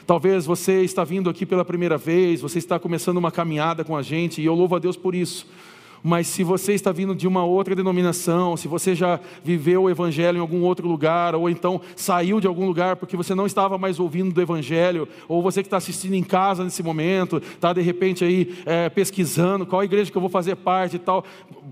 Talvez 0.06 0.46
você 0.46 0.84
está 0.84 1.04
vindo 1.04 1.30
aqui 1.30 1.46
pela 1.46 1.66
primeira 1.66 1.98
vez, 1.98 2.42
você 2.42 2.60
está 2.60 2.78
começando 2.78 3.18
uma 3.18 3.32
caminhada 3.32 3.84
com 3.84 3.98
a 3.98 4.04
gente, 4.04 4.40
e 4.40 4.46
eu 4.46 4.54
louvo 4.54 4.76
a 4.76 4.80
Deus 4.80 4.96
por 4.96 5.16
isso. 5.16 5.48
Mas 6.08 6.28
se 6.28 6.44
você 6.44 6.74
está 6.74 6.92
vindo 6.92 7.16
de 7.16 7.28
uma 7.28 7.44
outra 7.44 7.76
denominação, 7.76 8.56
se 8.56 8.68
você 8.68 8.94
já 8.94 9.20
viveu 9.44 9.82
o 9.82 9.90
Evangelho 9.90 10.38
em 10.38 10.40
algum 10.40 10.62
outro 10.62 10.88
lugar, 10.88 11.34
ou 11.34 11.50
então 11.50 11.82
saiu 11.96 12.40
de 12.40 12.46
algum 12.46 12.68
lugar 12.68 12.98
porque 12.98 13.18
você 13.18 13.34
não 13.34 13.48
estava 13.48 13.76
mais 13.80 14.00
ouvindo 14.00 14.32
do 14.32 14.40
Evangelho, 14.40 15.08
ou 15.28 15.42
você 15.42 15.64
que 15.64 15.68
está 15.68 15.78
assistindo 15.78 16.14
em 16.14 16.22
casa 16.22 16.64
nesse 16.64 16.84
momento, 16.84 17.38
está 17.38 17.74
de 17.74 17.82
repente 17.82 18.24
aí 18.24 18.56
é, 18.68 18.88
pesquisando 18.88 19.66
qual 19.66 19.84
igreja 19.84 20.12
que 20.12 20.16
eu 20.16 20.22
vou 20.22 20.30
fazer 20.30 20.56
parte 20.58 20.98
e 20.98 21.00
tal, 21.00 21.26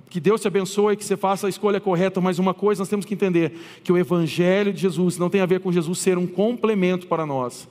que 0.09 0.19
Deus 0.19 0.41
te 0.41 0.47
abençoe, 0.47 0.97
que 0.97 1.05
você 1.05 1.15
faça 1.15 1.45
a 1.45 1.49
escolha 1.51 1.79
correta, 1.79 2.19
mas 2.19 2.39
uma 2.39 2.55
coisa 2.55 2.81
nós 2.81 2.89
temos 2.89 3.05
que 3.05 3.13
entender: 3.13 3.53
que 3.83 3.91
o 3.91 3.97
Evangelho 3.99 4.73
de 4.73 4.81
Jesus 4.81 5.19
não 5.19 5.29
tem 5.29 5.41
a 5.41 5.45
ver 5.45 5.59
com 5.59 5.71
Jesus 5.71 5.99
ser 5.99 6.17
um 6.17 6.25
complemento 6.25 7.05
para 7.05 7.23
nós. 7.23 7.67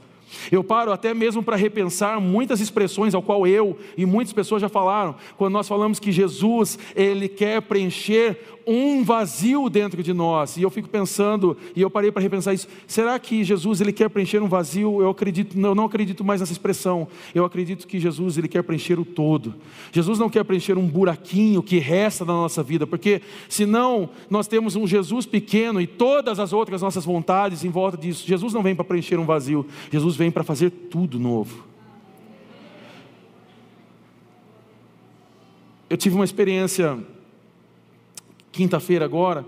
Eu 0.50 0.62
paro 0.62 0.92
até 0.92 1.14
mesmo 1.14 1.42
para 1.42 1.56
repensar 1.56 2.20
muitas 2.20 2.60
expressões 2.60 3.14
ao 3.14 3.22
qual 3.22 3.46
eu 3.46 3.76
e 3.96 4.06
muitas 4.06 4.32
pessoas 4.32 4.62
já 4.62 4.68
falaram, 4.68 5.14
quando 5.36 5.52
nós 5.52 5.68
falamos 5.68 5.98
que 5.98 6.12
Jesus, 6.12 6.78
ele 6.94 7.28
quer 7.28 7.62
preencher 7.62 8.38
um 8.66 9.02
vazio 9.02 9.68
dentro 9.68 10.02
de 10.02 10.12
nós. 10.12 10.56
E 10.56 10.62
eu 10.62 10.70
fico 10.70 10.88
pensando, 10.88 11.56
e 11.74 11.80
eu 11.80 11.90
parei 11.90 12.12
para 12.12 12.22
repensar 12.22 12.54
isso. 12.54 12.68
Será 12.86 13.18
que 13.18 13.44
Jesus 13.44 13.80
ele 13.80 13.92
quer 13.92 14.08
preencher 14.08 14.42
um 14.42 14.48
vazio? 14.48 15.00
Eu 15.00 15.10
acredito, 15.10 15.58
eu 15.58 15.74
não 15.74 15.84
acredito 15.84 16.24
mais 16.24 16.40
nessa 16.40 16.52
expressão. 16.52 17.08
Eu 17.34 17.44
acredito 17.44 17.86
que 17.86 17.98
Jesus 17.98 18.38
ele 18.38 18.48
quer 18.48 18.62
preencher 18.62 18.98
o 18.98 19.04
todo. 19.04 19.54
Jesus 19.90 20.18
não 20.18 20.28
quer 20.28 20.44
preencher 20.44 20.78
um 20.78 20.86
buraquinho 20.86 21.62
que 21.62 21.78
resta 21.78 22.24
na 22.24 22.32
nossa 22.32 22.62
vida, 22.62 22.86
porque 22.86 23.20
senão 23.48 24.10
nós 24.30 24.46
temos 24.46 24.76
um 24.76 24.86
Jesus 24.86 25.26
pequeno 25.26 25.80
e 25.80 25.86
todas 25.86 26.38
as 26.38 26.52
outras 26.52 26.82
nossas 26.82 27.04
vontades 27.04 27.64
em 27.64 27.70
volta 27.70 27.96
disso. 27.96 28.26
Jesus 28.26 28.52
não 28.52 28.62
vem 28.62 28.74
para 28.74 28.84
preencher 28.84 29.18
um 29.18 29.26
vazio. 29.26 29.66
Jesus 29.90 30.16
vem 30.16 30.21
para 30.30 30.44
fazer 30.44 30.70
tudo 30.70 31.18
novo. 31.18 31.64
Eu 35.88 35.96
tive 35.96 36.14
uma 36.14 36.24
experiência 36.24 36.98
quinta-feira 38.50 39.04
agora, 39.04 39.44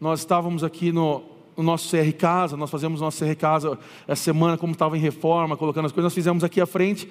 nós 0.00 0.20
estávamos 0.20 0.62
aqui 0.62 0.92
no, 0.92 1.22
no, 1.56 1.62
nosso 1.62 1.90
CR 1.90 2.12
Casa, 2.16 2.56
nós 2.56 2.70
fazemos 2.70 3.00
nosso 3.00 3.24
CR 3.24 3.34
Casa 3.34 3.78
essa 4.06 4.22
semana, 4.22 4.58
como 4.58 4.72
estava 4.72 4.96
em 4.96 5.00
reforma, 5.00 5.56
colocando 5.56 5.86
as 5.86 5.92
coisas, 5.92 6.04
nós 6.04 6.14
fizemos 6.14 6.44
aqui 6.44 6.60
à 6.60 6.66
frente, 6.66 7.08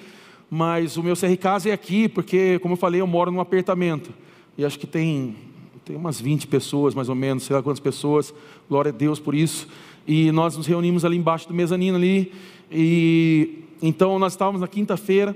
mas 0.49 0.97
o 0.97 1.03
meu 1.03 1.15
CR 1.15 1.35
Casa 1.39 1.69
é 1.69 1.73
aqui, 1.73 2.07
porque, 2.07 2.59
como 2.59 2.73
eu 2.73 2.77
falei, 2.77 3.01
eu 3.01 3.07
moro 3.07 3.31
num 3.31 3.39
apartamento, 3.39 4.11
e 4.57 4.63
acho 4.63 4.77
que 4.79 4.87
tem, 4.87 5.35
tem 5.83 5.95
umas 5.95 6.21
20 6.21 6.47
pessoas, 6.47 6.93
mais 6.93 7.09
ou 7.09 7.15
menos, 7.15 7.43
sei 7.43 7.55
lá 7.55 7.63
quantas 7.63 7.79
pessoas, 7.79 8.33
glória 8.69 8.89
a 8.89 8.95
Deus 8.95 9.19
por 9.19 9.33
isso, 9.33 9.67
e 10.07 10.31
nós 10.31 10.55
nos 10.55 10.67
reunimos 10.67 11.03
ali 11.03 11.17
embaixo 11.17 11.47
do 11.47 11.53
mezanino 11.53 11.97
ali, 11.97 12.31
e 12.71 13.63
então 13.81 14.17
nós 14.19 14.33
estávamos 14.33 14.61
na 14.61 14.67
quinta-feira, 14.67 15.35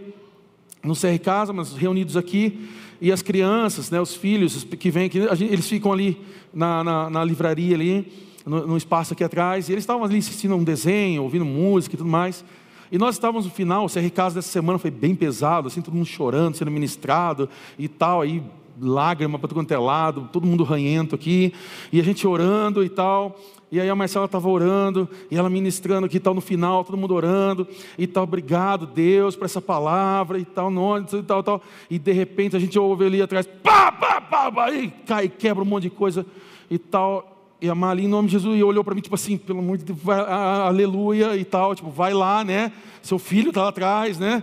no 0.84 0.96
CR 0.96 1.20
Casa, 1.22 1.52
mas 1.52 1.74
reunidos 1.74 2.16
aqui, 2.16 2.70
e 3.02 3.12
as 3.12 3.22
crianças, 3.22 3.90
né, 3.90 4.00
os 4.00 4.16
filhos 4.16 4.64
que 4.64 4.92
vêm 4.92 5.06
aqui, 5.06 5.20
eles 5.20 5.68
ficam 5.68 5.92
ali 5.92 6.20
na, 6.54 6.84
na, 6.84 7.10
na 7.10 7.24
livraria 7.24 7.76
ali, 7.76 8.12
no, 8.46 8.68
no, 8.68 8.78
espaço 8.78 9.14
aqui 9.14 9.24
atrás, 9.24 9.70
e 9.70 9.72
eles 9.72 9.84
estavam 9.84 10.04
ali 10.04 10.18
assistindo 10.18 10.56
um 10.56 10.64
desenho, 10.64 11.24
ouvindo 11.24 11.46
música 11.46 11.96
e 11.96 11.98
tudo 11.98 12.10
mais. 12.10 12.44
E 12.92 12.98
nós 12.98 13.16
estávamos 13.16 13.46
no 13.46 13.52
final, 13.52 13.86
o 13.86 13.90
CR 13.90 14.10
Casa 14.14 14.36
dessa 14.36 14.50
semana 14.50 14.80
foi 14.80 14.90
bem 14.90 15.14
pesado, 15.14 15.68
assim, 15.68 15.82
todo 15.82 15.94
mundo 15.94 16.08
chorando, 16.08 16.56
sendo 16.56 16.72
ministrado 16.72 17.48
e 17.78 17.88
tal, 17.88 18.22
aí 18.22 18.42
lágrima 18.82 19.38
para 19.38 19.48
todo 19.48 19.58
quanto 19.58 19.72
é 19.72 19.78
lado, 19.78 20.30
todo 20.32 20.46
mundo 20.46 20.64
ranhento 20.64 21.16
aqui, 21.16 21.54
e 21.92 22.00
a 22.00 22.04
gente 22.04 22.28
orando 22.28 22.84
e 22.84 22.90
tal. 22.90 23.40
E 23.72 23.80
aí 23.80 23.88
a 23.88 23.96
Marcela 23.96 24.26
estava 24.26 24.50
orando, 24.50 25.08
e 25.30 25.38
ela 25.38 25.50
ministrando 25.50 26.08
aqui 26.08 26.20
tal 26.20 26.34
no 26.34 26.42
final, 26.42 26.84
todo 26.84 26.98
mundo 26.98 27.14
orando, 27.14 27.68
e 28.00 28.08
tal, 28.08 28.24
obrigado 28.24 28.88
Deus 28.88 29.36
por 29.36 29.46
essa 29.46 29.62
palavra, 29.62 30.40
e 30.40 30.46
tal, 30.46 30.72
nome, 30.72 31.06
e 31.14 31.22
tal, 31.22 31.44
tal. 31.44 31.62
E 31.90 32.00
de 32.00 32.12
repente 32.12 32.56
a 32.56 32.60
gente 32.60 32.80
ouve 32.80 33.06
ali 33.06 33.22
atrás, 33.22 33.46
pá, 33.62 33.92
pá, 33.92 34.22
pá, 34.22 34.52
pá, 34.52 34.72
e 34.72 34.90
cai, 35.06 35.30
quebra 35.30 35.64
um 35.64 35.68
monte 35.68 35.84
de 35.84 35.90
coisa 35.92 36.26
e 36.70 36.80
tal. 36.80 37.36
E 37.62 37.70
a 37.70 37.76
Mali, 37.76 38.06
em 38.06 38.08
nome 38.08 38.28
de 38.28 38.34
Jesus, 38.34 38.58
e 38.58 38.64
olhou 38.64 38.84
para 38.84 38.96
mim, 38.96 39.02
tipo 39.02 39.16
assim, 39.16 39.38
pelo 39.38 39.60
amor 39.60 39.78
de 39.78 39.84
Deus, 39.84 40.00
vai, 40.02 40.20
aleluia 40.20 41.36
e 41.36 41.44
tal, 41.44 41.76
tipo, 41.76 41.92
vai 41.92 42.14
lá, 42.14 42.44
né? 42.44 42.72
Seu 43.04 43.20
filho 43.20 43.50
está 43.50 43.64
lá 43.64 43.70
atrás, 43.70 44.18
né? 44.18 44.42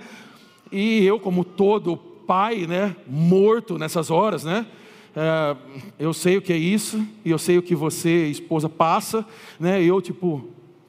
E 0.70 1.05
eu, 1.05 1.18
como 1.18 1.43
todo 1.43 1.99
pai, 2.27 2.66
né, 2.66 2.95
morto 3.07 3.79
nessas 3.79 4.11
horas, 4.11 4.45
né? 4.45 4.66
É, 5.14 5.57
eu 5.99 6.12
sei 6.12 6.37
o 6.37 6.43
que 6.43 6.53
é 6.53 6.57
isso, 6.57 7.03
e 7.24 7.31
eu 7.31 7.39
sei 7.39 7.57
o 7.57 7.62
que 7.62 7.74
você, 7.74 8.27
esposa, 8.27 8.68
passa, 8.68 9.24
né? 9.59 9.83
E 9.83 9.87
eu, 9.87 10.03
tipo, 10.03 10.47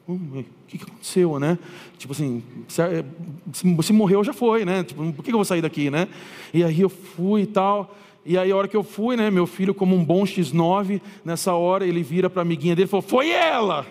hum, 0.08 0.44
o 0.44 0.68
que, 0.68 0.78
que 0.78 0.84
aconteceu, 0.84 1.40
né? 1.40 1.58
Tipo 1.98 2.12
assim, 2.12 2.44
se, 2.68 2.82
é, 2.82 3.06
se, 3.54 3.94
morreu 3.94 4.24
já 4.24 4.34
foi, 4.34 4.66
né? 4.66 4.84
Tipo, 4.84 5.14
por 5.14 5.24
que 5.24 5.32
eu 5.32 5.38
vou 5.38 5.46
sair 5.46 5.62
daqui, 5.62 5.90
né? 5.90 6.10
E 6.54 6.62
aí 6.62 6.82
eu 6.82 6.90
fui 6.90 7.44
e 7.44 7.46
tal. 7.46 7.96
E 8.26 8.38
aí 8.38 8.52
a 8.52 8.56
hora 8.58 8.68
que 8.68 8.76
eu 8.76 8.84
fui, 8.84 9.16
né? 9.16 9.32
Meu 9.32 9.48
filho, 9.48 9.74
como 9.74 9.96
um 9.96 10.04
bom 10.04 10.24
X9, 10.24 11.02
nessa 11.24 11.54
hora 11.54 11.88
ele 11.88 12.04
vira 12.04 12.30
para 12.30 12.42
a 12.42 12.44
amiguinha 12.44 12.76
dele 12.76 12.88
e 12.88 12.90
falou: 12.90 13.02
Foi 13.02 13.30
ela! 13.30 13.88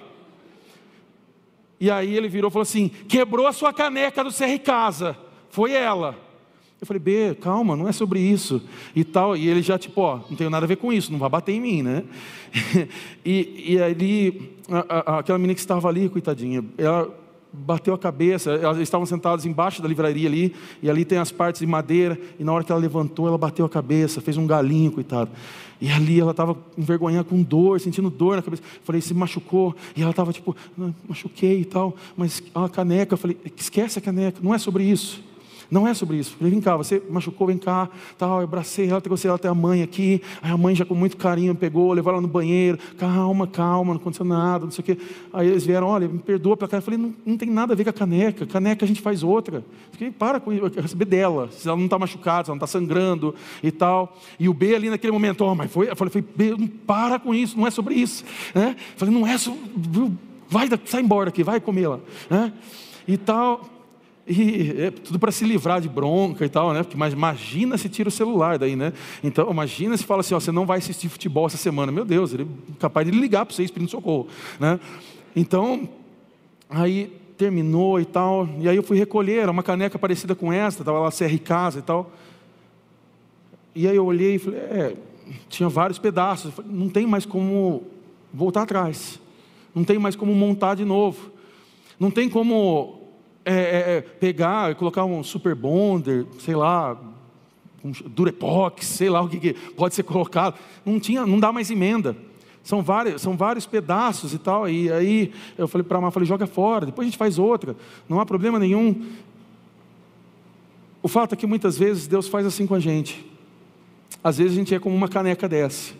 E 1.80 1.90
aí 1.90 2.14
ele 2.14 2.28
virou 2.28 2.50
e 2.50 2.52
falou 2.52 2.62
assim: 2.62 2.90
Quebrou 3.08 3.46
a 3.46 3.52
sua 3.52 3.72
caneca 3.72 4.22
do 4.22 4.30
CR 4.30 4.58
Casa. 4.62 5.16
Foi 5.48 5.72
ela. 5.72 6.25
Eu 6.80 6.86
falei, 6.86 7.00
B, 7.00 7.34
calma, 7.40 7.74
não 7.74 7.88
é 7.88 7.92
sobre 7.92 8.20
isso 8.20 8.62
e 8.94 9.02
tal. 9.02 9.36
E 9.36 9.48
ele 9.48 9.62
já, 9.62 9.78
tipo, 9.78 10.00
ó, 10.02 10.20
não 10.28 10.36
tenho 10.36 10.50
nada 10.50 10.66
a 10.66 10.68
ver 10.68 10.76
com 10.76 10.92
isso, 10.92 11.10
não 11.10 11.18
vai 11.18 11.30
bater 11.30 11.52
em 11.52 11.60
mim, 11.60 11.82
né? 11.82 12.04
e, 13.24 13.72
e 13.74 13.80
ali, 13.80 14.52
a, 14.68 15.14
a, 15.14 15.18
aquela 15.20 15.38
menina 15.38 15.54
que 15.54 15.60
estava 15.60 15.88
ali, 15.88 16.08
coitadinha, 16.08 16.62
ela 16.76 17.08
bateu 17.50 17.94
a 17.94 17.98
cabeça, 17.98 18.50
elas 18.50 18.78
estavam 18.78 19.06
sentadas 19.06 19.46
embaixo 19.46 19.80
da 19.80 19.88
livraria 19.88 20.28
ali, 20.28 20.54
e 20.82 20.90
ali 20.90 21.04
tem 21.04 21.16
as 21.16 21.32
partes 21.32 21.60
de 21.60 21.66
madeira, 21.66 22.18
e 22.38 22.44
na 22.44 22.52
hora 22.52 22.62
que 22.62 22.70
ela 22.70 22.80
levantou, 22.80 23.26
ela 23.26 23.38
bateu 23.38 23.64
a 23.64 23.68
cabeça, 23.68 24.20
fez 24.20 24.36
um 24.36 24.46
galinho, 24.46 24.92
coitado. 24.92 25.30
E 25.80 25.90
ali 25.90 26.20
ela 26.20 26.30
estava 26.32 26.56
envergonhada 26.76 27.24
com 27.24 27.42
dor, 27.42 27.80
sentindo 27.80 28.10
dor 28.10 28.36
na 28.36 28.42
cabeça. 28.42 28.62
falei, 28.82 29.00
se 29.00 29.14
machucou? 29.14 29.74
E 29.96 30.02
ela 30.02 30.10
estava 30.10 30.32
tipo, 30.32 30.54
machuquei 31.08 31.60
e 31.60 31.64
tal, 31.64 31.94
mas 32.16 32.42
a 32.54 32.68
caneca, 32.68 33.14
eu 33.14 33.18
falei, 33.18 33.36
esquece 33.56 33.98
a 33.98 34.02
caneca, 34.02 34.38
não 34.42 34.54
é 34.54 34.58
sobre 34.58 34.84
isso. 34.84 35.22
Não 35.70 35.86
é 35.86 35.94
sobre 35.94 36.16
isso. 36.18 36.36
Falei, 36.36 36.50
vem 36.50 36.60
cá, 36.60 36.76
você 36.76 37.02
machucou, 37.10 37.46
vem 37.46 37.58
cá. 37.58 37.88
Tal, 38.16 38.38
eu 38.38 38.44
abracei 38.44 38.88
ela, 38.88 39.00
trouxe 39.00 39.26
ela 39.26 39.36
até 39.36 39.48
a 39.48 39.54
mãe 39.54 39.82
aqui. 39.82 40.22
Aí 40.42 40.50
a 40.50 40.56
mãe 40.56 40.74
já 40.74 40.84
com 40.84 40.94
muito 40.94 41.16
carinho 41.16 41.54
pegou, 41.54 41.92
levou 41.92 42.12
ela 42.12 42.20
no 42.20 42.28
banheiro. 42.28 42.78
Calma, 42.98 43.46
calma, 43.46 43.94
não 43.94 44.00
aconteceu 44.00 44.24
nada, 44.24 44.64
não 44.64 44.70
sei 44.70 44.82
o 44.82 44.84
quê. 44.84 44.98
Aí 45.32 45.48
eles 45.48 45.64
vieram, 45.64 45.86
olha, 45.86 46.08
me 46.08 46.18
perdoa 46.18 46.56
pela 46.56 46.68
caneca. 46.68 46.90
Eu 46.90 46.92
falei, 46.92 46.98
não, 46.98 47.14
não 47.24 47.36
tem 47.36 47.50
nada 47.50 47.72
a 47.72 47.76
ver 47.76 47.84
com 47.84 47.90
a 47.90 47.92
caneca. 47.92 48.46
Caneca 48.46 48.84
a 48.84 48.88
gente 48.88 49.00
faz 49.00 49.22
outra. 49.22 49.64
Fiquei, 49.90 50.10
para 50.10 50.38
com 50.38 50.52
isso, 50.52 50.64
eu 50.64 50.82
receber 50.82 51.04
dela. 51.04 51.48
Se 51.50 51.66
ela 51.66 51.76
não 51.76 51.86
está 51.86 51.98
machucada, 51.98 52.44
se 52.44 52.50
ela 52.50 52.58
não 52.58 52.64
está 52.64 52.78
sangrando 52.78 53.34
e 53.62 53.70
tal. 53.70 54.16
E 54.38 54.48
o 54.48 54.54
B 54.54 54.74
ali 54.74 54.90
naquele 54.90 55.12
momento, 55.12 55.44
oh, 55.44 55.54
mas 55.54 55.70
foi, 55.70 55.90
eu 55.90 55.96
falei, 55.96 56.24
B, 56.34 56.50
não 56.58 56.66
para 56.66 57.18
com 57.18 57.34
isso, 57.34 57.58
não 57.58 57.66
é 57.66 57.70
sobre 57.70 57.94
isso. 57.94 58.24
Né? 58.54 58.76
Eu 58.78 58.98
falei, 58.98 59.14
não 59.14 59.26
é 59.26 59.36
sobre. 59.38 59.60
Vai, 60.48 60.68
sai 60.84 61.02
embora 61.02 61.28
aqui, 61.30 61.42
vai 61.42 61.60
comer 61.60 61.88
lá. 61.88 61.98
Né? 62.30 62.52
E 63.06 63.16
tal. 63.16 63.75
E 64.28 64.74
é 64.78 64.90
tudo 64.90 65.20
para 65.20 65.30
se 65.30 65.44
livrar 65.44 65.80
de 65.80 65.88
bronca 65.88 66.44
e 66.44 66.48
tal, 66.48 66.72
né? 66.72 66.82
Porque, 66.82 66.96
mas 66.96 67.12
imagina 67.12 67.78
se 67.78 67.88
tira 67.88 68.08
o 68.08 68.12
celular 68.12 68.58
daí, 68.58 68.74
né? 68.74 68.92
Então, 69.22 69.48
imagina 69.50 69.96
se 69.96 70.04
fala 70.04 70.20
assim, 70.20 70.34
ó, 70.34 70.40
você 70.40 70.50
não 70.50 70.66
vai 70.66 70.78
assistir 70.78 71.08
futebol 71.08 71.46
essa 71.46 71.56
semana. 71.56 71.92
Meu 71.92 72.04
Deus, 72.04 72.34
ele 72.34 72.42
é 72.42 72.80
capaz 72.80 73.08
de 73.08 73.16
ligar 73.16 73.46
para 73.46 73.54
você, 73.54 73.68
pedindo 73.68 73.90
socorro, 73.90 74.26
né? 74.58 74.80
Então, 75.34 75.88
aí 76.68 77.12
terminou 77.38 78.00
e 78.00 78.04
tal. 78.04 78.48
E 78.58 78.68
aí 78.68 78.74
eu 78.74 78.82
fui 78.82 78.98
recolher, 78.98 79.38
era 79.38 79.50
uma 79.50 79.62
caneca 79.62 79.98
parecida 79.98 80.34
com 80.34 80.52
essa, 80.52 80.82
estava 80.82 80.98
lá 80.98 81.10
CR 81.12 81.38
Casa 81.44 81.78
e 81.78 81.82
tal. 81.82 82.10
E 83.76 83.86
aí 83.86 83.94
eu 83.94 84.06
olhei 84.06 84.36
e 84.36 84.38
falei, 84.38 84.58
é, 84.58 84.96
tinha 85.48 85.68
vários 85.68 85.98
pedaços. 85.98 86.52
Falei, 86.52 86.70
não 86.72 86.88
tem 86.88 87.06
mais 87.06 87.24
como 87.24 87.84
voltar 88.32 88.62
atrás. 88.62 89.20
Não 89.74 89.84
tem 89.84 89.98
mais 89.98 90.16
como 90.16 90.34
montar 90.34 90.74
de 90.74 90.84
novo. 90.84 91.30
Não 92.00 92.10
tem 92.10 92.28
como 92.28 92.95
é, 93.46 93.52
é, 93.52 93.96
é 93.96 94.00
pegar 94.00 94.72
e 94.72 94.74
colocar 94.74 95.04
um 95.04 95.22
super 95.22 95.54
bonder, 95.54 96.26
sei 96.40 96.56
lá, 96.56 97.00
um 97.84 97.92
durepox, 98.06 98.84
sei 98.84 99.08
lá 99.08 99.22
o 99.22 99.28
que, 99.28 99.38
que 99.38 99.52
pode 99.52 99.94
ser 99.94 100.02
colocado. 100.02 100.58
Não 100.84 100.98
tinha, 100.98 101.24
não 101.24 101.38
dá 101.38 101.52
mais 101.52 101.70
emenda. 101.70 102.16
São 102.64 102.82
vários, 102.82 103.22
são 103.22 103.36
vários 103.36 103.64
pedaços 103.64 104.34
e 104.34 104.38
tal. 104.38 104.68
E 104.68 104.90
aí 104.90 105.32
eu 105.56 105.68
falei 105.68 105.86
para 105.86 105.98
a 105.98 106.00
Mar, 106.00 106.10
falei, 106.10 106.26
joga 106.26 106.48
fora, 106.48 106.84
depois 106.84 107.06
a 107.06 107.08
gente 107.08 107.18
faz 107.18 107.38
outra. 107.38 107.76
Não 108.08 108.18
há 108.18 108.26
problema 108.26 108.58
nenhum. 108.58 109.06
O 111.00 111.06
fato 111.06 111.34
é 111.34 111.36
que 111.36 111.46
muitas 111.46 111.78
vezes 111.78 112.08
Deus 112.08 112.26
faz 112.26 112.44
assim 112.44 112.66
com 112.66 112.74
a 112.74 112.80
gente. 112.80 113.24
Às 114.24 114.38
vezes 114.38 114.54
a 114.54 114.56
gente 114.56 114.74
é 114.74 114.80
como 114.80 114.96
uma 114.96 115.08
caneca 115.08 115.48
dessa. 115.48 115.94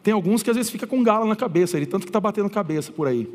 Tem 0.00 0.14
alguns 0.14 0.44
que 0.44 0.50
às 0.50 0.56
vezes 0.56 0.70
fica 0.70 0.86
com 0.86 1.02
gala 1.02 1.26
na 1.26 1.34
cabeça, 1.34 1.76
ele 1.76 1.86
tanto 1.86 2.04
que 2.04 2.10
está 2.10 2.20
batendo 2.20 2.48
cabeça 2.48 2.92
por 2.92 3.08
aí. 3.08 3.28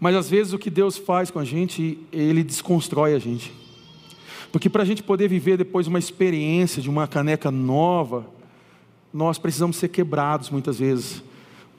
Mas 0.00 0.16
às 0.16 0.30
vezes 0.30 0.54
o 0.54 0.58
que 0.58 0.70
Deus 0.70 0.96
faz 0.96 1.30
com 1.30 1.38
a 1.38 1.44
gente, 1.44 1.98
ele 2.10 2.42
desconstrói 2.42 3.14
a 3.14 3.18
gente. 3.18 3.52
Porque 4.50 4.70
para 4.70 4.82
a 4.82 4.86
gente 4.86 5.02
poder 5.02 5.28
viver 5.28 5.58
depois 5.58 5.86
uma 5.86 5.98
experiência 5.98 6.80
de 6.80 6.88
uma 6.88 7.06
caneca 7.06 7.50
nova, 7.50 8.26
nós 9.12 9.38
precisamos 9.38 9.76
ser 9.76 9.88
quebrados 9.88 10.48
muitas 10.48 10.78
vezes. 10.78 11.22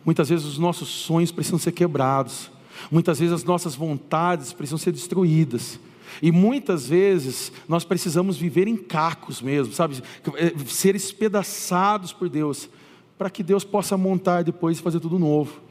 Muitas 0.05 0.29
vezes 0.29 0.45
os 0.45 0.57
nossos 0.59 0.87
sonhos 0.87 1.31
precisam 1.31 1.59
ser 1.59 1.71
quebrados. 1.71 2.51
Muitas 2.91 3.19
vezes 3.19 3.33
as 3.33 3.43
nossas 3.43 3.75
vontades 3.75 4.53
precisam 4.53 4.77
ser 4.77 4.91
destruídas. 4.91 5.79
E 6.21 6.31
muitas 6.31 6.87
vezes 6.87 7.51
nós 7.67 7.83
precisamos 7.83 8.37
viver 8.37 8.67
em 8.67 8.77
cacos 8.77 9.41
mesmo, 9.41 9.73
sabe? 9.73 10.01
É, 10.35 10.53
ser 10.65 10.95
espedaçados 10.95 12.13
por 12.13 12.29
Deus, 12.29 12.69
para 13.17 13.29
que 13.29 13.41
Deus 13.43 13.63
possa 13.63 13.97
montar 13.97 14.43
depois 14.43 14.77
e 14.77 14.81
fazer 14.81 14.99
tudo 14.99 15.17
novo. 15.17 15.70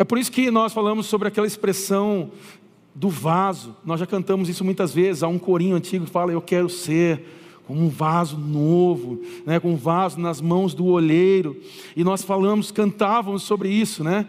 É 0.00 0.04
por 0.04 0.16
isso 0.16 0.32
que 0.32 0.50
nós 0.50 0.72
falamos 0.72 1.04
sobre 1.04 1.28
aquela 1.28 1.46
expressão 1.46 2.30
do 2.94 3.10
vaso. 3.10 3.76
Nós 3.84 4.00
já 4.00 4.06
cantamos 4.06 4.48
isso 4.48 4.64
muitas 4.64 4.94
vezes. 4.94 5.22
Há 5.22 5.28
um 5.28 5.38
corinho 5.38 5.76
antigo 5.76 6.06
que 6.06 6.10
fala: 6.10 6.32
Eu 6.32 6.40
quero 6.40 6.70
ser 6.70 7.22
como 7.66 7.82
um 7.82 7.88
vaso 7.90 8.38
novo, 8.38 9.20
né, 9.44 9.60
com 9.60 9.72
um 9.72 9.76
vaso 9.76 10.18
nas 10.18 10.40
mãos 10.40 10.72
do 10.72 10.86
olheiro. 10.86 11.54
E 11.94 12.02
nós 12.02 12.22
falamos, 12.22 12.70
cantávamos 12.70 13.42
sobre 13.42 13.68
isso, 13.68 14.02
né? 14.02 14.26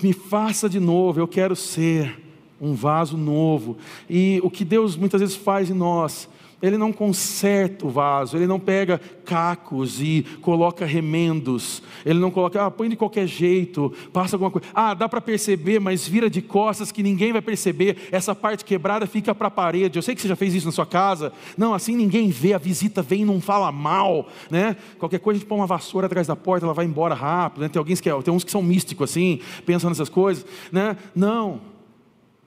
Me 0.00 0.12
faça 0.12 0.68
de 0.68 0.78
novo, 0.78 1.18
eu 1.18 1.26
quero 1.26 1.56
ser 1.56 2.22
um 2.60 2.72
vaso 2.72 3.16
novo. 3.16 3.78
E 4.08 4.38
o 4.44 4.48
que 4.48 4.64
Deus 4.64 4.96
muitas 4.96 5.20
vezes 5.20 5.34
faz 5.34 5.68
em 5.68 5.74
nós 5.74 6.28
ele 6.62 6.78
não 6.78 6.92
conserta 6.92 7.84
o 7.84 7.90
vaso, 7.90 8.36
ele 8.36 8.46
não 8.46 8.60
pega 8.60 9.00
cacos 9.24 10.00
e 10.00 10.24
coloca 10.40 10.86
remendos, 10.86 11.82
ele 12.06 12.20
não 12.20 12.30
coloca, 12.30 12.64
ah, 12.64 12.70
põe 12.70 12.88
de 12.88 12.94
qualquer 12.94 13.26
jeito, 13.26 13.92
passa 14.12 14.36
alguma 14.36 14.50
coisa, 14.50 14.68
ah, 14.72 14.94
dá 14.94 15.08
para 15.08 15.20
perceber, 15.20 15.80
mas 15.80 16.06
vira 16.06 16.30
de 16.30 16.40
costas 16.40 16.92
que 16.92 17.02
ninguém 17.02 17.32
vai 17.32 17.42
perceber, 17.42 18.08
essa 18.12 18.32
parte 18.32 18.64
quebrada 18.64 19.06
fica 19.06 19.34
para 19.34 19.48
a 19.48 19.50
parede. 19.50 19.98
Eu 19.98 20.02
sei 20.02 20.14
que 20.14 20.22
você 20.22 20.28
já 20.28 20.36
fez 20.36 20.54
isso 20.54 20.66
na 20.66 20.72
sua 20.72 20.86
casa, 20.86 21.32
não, 21.58 21.74
assim 21.74 21.96
ninguém 21.96 22.30
vê, 22.30 22.54
a 22.54 22.58
visita 22.58 23.02
vem 23.02 23.22
e 23.22 23.24
não 23.24 23.40
fala 23.40 23.72
mal, 23.72 24.28
né? 24.48 24.76
Qualquer 24.98 25.18
coisa 25.18 25.38
a 25.38 25.40
gente 25.40 25.48
põe 25.48 25.58
uma 25.58 25.66
vassoura 25.66 26.06
atrás 26.06 26.28
da 26.28 26.36
porta, 26.36 26.64
ela 26.64 26.74
vai 26.74 26.84
embora 26.84 27.14
rápido, 27.14 27.62
né? 27.62 27.68
tem, 27.68 27.80
alguns 27.80 28.00
que, 28.00 28.08
é, 28.08 28.22
tem 28.22 28.32
uns 28.32 28.44
que 28.44 28.52
são 28.52 28.62
místicos 28.62 29.10
assim, 29.10 29.40
pensam 29.66 29.90
nessas 29.90 30.08
coisas, 30.08 30.46
né? 30.70 30.96
Não, 31.14 31.60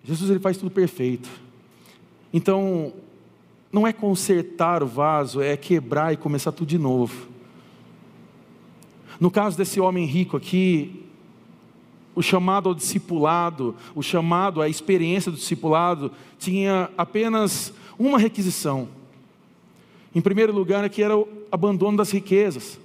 Jesus 0.05 0.29
ele 0.29 0.39
faz 0.39 0.55
tudo 0.55 0.71
perfeito. 0.71 1.29
Então, 2.31 2.93
não 3.75 3.85
é 3.85 3.91
consertar 3.91 4.81
o 4.81 4.87
vaso, 4.87 5.41
é 5.41 5.57
quebrar 5.57 6.13
e 6.13 6.15
começar 6.15 6.53
tudo 6.53 6.69
de 6.69 6.77
novo. 6.77 7.27
No 9.19 9.29
caso 9.29 9.57
desse 9.57 9.81
homem 9.81 10.05
rico 10.05 10.37
aqui, 10.37 11.03
o 12.15 12.21
chamado 12.21 12.69
ao 12.69 12.73
discipulado, 12.73 13.75
o 13.93 14.01
chamado 14.01 14.61
à 14.61 14.69
experiência 14.69 15.29
do 15.29 15.37
discipulado, 15.37 16.09
tinha 16.39 16.89
apenas 16.97 17.73
uma 17.99 18.17
requisição. 18.17 18.87
Em 20.15 20.21
primeiro 20.21 20.53
lugar, 20.53 20.85
é 20.85 20.87
que 20.87 21.03
era 21.03 21.17
o 21.17 21.27
abandono 21.51 21.97
das 21.97 22.11
riquezas. 22.11 22.79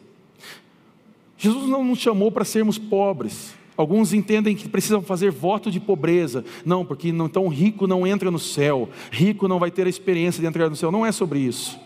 Jesus 1.39 1.69
não 1.69 1.85
nos 1.85 2.01
chamou 2.01 2.33
para 2.33 2.45
sermos 2.45 2.79
pobres. 2.79 3.55
Alguns 3.81 4.13
entendem 4.13 4.55
que 4.55 4.69
precisam 4.69 5.01
fazer 5.01 5.31
voto 5.31 5.71
de 5.71 5.81
pobreza. 5.81 6.45
Não, 6.67 6.85
porque 6.85 7.09
então 7.09 7.49
rico 7.49 7.87
não 7.87 8.07
entra 8.07 8.31
no 8.31 8.39
céu. 8.39 8.91
Rico 9.11 9.49
não 9.49 9.59
vai 9.59 9.71
ter 9.71 9.87
a 9.87 9.89
experiência 9.89 10.39
de 10.39 10.47
entrar 10.47 10.69
no 10.69 10.77
céu. 10.77 10.93
Não 10.93 11.07
é 11.07 11.11
sobre 11.11 11.39
isso. 11.39 11.81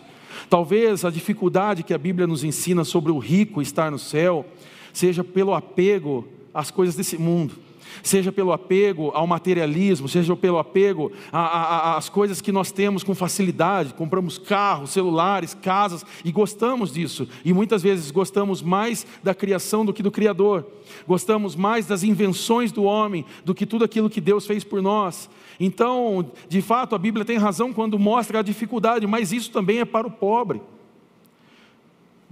Talvez 0.49 1.05
a 1.05 1.09
dificuldade 1.09 1.83
que 1.83 1.93
a 1.93 1.97
Bíblia 1.97 2.27
nos 2.27 2.43
ensina 2.43 2.83
sobre 2.83 3.13
o 3.13 3.17
rico 3.17 3.61
estar 3.61 3.89
no 3.89 3.97
céu 3.97 4.45
seja 4.91 5.23
pelo 5.23 5.53
apego 5.53 6.27
às 6.53 6.69
coisas 6.69 6.97
desse 6.97 7.17
mundo 7.17 7.64
seja 8.03 8.31
pelo 8.31 8.51
apego 8.51 9.11
ao 9.13 9.27
materialismo, 9.27 10.07
seja 10.07 10.35
pelo 10.35 10.57
apego 10.57 11.11
às 11.31 12.09
coisas 12.09 12.41
que 12.41 12.51
nós 12.51 12.71
temos 12.71 13.03
com 13.03 13.13
facilidade, 13.15 13.93
compramos 13.93 14.37
carros, 14.37 14.91
celulares, 14.91 15.53
casas 15.53 16.05
e 16.23 16.31
gostamos 16.31 16.93
disso. 16.93 17.27
E 17.43 17.53
muitas 17.53 17.81
vezes 17.81 18.11
gostamos 18.11 18.61
mais 18.61 19.05
da 19.23 19.33
criação 19.33 19.85
do 19.85 19.93
que 19.93 20.03
do 20.03 20.11
Criador, 20.11 20.65
gostamos 21.07 21.55
mais 21.55 21.85
das 21.85 22.03
invenções 22.03 22.71
do 22.71 22.83
homem 22.83 23.25
do 23.43 23.55
que 23.55 23.65
tudo 23.65 23.85
aquilo 23.85 24.09
que 24.09 24.21
Deus 24.21 24.45
fez 24.45 24.63
por 24.63 24.81
nós. 24.81 25.29
Então, 25.59 26.31
de 26.49 26.61
fato, 26.61 26.95
a 26.95 26.97
Bíblia 26.97 27.25
tem 27.25 27.37
razão 27.37 27.71
quando 27.71 27.97
mostra 27.97 28.39
a 28.39 28.43
dificuldade, 28.43 29.07
mas 29.07 29.31
isso 29.31 29.51
também 29.51 29.79
é 29.79 29.85
para 29.85 30.07
o 30.07 30.11
pobre. 30.11 30.61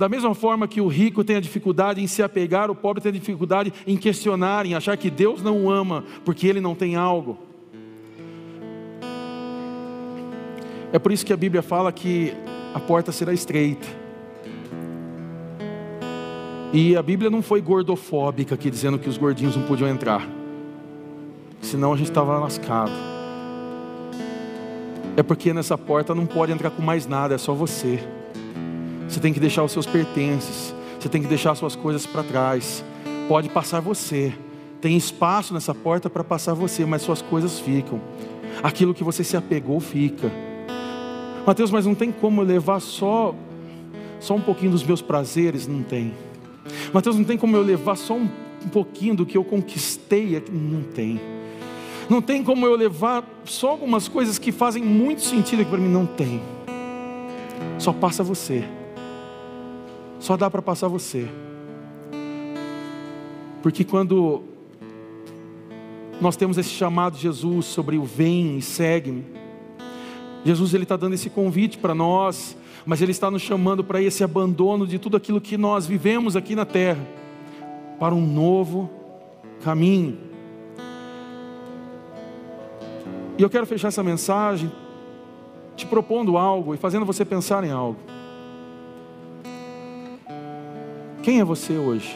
Da 0.04 0.10
mesma 0.10 0.36
forma 0.36 0.68
que 0.68 0.82
o 0.82 0.88
rico 0.90 1.24
tem 1.24 1.38
a 1.38 1.40
dificuldade 1.40 2.04
em 2.04 2.08
se 2.08 2.22
apegar, 2.22 2.70
o 2.70 2.76
pobre 2.76 3.02
tem 3.02 3.10
a 3.10 3.14
dificuldade 3.14 3.72
em 3.88 3.96
questionar, 3.96 4.66
em 4.66 4.74
achar 4.74 4.98
que 4.98 5.10
Deus 5.10 5.42
não 5.42 5.64
o 5.64 5.72
ama 5.72 6.04
porque 6.26 6.46
ele 6.46 6.60
não 6.60 6.76
tem 6.76 6.98
algo. 6.98 7.38
É 10.92 11.00
por 11.00 11.14
isso 11.14 11.26
que 11.26 11.32
a 11.32 11.38
Bíblia 11.38 11.62
fala 11.62 11.90
que 11.90 12.34
a 12.74 12.82
porta 12.82 13.14
será 13.14 13.32
estreita. 13.32 13.88
E 16.74 16.98
a 16.98 17.02
Bíblia 17.02 17.30
não 17.30 17.42
foi 17.42 17.62
gordofóbica 17.62 18.56
aqui 18.56 18.70
dizendo 18.70 19.00
que 19.00 19.08
os 19.08 19.18
gordinhos 19.18 19.56
não 19.56 19.64
podiam 19.64 19.88
entrar. 19.88 20.28
Senão 21.62 21.94
a 21.94 21.96
gente 21.96 22.10
estava 22.10 22.38
lascado. 22.40 22.92
É 25.16 25.24
porque 25.24 25.54
nessa 25.54 25.78
porta 25.78 26.14
não 26.14 26.26
pode 26.26 26.52
entrar 26.52 26.72
com 26.72 26.82
mais 26.82 27.08
nada, 27.08 27.36
é 27.36 27.38
só 27.38 27.54
você. 27.54 28.06
Você 29.14 29.20
tem 29.20 29.32
que 29.32 29.40
deixar 29.40 29.64
os 29.64 29.72
seus 29.72 29.86
pertences. 29.86 30.74
Você 31.00 31.08
tem 31.08 31.22
que 31.22 31.28
deixar 31.28 31.54
suas 31.54 31.76
coisas 31.76 32.04
para 32.04 32.24
trás. 32.24 32.84
Pode 33.28 33.48
passar 33.48 33.80
você. 33.80 34.34
Tem 34.82 34.98
espaço 34.98 35.54
nessa 35.54 35.72
porta 35.76 36.10
para 36.10 36.24
passar 36.24 36.56
você, 36.56 36.84
mas 36.84 37.04
suas 37.04 37.22
coisas 37.22 37.60
ficam. 37.60 38.02
Aquilo 38.64 38.92
que 38.92 39.04
você 39.04 39.24
se 39.24 39.38
apegou 39.38 39.80
fica. 39.80 40.32
Mateus, 41.46 41.70
mas 41.70 41.86
não 41.86 41.94
tem 41.94 42.12
como 42.12 42.42
eu 42.42 42.46
levar 42.46 42.80
só 42.80 43.36
só 44.20 44.34
um 44.34 44.42
pouquinho 44.42 44.72
dos 44.72 44.84
meus 44.84 45.02
prazeres? 45.02 45.68
Não 45.68 45.84
tem. 45.84 46.12
Mateus, 46.92 47.16
não 47.16 47.24
tem 47.24 47.38
como 47.38 47.56
eu 47.56 47.62
levar 47.62 47.96
só 47.96 48.16
um, 48.16 48.28
um 48.66 48.70
pouquinho 48.70 49.14
do 49.14 49.28
que 49.28 49.38
eu 49.38 49.44
conquistei? 49.44 50.44
Não 50.52 50.82
tem. 50.82 51.22
Não 52.10 52.20
tem 52.20 52.44
como 52.44 52.66
eu 52.66 52.76
levar 52.76 53.24
só 53.46 53.70
algumas 53.70 54.08
coisas 54.08 54.40
que 54.40 54.52
fazem 54.52 54.84
muito 54.84 55.22
sentido 55.22 55.64
para 55.68 55.78
mim? 55.78 55.88
Não 55.90 56.08
tem. 56.08 56.42
Só 57.78 57.94
passa 57.94 58.24
você. 58.24 58.64
Só 60.24 60.38
dá 60.38 60.50
para 60.50 60.62
passar 60.62 60.88
você. 60.88 61.28
Porque 63.62 63.84
quando 63.84 64.42
nós 66.22 66.38
temos 66.38 66.58
esse 66.58 66.70
chamado 66.70 67.18
de 67.18 67.24
Jesus 67.24 67.66
sobre 67.66 67.98
o 67.98 68.06
vem 68.06 68.58
e 68.58 68.62
segue-me, 68.62 69.26
Jesus 70.46 70.74
ele 70.74 70.84
está 70.84 70.96
dando 70.96 71.12
esse 71.16 71.30
convite 71.30 71.78
para 71.78 71.94
nós, 71.94 72.56
mas 72.86 73.02
ele 73.02 73.12
está 73.12 73.30
nos 73.30 73.42
chamando 73.42 73.84
para 73.84 74.02
esse 74.02 74.24
abandono 74.24 74.88
de 74.88 74.98
tudo 74.98 75.18
aquilo 75.18 75.42
que 75.42 75.58
nós 75.58 75.86
vivemos 75.86 76.38
aqui 76.38 76.56
na 76.56 76.66
terra, 76.66 77.06
para 78.00 78.16
um 78.16 78.26
novo 78.26 78.90
caminho. 79.62 80.18
E 83.38 83.44
eu 83.44 83.50
quero 83.50 83.66
fechar 83.66 83.90
essa 83.90 84.02
mensagem 84.02 84.72
te 85.76 85.86
propondo 85.86 86.38
algo 86.38 86.74
e 86.74 86.78
fazendo 86.78 87.06
você 87.06 87.26
pensar 87.26 87.66
em 87.66 87.72
algo. 87.72 88.13
Quem 91.24 91.40
é 91.40 91.44
você 91.46 91.78
hoje? 91.78 92.14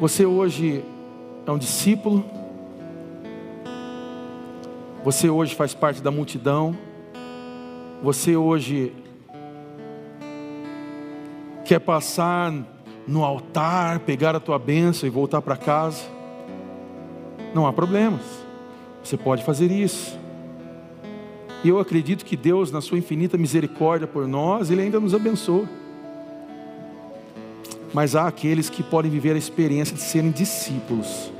Você 0.00 0.24
hoje 0.24 0.82
é 1.46 1.50
um 1.50 1.58
discípulo? 1.58 2.24
Você 5.04 5.28
hoje 5.28 5.54
faz 5.54 5.74
parte 5.74 6.02
da 6.02 6.10
multidão? 6.10 6.74
Você 8.02 8.34
hoje 8.34 8.94
quer 11.66 11.80
passar 11.80 12.50
no 13.06 13.22
altar, 13.22 14.00
pegar 14.00 14.34
a 14.34 14.40
tua 14.40 14.58
bênção 14.58 15.06
e 15.06 15.10
voltar 15.10 15.42
para 15.42 15.54
casa? 15.54 16.02
Não 17.54 17.66
há 17.66 17.74
problemas. 17.74 18.22
Você 19.04 19.18
pode 19.18 19.44
fazer 19.44 19.70
isso. 19.70 20.18
E 21.62 21.68
eu 21.68 21.78
acredito 21.78 22.24
que 22.24 22.38
Deus, 22.38 22.72
na 22.72 22.80
sua 22.80 22.96
infinita 22.96 23.36
misericórdia 23.36 24.06
por 24.06 24.26
nós, 24.26 24.70
Ele 24.70 24.80
ainda 24.80 24.98
nos 24.98 25.14
abençoa. 25.14 25.81
Mas 27.92 28.16
há 28.16 28.26
aqueles 28.26 28.70
que 28.70 28.82
podem 28.82 29.10
viver 29.10 29.34
a 29.34 29.38
experiência 29.38 29.94
de 29.94 30.02
serem 30.02 30.30
discípulos, 30.30 31.30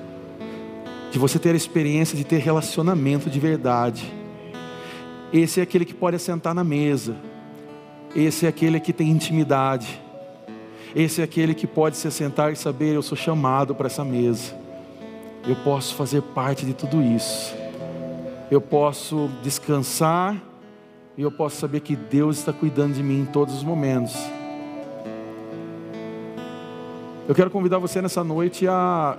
de 1.11 1.19
você 1.19 1.39
ter 1.39 1.51
a 1.51 1.57
experiência 1.57 2.17
de 2.17 2.25
ter 2.25 2.39
relacionamento 2.39 3.31
de 3.31 3.41
verdade. 3.41 4.13
Esse 5.33 5.61
é 5.61 5.63
aquele 5.63 5.85
que 5.85 5.95
pode 5.95 6.17
assentar 6.17 6.53
na 6.55 6.63
mesa, 6.63 7.17
esse 8.15 8.45
é 8.45 8.49
aquele 8.49 8.79
que 8.79 8.93
tem 8.93 9.09
intimidade, 9.09 9.99
esse 10.95 11.23
é 11.23 11.25
aquele 11.25 11.55
que 11.55 11.67
pode 11.67 11.97
se 11.97 12.07
assentar 12.07 12.53
e 12.53 12.57
saber: 12.57 12.95
eu 12.95 13.03
sou 13.03 13.17
chamado 13.17 13.75
para 13.75 13.87
essa 13.87 14.05
mesa, 14.05 14.55
eu 15.49 15.57
posso 15.57 15.95
fazer 15.95 16.21
parte 16.21 16.67
de 16.67 16.75
tudo 16.75 17.03
isso, 17.03 17.55
eu 18.51 18.61
posso 18.61 19.31
descansar 19.43 20.37
e 21.17 21.23
eu 21.23 21.33
posso 21.33 21.57
saber 21.57 21.81
que 21.81 21.97
Deus 21.97 22.39
está 22.39 22.53
cuidando 22.53 22.93
de 22.93 23.03
mim 23.03 23.21
em 23.21 23.27
todos 23.27 23.55
os 23.55 23.63
momentos. 23.63 24.15
Eu 27.29 27.37
quero 27.37 27.51
convidar 27.51 27.79
você 27.79 28.03
nessa 28.03 28.25
noite 28.25 28.67
a 28.67 29.17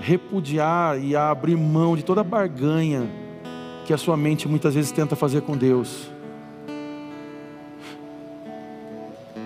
repudiar 0.00 0.98
e 0.98 1.14
a 1.14 1.28
abrir 1.28 1.54
mão 1.54 1.94
de 1.94 2.02
toda 2.02 2.24
barganha 2.24 3.06
que 3.84 3.92
a 3.92 3.98
sua 3.98 4.16
mente 4.16 4.48
muitas 4.48 4.74
vezes 4.74 4.90
tenta 4.90 5.14
fazer 5.14 5.42
com 5.42 5.54
Deus. 5.54 6.10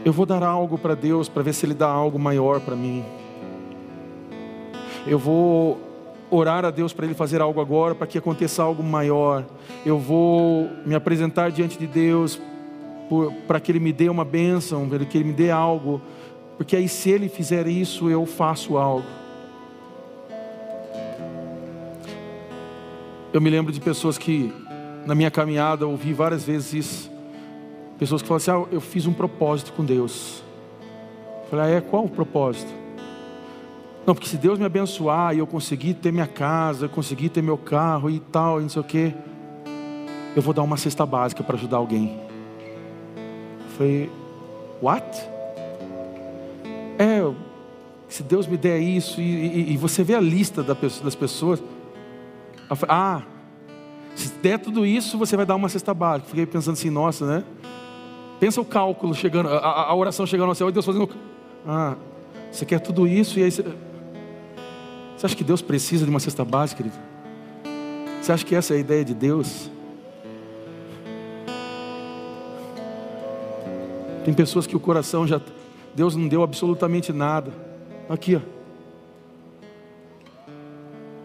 Eu 0.04 0.12
vou 0.12 0.24
dar 0.24 0.44
algo 0.44 0.78
para 0.78 0.94
Deus 0.94 1.28
para 1.28 1.42
ver 1.42 1.52
se 1.52 1.66
Ele 1.66 1.74
dá 1.74 1.88
algo 1.88 2.16
maior 2.16 2.60
para 2.60 2.76
mim. 2.76 3.04
Eu 5.04 5.18
vou 5.18 5.80
orar 6.30 6.64
a 6.64 6.70
Deus 6.70 6.92
para 6.92 7.06
Ele 7.06 7.14
fazer 7.14 7.40
algo 7.40 7.60
agora, 7.60 7.92
para 7.92 8.06
que 8.06 8.18
aconteça 8.18 8.62
algo 8.62 8.84
maior. 8.84 9.44
Eu 9.84 9.98
vou 9.98 10.70
me 10.86 10.94
apresentar 10.94 11.50
diante 11.50 11.76
de 11.76 11.88
Deus 11.88 12.40
para 13.48 13.58
que 13.58 13.72
Ele 13.72 13.80
me 13.80 13.92
dê 13.92 14.08
uma 14.08 14.24
bênção, 14.24 14.88
para 14.88 15.04
que 15.04 15.18
Ele 15.18 15.24
me 15.24 15.34
dê 15.34 15.50
algo 15.50 16.00
porque 16.58 16.74
aí, 16.74 16.88
se 16.88 17.08
ele 17.08 17.28
fizer 17.28 17.68
isso, 17.68 18.10
eu 18.10 18.26
faço 18.26 18.76
algo. 18.76 19.06
Eu 23.32 23.40
me 23.40 23.48
lembro 23.48 23.72
de 23.72 23.80
pessoas 23.80 24.18
que, 24.18 24.52
na 25.06 25.14
minha 25.14 25.30
caminhada, 25.30 25.86
ouvi 25.86 26.12
várias 26.12 26.42
vezes 26.42 26.72
isso. 26.72 27.10
Pessoas 27.96 28.22
que 28.22 28.28
falam 28.28 28.38
assim: 28.38 28.50
ah, 28.50 28.66
eu 28.72 28.80
fiz 28.80 29.06
um 29.06 29.12
propósito 29.12 29.72
com 29.72 29.84
Deus. 29.84 30.42
Eu 31.44 31.50
falei: 31.50 31.64
ah, 31.66 31.76
é? 31.76 31.80
Qual 31.80 32.04
o 32.04 32.08
propósito? 32.08 32.72
Não, 34.04 34.12
porque 34.12 34.28
se 34.28 34.36
Deus 34.36 34.58
me 34.58 34.64
abençoar 34.64 35.36
e 35.36 35.38
eu 35.38 35.46
conseguir 35.46 35.94
ter 35.94 36.10
minha 36.10 36.26
casa, 36.26 36.86
eu 36.86 36.90
conseguir 36.90 37.28
ter 37.28 37.42
meu 37.42 37.56
carro 37.56 38.10
e 38.10 38.18
tal, 38.18 38.58
e 38.58 38.62
não 38.62 38.68
sei 38.68 38.82
o 38.82 38.84
quê, 38.84 39.14
eu 40.34 40.42
vou 40.42 40.52
dar 40.52 40.62
uma 40.62 40.76
cesta 40.76 41.06
básica 41.06 41.44
para 41.44 41.54
ajudar 41.54 41.76
alguém. 41.76 42.18
Eu 43.14 43.70
falei: 43.76 44.10
what? 44.82 45.37
É, 46.98 47.22
se 48.08 48.22
Deus 48.22 48.46
me 48.46 48.56
der 48.56 48.80
isso, 48.80 49.20
e, 49.20 49.22
e, 49.22 49.72
e 49.74 49.76
você 49.76 50.02
vê 50.02 50.14
a 50.14 50.20
lista 50.20 50.62
das 50.62 51.14
pessoas. 51.14 51.62
Ah, 52.88 53.22
se 54.16 54.30
der 54.42 54.58
tudo 54.58 54.84
isso, 54.84 55.16
você 55.16 55.36
vai 55.36 55.46
dar 55.46 55.54
uma 55.54 55.68
cesta 55.68 55.94
básica. 55.94 56.28
Fiquei 56.28 56.44
pensando 56.44 56.74
assim, 56.74 56.90
nossa, 56.90 57.24
né? 57.24 57.44
Pensa 58.40 58.60
o 58.60 58.64
cálculo 58.64 59.14
chegando, 59.14 59.48
a, 59.48 59.84
a 59.84 59.94
oração 59.94 60.26
chegando 60.26 60.48
ao 60.48 60.54
céu, 60.54 60.68
e 60.68 60.72
Deus 60.72 60.84
fazendo. 60.84 61.08
Ah, 61.66 61.96
você 62.50 62.66
quer 62.66 62.80
tudo 62.80 63.06
isso, 63.06 63.38
e 63.38 63.44
aí 63.44 63.50
você. 63.50 63.64
Você 65.16 65.26
acha 65.26 65.36
que 65.36 65.44
Deus 65.44 65.60
precisa 65.60 66.04
de 66.04 66.10
uma 66.10 66.20
cesta 66.20 66.44
básica, 66.44 66.82
querido? 66.82 67.00
Você 68.20 68.32
acha 68.32 68.44
que 68.44 68.54
essa 68.54 68.74
é 68.74 68.76
a 68.76 68.80
ideia 68.80 69.04
de 69.04 69.14
Deus? 69.14 69.70
Tem 74.24 74.34
pessoas 74.34 74.66
que 74.66 74.76
o 74.76 74.80
coração 74.80 75.26
já 75.26 75.40
Deus 75.98 76.14
não 76.14 76.28
deu 76.28 76.44
absolutamente 76.44 77.12
nada. 77.12 77.50
Aqui, 78.08 78.36
ó. 78.36 78.40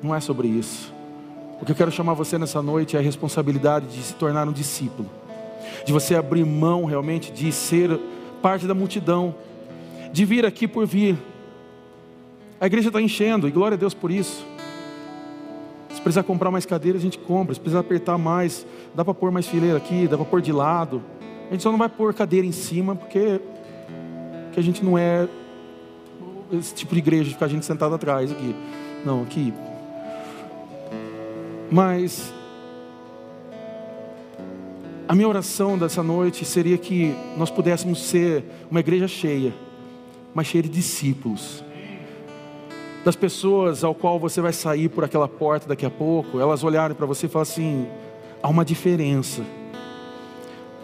Não 0.02 0.16
é 0.16 0.20
sobre 0.20 0.48
isso. 0.48 0.92
O 1.62 1.66
que 1.66 1.72
eu 1.72 1.76
quero 1.76 1.92
chamar 1.92 2.16
você 2.16 2.40
nessa 2.40 2.60
noite 2.60 2.98
é 2.98 3.00
a 3.00 3.04
responsabilidade 3.04 3.86
de 3.86 4.02
se 4.02 4.16
tornar 4.16 4.48
um 4.48 4.52
discípulo, 4.52 5.08
de 5.86 5.94
você 5.94 6.16
abrir 6.16 6.44
mão 6.44 6.86
realmente 6.86 7.32
de 7.32 7.52
ser 7.52 8.00
parte 8.42 8.66
da 8.66 8.74
multidão, 8.74 9.36
de 10.12 10.26
vir 10.26 10.44
aqui 10.44 10.68
por 10.68 10.88
vir. 10.88 11.20
A 12.60 12.66
igreja 12.66 12.88
está 12.90 13.00
enchendo, 13.00 13.48
e 13.48 13.52
glória 13.52 13.76
a 13.76 13.80
Deus 13.80 13.94
por 13.94 14.10
isso. 14.10 14.44
Se 15.90 16.02
precisar 16.02 16.24
comprar 16.24 16.50
mais 16.50 16.66
cadeiras, 16.66 17.00
a 17.00 17.04
gente 17.04 17.20
compra. 17.20 17.54
Se 17.54 17.60
precisar 17.60 17.82
apertar 17.82 18.18
mais, 18.18 18.66
dá 18.96 19.06
para 19.06 19.14
pôr 19.14 19.32
mais 19.32 19.46
fileira 19.46 19.78
aqui, 19.78 20.08
dá 20.08 20.18
para 20.18 20.26
pôr 20.26 20.42
de 20.42 20.52
lado. 20.52 21.00
A 21.48 21.54
gente 21.54 21.62
só 21.62 21.70
não 21.70 21.78
vai 21.78 21.90
pôr 21.90 22.12
cadeira 22.12 22.48
em 22.48 22.52
cima, 22.52 22.96
porque 22.96 23.40
que 24.54 24.60
a 24.60 24.64
gente 24.64 24.86
não 24.86 24.98
é 24.98 25.28
esse 26.52 26.74
tipo 26.76 26.94
de 26.94 27.00
igreja 27.00 27.26
de 27.26 27.32
ficar 27.32 27.48
a 27.48 27.50
gente 27.50 27.66
sentado 27.66 27.96
atrás 27.96 28.32
aqui. 28.32 28.56
Não, 29.04 29.24
aqui. 29.24 29.54
Mas 31.72 32.32
a 35.08 35.16
minha 35.16 35.28
oração 35.28 35.78
dessa 35.78 36.04
noite 36.04 36.46
seria 36.46 36.78
que 36.78 37.16
nós 37.36 37.50
pudéssemos 37.50 38.04
ser 38.04 38.44
uma 38.70 38.80
igreja 38.80 39.08
cheia, 39.08 39.54
mas 40.34 40.48
cheia 40.48 40.62
de 40.62 40.70
discípulos. 40.70 41.64
Das 43.04 43.16
pessoas 43.16 43.84
ao 43.84 43.94
qual 43.94 44.20
você 44.20 44.40
vai 44.40 44.54
sair 44.54 44.88
por 44.88 45.04
aquela 45.04 45.28
porta 45.28 45.68
daqui 45.68 45.86
a 45.86 45.90
pouco, 45.90 46.40
elas 46.40 46.64
olharem 46.64 46.96
para 46.96 47.06
você 47.06 47.26
e 47.26 47.30
falarem 47.30 47.52
assim: 47.52 47.88
há 48.42 48.48
uma 48.48 48.64
diferença. 48.64 49.44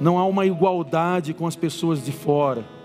Não 0.02 0.18
há 0.18 0.26
uma 0.26 0.46
igualdade 0.46 1.34
com 1.34 1.46
as 1.46 1.56
pessoas 1.56 2.04
de 2.04 2.12
fora 2.12 2.79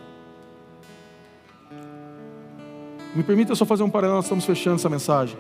Me 3.15 3.23
permita 3.23 3.55
só 3.55 3.65
fazer 3.65 3.83
um 3.83 3.91
paralelo, 3.91 4.17
nós 4.17 4.25
estamos 4.25 4.45
fechando 4.45 4.77
essa 4.77 4.89
mensagem. 4.89 5.37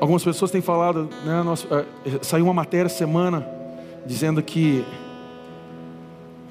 Algumas 0.00 0.24
pessoas 0.24 0.50
têm 0.50 0.60
falado, 0.60 1.08
né, 1.24 1.42
nós, 1.44 1.64
é, 1.70 1.84
saiu 2.22 2.46
uma 2.46 2.54
matéria 2.54 2.88
semana 2.88 3.46
dizendo 4.04 4.42
que 4.42 4.84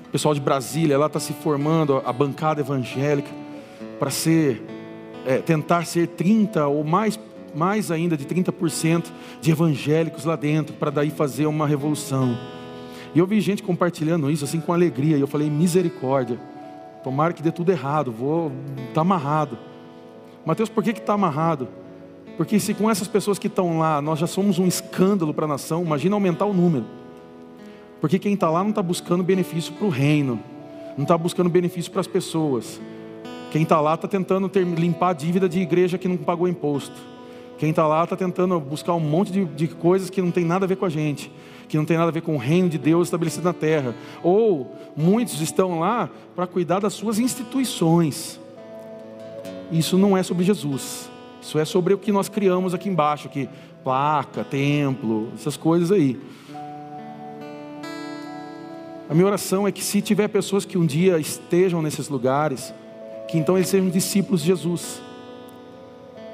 o 0.08 0.12
pessoal 0.12 0.34
de 0.34 0.40
Brasília 0.40 0.98
lá 0.98 1.08
está 1.08 1.20
se 1.20 1.34
formando 1.34 2.02
a 2.06 2.14
bancada 2.14 2.62
evangélica 2.62 3.30
para 4.00 4.10
ser, 4.10 4.64
é, 5.26 5.40
tentar 5.40 5.86
ser 5.86 6.08
30 6.08 6.66
ou 6.68 6.84
mais, 6.86 7.20
mais 7.54 7.92
ainda 7.92 8.16
de 8.16 8.26
30% 8.26 9.08
de 9.42 9.52
evangélicos 9.52 10.24
lá 10.24 10.38
dentro, 10.38 10.74
para 10.76 10.90
daí 10.90 11.10
fazer 11.10 11.46
uma 11.46 11.68
revolução. 11.68 12.38
E 13.14 13.20
eu 13.20 13.28
vi 13.28 13.42
gente 13.42 13.62
compartilhando 13.62 14.32
isso 14.32 14.46
assim 14.46 14.62
com 14.62 14.72
alegria, 14.72 15.18
e 15.18 15.22
eu 15.22 15.28
falei, 15.28 15.50
misericórdia. 15.50 16.40
Tomara 17.04 17.34
que 17.34 17.42
dê 17.42 17.52
tudo 17.52 17.72
errado, 17.72 18.12
vou 18.12 18.52
tá 18.94 19.02
amarrado. 19.02 19.58
Mateus, 20.46 20.70
por 20.70 20.84
que 20.84 20.92
está 20.92 21.14
amarrado? 21.14 21.68
Porque 22.38 22.60
se 22.60 22.74
com 22.74 22.90
essas 22.90 23.08
pessoas 23.08 23.38
que 23.38 23.48
estão 23.48 23.80
lá, 23.80 24.02
nós 24.02 24.20
já 24.20 24.28
somos 24.28 24.60
um 24.60 24.68
escândalo 24.68 25.34
para 25.34 25.46
a 25.46 25.48
nação, 25.48 25.84
imagina 25.84 26.16
aumentar 26.16 26.46
o 26.46 26.54
número. 26.54 26.86
Porque 28.00 28.18
quem 28.18 28.34
está 28.34 28.50
lá 28.50 28.64
não 28.64 28.72
está 28.72 28.82
buscando 28.82 29.24
benefício 29.24 29.74
para 29.74 29.86
o 29.86 29.90
reino, 29.90 30.40
não 30.98 31.04
está 31.04 31.18
buscando 31.18 31.50
benefício 31.50 31.92
para 31.92 32.02
as 32.02 32.08
pessoas. 32.08 32.82
Quem 33.52 33.64
está 33.64 33.80
lá 33.80 33.94
está 33.96 34.08
tentando 34.08 34.48
ter, 34.50 34.66
limpar 34.66 35.10
a 35.10 35.14
dívida 35.14 35.48
de 35.48 35.60
igreja 35.60 35.98
que 35.98 36.08
não 36.08 36.18
pagou 36.18 36.48
imposto. 36.48 36.96
Quem 37.62 37.70
está 37.70 37.86
lá 37.86 38.04
está 38.04 38.16
tentando 38.16 38.60
buscar 38.60 38.96
um 38.96 39.00
monte 39.00 39.32
de, 39.32 39.46
de 39.46 39.68
coisas 39.68 40.10
que 40.10 40.20
não 40.20 40.32
tem 40.32 40.44
nada 40.44 40.66
a 40.66 40.68
ver 40.68 40.78
com 40.78 40.86
a 40.86 40.90
gente 40.90 41.32
que 41.70 41.78
não 41.78 41.86
tem 41.86 41.96
nada 41.96 42.10
a 42.10 42.12
ver 42.12 42.22
com 42.22 42.36
o 42.36 42.38
reino 42.38 42.68
de 42.68 42.80
Deus 42.80 43.08
estabelecido 43.08 43.46
na 43.46 43.54
terra. 43.54 43.96
Ou 44.22 44.76
muitos 44.98 45.40
estão 45.40 45.80
lá 45.80 46.10
para 46.36 46.46
cuidar 46.48 46.80
das 46.80 46.92
suas 46.92 47.18
instituições. 47.18 48.42
Isso 49.72 49.96
não 49.96 50.18
é 50.18 50.24
sobre 50.24 50.44
Jesus. 50.44 51.10
Isso 51.40 51.60
é 51.60 51.64
sobre 51.64 51.94
o 51.94 52.00
que 52.00 52.12
nós 52.12 52.28
criamos 52.28 52.74
aqui 52.74 52.90
embaixo, 52.90 53.28
aqui, 53.28 53.48
placa, 53.84 54.44
templo, 54.44 55.30
essas 55.34 55.56
coisas 55.56 55.92
aí. 55.94 56.20
A 59.08 59.14
minha 59.14 59.28
oração 59.28 59.68
é 59.68 59.72
que 59.72 59.84
se 59.84 60.02
tiver 60.02 60.28
pessoas 60.30 60.66
que 60.66 60.80
um 60.80 60.86
dia 60.86 61.20
estejam 61.20 61.80
nesses 61.82 62.10
lugares, 62.10 62.74
que 63.30 63.38
então 63.38 63.56
eles 63.56 63.70
sejam 63.70 63.88
discípulos 63.88 64.42
de 64.42 64.48
Jesus. 64.48 65.02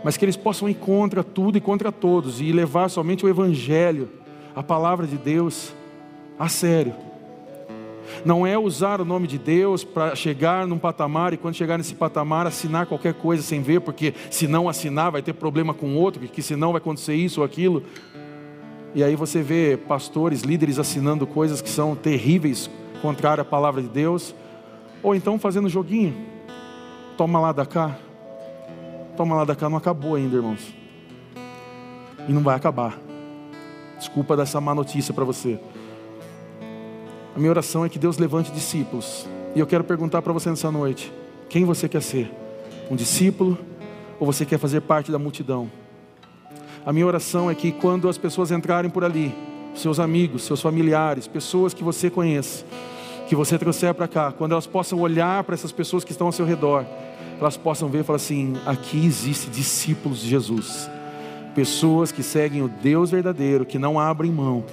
Mas 0.07 0.15
que 0.15 0.23
eles 0.23 0.37
possam 0.37 0.69
ir 0.69 0.75
contra 0.75 1.21
tudo 1.21 1.57
e 1.57 1.59
contra 1.59 1.91
todos 1.91 2.39
e 2.39 2.53
levar 2.53 2.87
somente 2.87 3.25
o 3.25 3.27
evangelho 3.27 4.07
a 4.55 4.63
palavra 4.63 5.05
de 5.05 5.17
Deus 5.17 5.73
a 6.39 6.47
sério. 6.47 6.93
Não 8.23 8.47
é 8.47 8.57
usar 8.57 9.01
o 9.01 9.03
nome 9.03 9.27
de 9.27 9.37
Deus 9.37 9.83
para 9.83 10.15
chegar 10.15 10.65
num 10.65 10.79
patamar 10.79 11.33
e 11.33 11.37
quando 11.37 11.55
chegar 11.55 11.77
nesse 11.77 11.93
patamar 11.93 12.47
assinar 12.47 12.85
qualquer 12.85 13.15
coisa 13.15 13.43
sem 13.43 13.61
ver, 13.61 13.81
porque 13.81 14.13
se 14.31 14.47
não 14.47 14.69
assinar 14.69 15.11
vai 15.11 15.21
ter 15.21 15.33
problema 15.33 15.73
com 15.73 15.93
outro, 15.97 16.21
porque 16.21 16.41
senão 16.41 16.71
vai 16.71 16.79
acontecer 16.79 17.15
isso 17.15 17.41
ou 17.41 17.45
aquilo. 17.45 17.83
E 18.95 19.03
aí 19.03 19.13
você 19.13 19.41
vê 19.41 19.75
pastores, 19.75 20.39
líderes 20.39 20.79
assinando 20.79 21.27
coisas 21.27 21.61
que 21.61 21.69
são 21.69 21.97
terríveis, 21.97 22.69
contrárias 23.01 23.45
à 23.45 23.49
palavra 23.49 23.81
de 23.81 23.89
Deus, 23.89 24.33
ou 25.03 25.13
então 25.13 25.37
fazendo 25.37 25.67
joguinho. 25.67 26.15
Toma 27.17 27.41
lá 27.41 27.51
da 27.51 27.65
cá. 27.65 28.06
Toma 29.17 29.35
lá 29.35 29.43
da 29.43 29.55
cá, 29.55 29.67
não 29.67 29.77
acabou 29.77 30.13
ainda, 30.13 30.35
irmãos. 30.35 30.73
E 32.27 32.31
não 32.31 32.43
vai 32.43 32.55
acabar. 32.55 32.99
Desculpa 33.97 34.37
dessa 34.37 34.61
má 34.61 34.75
notícia 34.75 35.11
para 35.11 35.25
você. 35.25 35.59
A 37.35 37.39
minha 37.39 37.49
oração 37.49 37.83
é 37.83 37.89
que 37.89 37.97
Deus 37.97 38.19
levante 38.19 38.51
discípulos. 38.51 39.27
E 39.55 39.59
eu 39.59 39.65
quero 39.65 39.83
perguntar 39.83 40.21
para 40.21 40.31
você 40.31 40.51
nessa 40.51 40.71
noite: 40.71 41.11
quem 41.49 41.65
você 41.65 41.89
quer 41.89 42.03
ser? 42.03 42.31
Um 42.91 42.95
discípulo 42.95 43.57
ou 44.19 44.25
você 44.27 44.45
quer 44.45 44.59
fazer 44.59 44.81
parte 44.81 45.11
da 45.11 45.17
multidão? 45.17 45.67
A 46.85 46.93
minha 46.93 47.07
oração 47.07 47.49
é 47.49 47.55
que 47.55 47.71
quando 47.71 48.07
as 48.07 48.19
pessoas 48.19 48.51
entrarem 48.51 48.89
por 48.89 49.03
ali, 49.03 49.35
seus 49.73 49.99
amigos, 49.99 50.43
seus 50.43 50.61
familiares, 50.61 51.27
pessoas 51.27 51.73
que 51.73 51.83
você 51.83 52.07
conhece, 52.11 52.63
que 53.27 53.35
você 53.35 53.57
trouxer 53.57 53.95
para 53.95 54.07
cá, 54.07 54.31
quando 54.31 54.51
elas 54.51 54.67
possam 54.67 55.01
olhar 55.01 55.43
para 55.43 55.55
essas 55.55 55.71
pessoas 55.71 56.03
que 56.03 56.11
estão 56.11 56.27
ao 56.27 56.31
seu 56.31 56.45
redor, 56.45 56.85
elas 57.39 57.57
possam 57.57 57.87
ver 57.87 57.99
e 57.99 58.03
falar 58.03 58.17
assim: 58.17 58.53
aqui 58.65 59.05
existe 59.05 59.49
discípulos 59.49 60.21
de 60.21 60.29
Jesus, 60.29 60.89
pessoas 61.55 62.11
que 62.11 62.23
seguem 62.23 62.61
o 62.61 62.67
Deus 62.67 63.11
verdadeiro, 63.11 63.65
que 63.65 63.79
não 63.79 63.99
abrem 63.99 64.31
mão, 64.31 64.63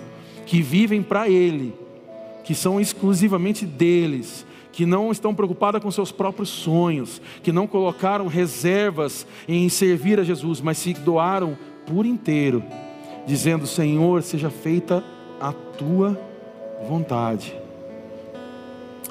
que 0.47 0.63
vivem 0.63 1.03
para 1.03 1.29
Ele, 1.29 1.75
que 2.43 2.55
são 2.55 2.81
exclusivamente 2.81 3.67
deles, 3.67 4.47
que 4.73 4.85
não 4.85 5.11
estão 5.13 5.35
preocupadas 5.35 5.83
com 5.83 5.91
seus 5.91 6.11
próprios 6.11 6.49
sonhos, 6.49 7.21
que 7.43 7.53
não 7.53 7.67
colocaram 7.67 8.27
reservas 8.27 9.27
em 9.47 9.69
servir 9.69 10.19
a 10.19 10.25
Jesus, 10.25 10.61
mas 10.61 10.79
se 10.79 10.95
doaram 10.95 11.57
por 11.87 12.07
inteiro, 12.07 12.63
dizendo: 13.27 13.67
Senhor, 13.67 14.23
seja 14.23 14.51
feita 14.51 15.05
a 15.41 15.53
tua 15.53 16.19
vontade. 16.89 17.55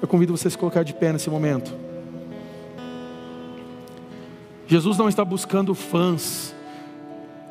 Eu 0.02 0.08
convido 0.08 0.36
você 0.36 0.50
a 0.50 0.52
colocar 0.52 0.84
de 0.84 0.94
pé 0.94 1.14
nesse 1.14 1.30
momento. 1.30 1.83
Jesus 4.66 4.98
não 4.98 5.10
está 5.10 5.26
buscando 5.26 5.76
fãs 5.76 6.56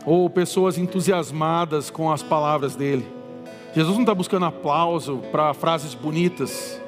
ou 0.04 0.28
pessoas 0.28 0.78
entusiasmadas 0.78 1.90
com 1.90 2.10
as 2.10 2.22
palavras 2.22 2.74
dele. 2.74 3.06
Jesus 3.74 3.94
não 3.94 4.02
está 4.02 4.14
buscando 4.14 4.46
aplauso 4.46 5.18
para 5.30 5.52
frases 5.54 5.94
bonitas. 5.94 6.80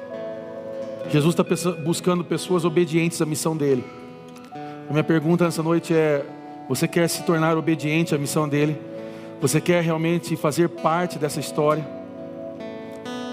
Jesus 1.09 1.35
está 1.37 1.73
buscando 1.83 2.23
pessoas 2.23 2.65
obedientes 2.65 3.21
à 3.21 3.25
missão 3.25 3.55
dele. 3.55 3.83
A 4.89 4.91
minha 4.91 5.03
pergunta 5.03 5.45
nessa 5.45 5.63
noite 5.63 5.93
é: 5.93 6.25
você 6.67 6.87
quer 6.87 7.07
se 7.07 7.23
tornar 7.23 7.57
obediente 7.57 8.13
à 8.13 8.17
missão 8.17 8.49
dele? 8.49 8.79
Você 9.41 9.61
quer 9.61 9.83
realmente 9.83 10.35
fazer 10.35 10.69
parte 10.69 11.19
dessa 11.19 11.39
história? 11.39 11.85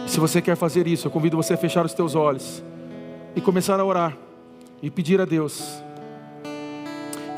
Se 0.06 0.20
você 0.20 0.42
quer 0.42 0.56
fazer 0.56 0.86
isso, 0.86 1.06
eu 1.06 1.10
convido 1.10 1.36
você 1.36 1.54
a 1.54 1.56
fechar 1.56 1.86
os 1.86 1.94
teus 1.94 2.14
olhos 2.14 2.62
e 3.34 3.40
começar 3.40 3.80
a 3.80 3.84
orar 3.84 4.16
e 4.82 4.90
pedir 4.90 5.20
a 5.20 5.24
Deus 5.24 5.82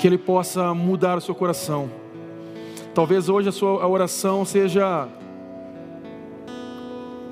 que 0.04 0.08
Ele 0.08 0.18
possa 0.18 0.74
mudar 0.74 1.16
o 1.16 1.20
seu 1.22 1.34
coração. 1.34 1.88
Talvez 2.94 3.30
hoje 3.30 3.48
a 3.48 3.52
sua 3.52 3.88
oração 3.88 4.44
seja 4.44 5.08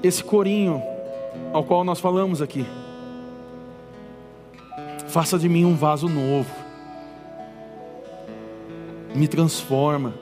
esse 0.03 0.25
corinho 0.25 0.83
ao 1.53 1.65
qual 1.65 1.85
nós 1.85 2.01
falamos 2.01 2.41
aqui. 2.41 2.65
Faça 5.07 5.39
de 5.39 5.51
mim 5.51 5.67
um 5.67 5.77
vaso 5.77 6.09
novo 6.09 6.51
me 9.15 9.29
transforma. 9.29 10.15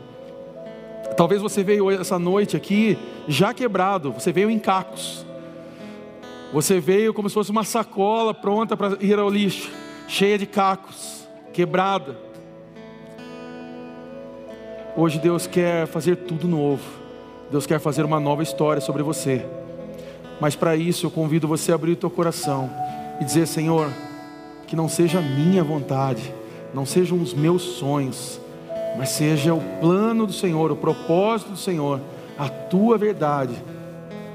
Talvez 1.16 1.40
você 1.40 1.62
veio 1.62 1.88
essa 1.88 2.18
noite 2.18 2.56
aqui 2.56 2.98
já 3.28 3.54
quebrado, 3.54 4.10
você 4.10 4.32
veio 4.32 4.50
em 4.50 4.58
cacos. 4.58 5.24
Você 6.52 6.80
veio 6.80 7.14
como 7.14 7.28
se 7.28 7.34
fosse 7.34 7.52
uma 7.52 7.62
sacola 7.62 8.34
pronta 8.34 8.76
para 8.76 8.96
ir 9.00 9.16
ao 9.20 9.30
lixo, 9.30 9.70
cheia 10.08 10.36
de 10.36 10.46
cacos, 10.46 11.28
quebrada. 11.52 12.29
Hoje 15.02 15.18
Deus 15.18 15.46
quer 15.46 15.86
fazer 15.86 16.14
tudo 16.14 16.46
novo. 16.46 16.82
Deus 17.50 17.64
quer 17.64 17.80
fazer 17.80 18.04
uma 18.04 18.20
nova 18.20 18.42
história 18.42 18.82
sobre 18.82 19.02
você. 19.02 19.46
Mas 20.38 20.54
para 20.54 20.76
isso 20.76 21.06
eu 21.06 21.10
convido 21.10 21.48
você 21.48 21.72
a 21.72 21.74
abrir 21.74 21.92
o 21.92 21.96
teu 21.96 22.10
coração 22.10 22.68
e 23.18 23.24
dizer: 23.24 23.46
Senhor, 23.46 23.90
que 24.66 24.76
não 24.76 24.90
seja 24.90 25.20
a 25.20 25.22
minha 25.22 25.64
vontade, 25.64 26.34
não 26.74 26.84
sejam 26.84 27.18
os 27.18 27.32
meus 27.32 27.62
sonhos, 27.62 28.38
mas 28.98 29.08
seja 29.08 29.54
o 29.54 29.62
plano 29.80 30.26
do 30.26 30.34
Senhor, 30.34 30.70
o 30.70 30.76
propósito 30.76 31.52
do 31.52 31.56
Senhor, 31.56 31.98
a 32.38 32.50
tua 32.50 32.98
verdade 32.98 33.54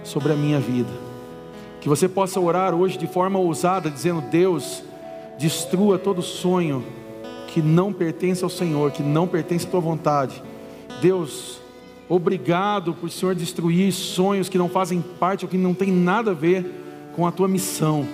sobre 0.04 0.34
a 0.34 0.36
minha 0.36 0.60
vida. 0.60 0.90
Que 1.80 1.88
você 1.88 2.10
possa 2.10 2.40
orar 2.40 2.74
hoje 2.74 2.98
de 2.98 3.06
forma 3.06 3.38
ousada, 3.38 3.88
dizendo: 3.88 4.20
Deus, 4.20 4.82
destrua 5.38 6.00
todo 6.00 6.24
sonho 6.24 6.84
que 7.50 7.62
não 7.62 7.94
pertence 7.94 8.44
ao 8.44 8.50
Senhor, 8.50 8.90
que 8.90 9.04
não 9.04 9.28
pertence 9.28 9.68
à 9.68 9.70
tua 9.70 9.80
vontade. 9.80 10.42
Deus, 11.02 11.60
obrigado 12.08 12.94
por 12.94 13.08
o 13.08 13.12
Senhor 13.12 13.36
destruir 13.36 13.92
sonhos 13.92 14.50
que 14.50 14.58
não 14.58 14.70
fazem 14.70 15.02
parte 15.02 15.46
ou 15.46 15.50
que 15.50 15.58
não 15.58 15.74
tem 15.74 15.92
nada 15.92 16.32
a 16.32 16.34
ver 16.34 16.66
com 17.16 17.26
a 17.26 17.32
tua 17.32 17.48
missão. 17.48 18.08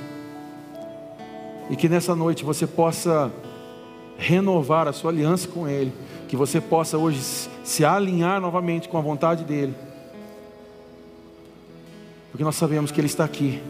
E 1.70 1.76
que 1.76 1.88
nessa 1.88 2.16
noite 2.16 2.44
você 2.44 2.68
possa 2.68 3.32
renovar 4.18 4.88
a 4.88 4.94
sua 4.94 5.12
aliança 5.12 5.48
com 5.48 5.68
Ele 5.68 5.92
que 6.32 6.38
você 6.38 6.62
possa 6.62 6.98
hoje 6.98 7.20
se 7.62 7.84
alinhar 7.84 8.40
novamente 8.40 8.88
com 8.88 8.98
a 8.98 9.02
vontade 9.02 9.44
dEle, 9.44 9.76
porque 12.32 12.42
nós 12.42 12.56
sabemos 12.56 12.90
que 12.90 13.02
Ele 13.02 13.08
está 13.08 13.26
aqui, 13.26 13.62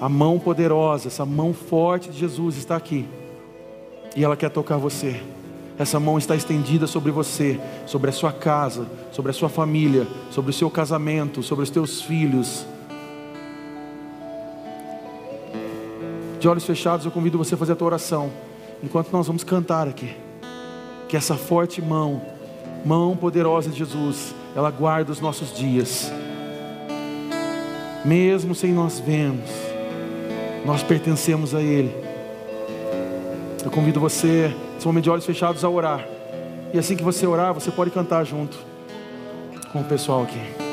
a 0.00 0.08
mão 0.08 0.38
poderosa, 0.38 1.08
essa 1.08 1.26
mão 1.26 1.52
forte 1.52 2.08
de 2.08 2.18
Jesus 2.18 2.56
está 2.56 2.76
aqui, 2.76 3.06
e 4.16 4.24
ela 4.24 4.38
quer 4.38 4.48
tocar 4.48 4.78
você. 4.78 5.20
Essa 5.78 6.00
mão 6.00 6.18
está 6.18 6.34
estendida 6.34 6.86
sobre 6.86 7.12
você, 7.12 7.60
sobre 7.86 8.10
a 8.10 8.12
sua 8.12 8.32
casa, 8.32 8.86
sobre 9.12 9.30
a 9.30 9.34
sua 9.34 9.48
família, 9.48 10.06
sobre 10.30 10.50
o 10.50 10.54
seu 10.54 10.68
casamento, 10.68 11.42
sobre 11.42 11.62
os 11.62 11.70
teus 11.70 12.02
filhos. 12.02 12.66
De 16.40 16.48
olhos 16.48 16.64
fechados, 16.64 17.06
eu 17.06 17.12
convido 17.12 17.38
você 17.38 17.54
a 17.54 17.58
fazer 17.58 17.72
a 17.72 17.76
tua 17.76 17.86
oração, 17.86 18.30
enquanto 18.82 19.12
nós 19.12 19.26
vamos 19.26 19.44
cantar 19.44 19.86
aqui 19.86 20.14
que 21.08 21.16
essa 21.16 21.36
forte 21.36 21.80
mão, 21.80 22.20
mão 22.84 23.16
poderosa 23.16 23.70
de 23.70 23.78
Jesus, 23.78 24.34
ela 24.54 24.70
guarda 24.70 25.10
os 25.10 25.20
nossos 25.20 25.56
dias. 25.56 26.12
Mesmo 28.04 28.54
sem 28.54 28.72
nós 28.72 28.98
vermos, 28.98 29.50
nós 30.66 30.82
pertencemos 30.82 31.54
a 31.54 31.62
Ele. 31.62 31.94
Eu 33.64 33.70
convido 33.70 33.98
você, 33.98 34.54
nesse 34.78 34.86
momento 34.86 35.04
de 35.04 35.10
olhos 35.10 35.26
fechados, 35.26 35.64
a 35.64 35.68
orar. 35.68 36.06
E 36.72 36.78
assim 36.78 36.96
que 36.96 37.02
você 37.02 37.26
orar, 37.26 37.52
você 37.52 37.70
pode 37.70 37.90
cantar 37.90 38.24
junto 38.24 38.56
com 39.72 39.80
o 39.80 39.84
pessoal 39.84 40.22
aqui. 40.22 40.67